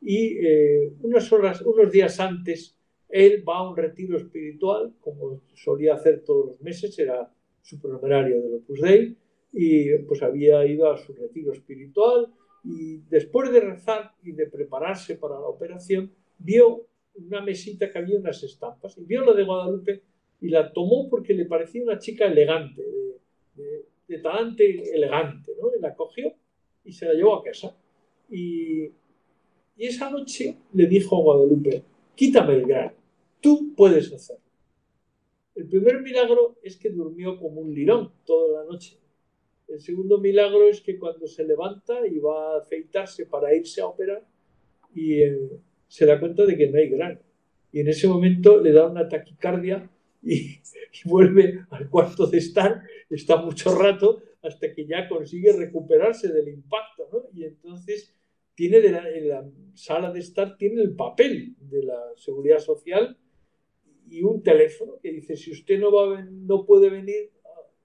y 0.00 0.38
eh, 0.46 0.92
unas 1.02 1.32
horas, 1.32 1.62
unos 1.62 1.90
días 1.90 2.20
antes, 2.20 2.76
él 3.08 3.44
va 3.48 3.58
a 3.58 3.68
un 3.70 3.76
retiro 3.76 4.16
espiritual, 4.16 4.92
como 5.00 5.40
solía 5.54 5.94
hacer 5.94 6.22
todos 6.24 6.46
los 6.46 6.60
meses, 6.60 6.98
era 6.98 7.30
su 7.62 7.80
del 7.80 8.54
Opus 8.54 8.80
Dei 8.80 9.16
y 9.52 9.96
pues 10.00 10.22
había 10.22 10.66
ido 10.66 10.90
a 10.90 10.98
su 10.98 11.14
retiro 11.14 11.52
espiritual 11.52 12.26
y 12.64 12.98
después 13.08 13.50
de 13.52 13.60
rezar 13.60 14.12
y 14.22 14.32
de 14.32 14.46
prepararse 14.46 15.16
para 15.16 15.34
la 15.34 15.46
operación 15.46 16.12
vio 16.38 16.86
una 17.14 17.40
mesita 17.40 17.90
que 17.90 17.98
había 17.98 18.18
unas 18.18 18.42
estampas 18.42 18.98
y 18.98 19.04
vio 19.04 19.24
la 19.24 19.32
de 19.32 19.44
Guadalupe 19.44 20.02
y 20.40 20.48
la 20.48 20.72
tomó 20.72 21.08
porque 21.08 21.32
le 21.32 21.46
parecía 21.46 21.82
una 21.82 21.98
chica 21.98 22.26
elegante, 22.26 22.82
de, 23.54 24.18
talante 24.18 24.94
elegante, 24.94 25.52
¿no? 25.60 25.74
Y 25.76 25.80
la 25.80 25.94
cogió 25.94 26.34
y 26.84 26.92
se 26.92 27.06
la 27.06 27.14
llevó 27.14 27.36
a 27.36 27.42
casa. 27.42 27.76
Y, 28.30 28.84
y 29.76 29.86
esa 29.86 30.10
noche 30.10 30.56
le 30.72 30.86
dijo 30.86 31.16
a 31.16 31.20
Guadalupe, 31.20 31.82
quítame 32.14 32.54
el 32.54 32.66
grano, 32.66 32.92
tú 33.40 33.74
puedes 33.76 34.12
hacerlo. 34.12 34.42
El 35.54 35.68
primer 35.68 36.02
milagro 36.02 36.56
es 36.62 36.76
que 36.76 36.90
durmió 36.90 37.38
como 37.38 37.60
un 37.60 37.72
lirón 37.72 38.12
toda 38.24 38.62
la 38.62 38.70
noche. 38.70 38.98
El 39.68 39.80
segundo 39.80 40.18
milagro 40.18 40.68
es 40.68 40.80
que 40.80 40.98
cuando 40.98 41.26
se 41.26 41.44
levanta 41.44 42.06
y 42.06 42.18
va 42.18 42.54
a 42.54 42.58
afeitarse 42.58 43.26
para 43.26 43.54
irse 43.54 43.80
a 43.80 43.86
operar 43.86 44.26
y 44.94 45.22
eh, 45.22 45.50
se 45.88 46.06
da 46.06 46.18
cuenta 46.18 46.44
de 46.44 46.56
que 46.56 46.68
no 46.68 46.78
hay 46.78 46.88
grano. 46.88 47.20
Y 47.72 47.80
en 47.80 47.88
ese 47.88 48.06
momento 48.06 48.60
le 48.60 48.72
da 48.72 48.88
una 48.88 49.08
taquicardia 49.08 49.88
y, 50.22 50.58
vuelve 51.04 51.64
al 51.70 51.88
cuarto 51.88 52.26
de 52.26 52.38
estar, 52.38 52.82
está 53.10 53.36
mucho 53.36 53.76
rato 53.76 54.22
hasta 54.44 54.72
que 54.72 54.86
ya 54.86 55.08
consigue 55.08 55.52
recuperarse 55.52 56.32
del 56.32 56.48
impacto. 56.48 57.30
Y 57.34 57.44
entonces 57.44 58.14
tiene 58.54 58.78
en 58.78 59.28
la 59.28 59.50
sala 59.74 60.12
de 60.12 60.20
estar 60.20 60.56
tiene 60.56 60.82
el 60.82 60.94
papel 60.94 61.56
de 61.58 61.82
la 61.82 61.98
seguridad 62.16 62.58
social 62.58 63.18
y 64.08 64.22
un 64.22 64.42
teléfono 64.42 64.98
que 65.02 65.10
dice, 65.10 65.36
si 65.36 65.50
usted 65.50 65.78
no, 65.78 65.90
va 65.90 66.22
no 66.22 66.64
puede 66.64 66.90
venir, 66.90 67.30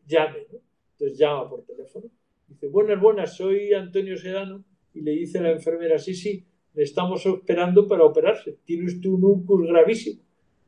llame. 0.05 0.47
Entonces 0.91 1.17
llama 1.17 1.49
por 1.49 1.63
teléfono. 1.63 2.05
Dice, 2.47 2.67
buenas, 2.67 3.01
buenas, 3.01 3.35
soy 3.35 3.73
Antonio 3.73 4.17
Sedano. 4.17 4.63
Y 4.93 5.01
le 5.01 5.11
dice 5.11 5.39
a 5.39 5.43
la 5.43 5.51
enfermera, 5.51 5.97
sí, 5.97 6.13
sí, 6.13 6.45
le 6.73 6.83
estamos 6.83 7.25
esperando 7.25 7.87
para 7.87 8.03
operarse. 8.03 8.57
Tiene 8.65 8.85
usted 8.85 9.09
un 9.09 9.23
ulcus 9.23 9.65
gravísimo. 9.67 10.21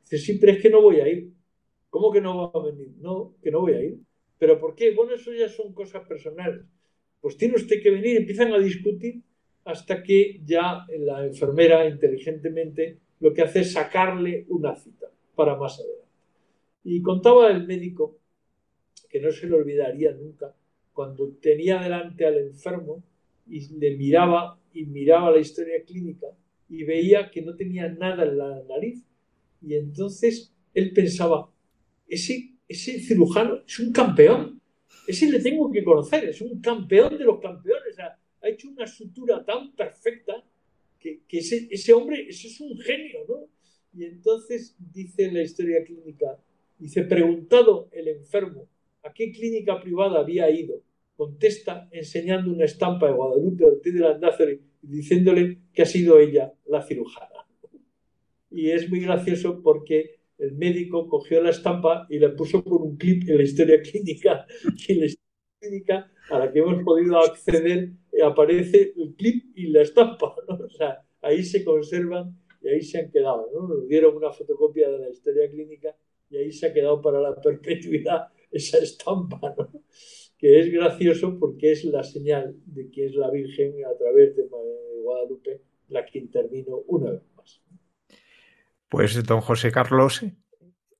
Dice, 0.04 0.18
sí, 0.18 0.38
pero 0.40 0.54
es 0.54 0.62
que 0.62 0.70
no 0.70 0.82
voy 0.82 1.00
a 1.02 1.08
ir. 1.08 1.32
¿Cómo 1.90 2.12
que 2.12 2.22
no 2.22 2.52
va 2.52 2.60
a 2.60 2.64
venir? 2.64 2.94
No, 3.00 3.36
que 3.42 3.52
no 3.52 3.62
voy 3.62 3.74
a 3.74 3.84
ir. 3.84 4.00
¿Pero 4.42 4.60
por 4.60 4.74
qué? 4.74 4.92
Bueno, 4.96 5.14
eso 5.14 5.32
ya 5.32 5.48
son 5.48 5.72
cosas 5.72 6.04
personales. 6.08 6.66
Pues 7.20 7.38
tiene 7.38 7.58
usted 7.58 7.80
que 7.80 7.92
venir. 7.92 8.18
Empiezan 8.18 8.52
a 8.52 8.58
discutir 8.58 9.22
hasta 9.66 10.02
que 10.02 10.42
ya 10.44 10.84
la 10.98 11.24
enfermera 11.28 11.88
inteligentemente 11.88 12.98
lo 13.20 13.36
que 13.36 13.44
hace 13.44 13.60
es 13.60 13.74
sacarle 13.74 14.48
una 14.50 14.76
cita 14.76 15.12
para 15.36 15.56
más 15.58 15.80
adelante. 15.80 16.08
Y 16.86 17.04
contaba 17.04 17.52
el 17.52 17.68
médico, 17.68 18.18
que 19.12 19.22
no 19.22 19.30
se 19.30 19.46
le 19.46 19.58
olvidaría 19.58 20.12
nunca, 20.12 20.56
cuando 20.92 21.34
tenía 21.40 21.80
delante 21.80 22.26
al 22.26 22.40
enfermo 22.40 23.04
y 23.48 23.60
le 23.78 23.96
miraba 23.96 24.60
y 24.74 24.86
miraba 24.86 25.30
la 25.30 25.38
historia 25.38 25.84
clínica 25.86 26.30
y 26.68 26.84
veía 26.84 27.30
que 27.30 27.44
no 27.44 27.56
tenía 27.56 27.90
nada 27.90 28.24
en 28.24 28.40
la 28.40 28.64
nariz. 28.64 29.06
Y 29.62 29.76
entonces 29.76 30.52
él 30.74 30.94
pensaba, 30.94 31.52
ese, 32.08 32.51
ese 32.72 33.00
cirujano 33.00 33.62
es 33.68 33.80
un 33.80 33.92
campeón. 33.92 34.62
Ese 35.08 35.30
le 35.30 35.40
tengo 35.40 35.70
que 35.72 35.84
conocer, 35.84 36.26
es 36.26 36.42
un 36.42 36.62
campeón 36.62 37.18
de 37.18 37.26
los 37.26 37.40
campeones. 37.40 38.00
Ha, 38.00 38.18
hecho 38.48 38.70
una 38.70 38.88
sutura 38.88 39.46
tan 39.46 39.72
perfecta 39.76 40.44
que, 41.00 41.22
ese, 41.30 41.94
hombre, 41.94 42.28
ese 42.28 42.48
es 42.48 42.60
un 42.60 42.78
genio, 42.80 43.20
¿no? 43.28 43.48
Y 43.94 44.06
entonces 44.06 44.76
dice 44.80 45.26
en 45.26 45.36
la 45.36 45.44
historia 45.44 45.84
clínica, 45.84 46.40
dice, 46.80 47.04
preguntado 47.04 47.90
el 47.92 48.08
enfermo 48.08 48.68
a 49.04 49.14
qué 49.14 49.32
clínica 49.32 49.80
privada 49.80 50.22
había 50.22 50.50
ido, 50.50 50.82
contesta 51.16 51.88
enseñando 51.92 52.52
una 52.52 52.66
estampa 52.66 53.08
de 53.08 53.14
Guadalupe 53.14 53.66
Ortiz 53.66 53.94
de 53.94 54.00
Landázuri 54.00 54.62
y 54.82 54.88
diciéndole 54.88 55.60
que 55.74 55.82
ha 55.82 55.86
sido 55.86 56.20
ella 56.20 56.54
la 56.66 56.82
cirujana. 56.82 57.46
Y 58.50 58.70
es 58.72 58.90
muy 58.90 59.02
gracioso 59.02 59.62
porque 59.62 60.21
el 60.42 60.54
médico 60.54 61.08
cogió 61.08 61.42
la 61.42 61.52
estampa 61.52 62.08
y 62.10 62.18
la 62.18 62.36
puso 62.36 62.64
con 62.64 62.82
un 62.82 62.98
clip 62.98 63.30
en 63.30 63.38
la 63.38 63.44
historia 63.44 63.82
clínica. 63.82 64.46
Y 64.88 64.96
la 64.96 65.06
historia 65.06 65.60
clínica 65.60 66.12
a 66.32 66.40
la 66.40 66.52
que 66.52 66.60
hemos 66.60 66.84
podido 66.84 67.20
acceder 67.20 67.92
aparece 68.26 68.94
el 68.98 69.14
clip 69.14 69.56
y 69.56 69.68
la 69.68 69.84
estampa. 69.84 70.36
O 70.48 70.70
sea, 70.70 71.06
ahí 71.22 71.44
se 71.44 71.64
conservan 71.64 72.36
y 72.64 72.70
ahí 72.70 72.82
se 72.82 73.00
han 73.00 73.12
quedado. 73.12 73.50
¿no? 73.54 73.68
Nos 73.68 73.88
dieron 73.88 74.16
una 74.16 74.32
fotocopia 74.32 74.90
de 74.90 74.98
la 74.98 75.10
historia 75.10 75.48
clínica 75.50 75.96
y 76.32 76.38
ahí 76.38 76.52
se 76.52 76.68
ha 76.68 76.74
quedado 76.74 77.02
para 77.02 77.22
la 77.22 77.40
perpetuidad 77.40 78.30
esa 78.52 78.80
estampa, 78.80 79.54
¿no? 79.56 79.70
que 80.40 80.60
es 80.60 80.72
gracioso 80.72 81.38
porque 81.40 81.72
es 81.72 81.86
la 81.86 82.04
señal 82.04 82.56
de 82.66 82.90
que 82.90 83.06
es 83.06 83.14
la 83.14 83.30
Virgen 83.30 83.76
a 83.86 83.96
través 83.96 84.36
de 84.36 84.48
Guadalupe 85.04 85.62
la 85.90 86.04
que 86.04 86.18
intervino 86.18 86.78
una 86.88 87.12
vez. 87.12 87.22
Pues 88.92 89.24
don 89.24 89.40
José 89.40 89.72
Carlos, 89.72 90.26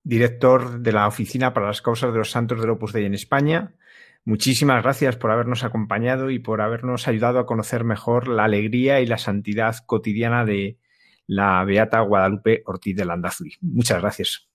director 0.02 0.80
de 0.80 0.94
la 0.94 1.10
Oficina 1.10 1.54
para 1.54 1.68
las 1.68 1.82
Causas 1.82 2.14
de 2.14 2.20
los 2.20 2.32
Santos 2.32 2.62
del 2.62 2.70
Opus 2.70 2.94
Dei 2.94 3.04
en 3.04 3.14
España, 3.14 3.76
muchísimas 4.24 4.82
gracias 4.82 5.18
por 5.18 5.30
habernos 5.30 5.66
acompañado 5.66 6.30
y 6.30 6.40
por 6.40 6.62
habernos 6.62 7.10
ayudado 7.10 7.38
a 7.40 7.46
conocer 7.46 7.84
mejor 7.84 8.30
la 8.30 8.46
alegría 8.46 9.02
y 9.02 9.08
la 9.08 9.18
santidad 9.18 9.76
cotidiana 9.86 10.46
de 10.46 10.80
la 11.28 11.66
Beata 11.66 12.00
Guadalupe 12.00 12.64
Ortiz 12.66 12.96
de 12.96 13.04
Landazuri. 13.04 13.58
Muchas 13.60 14.00
gracias. 14.00 14.51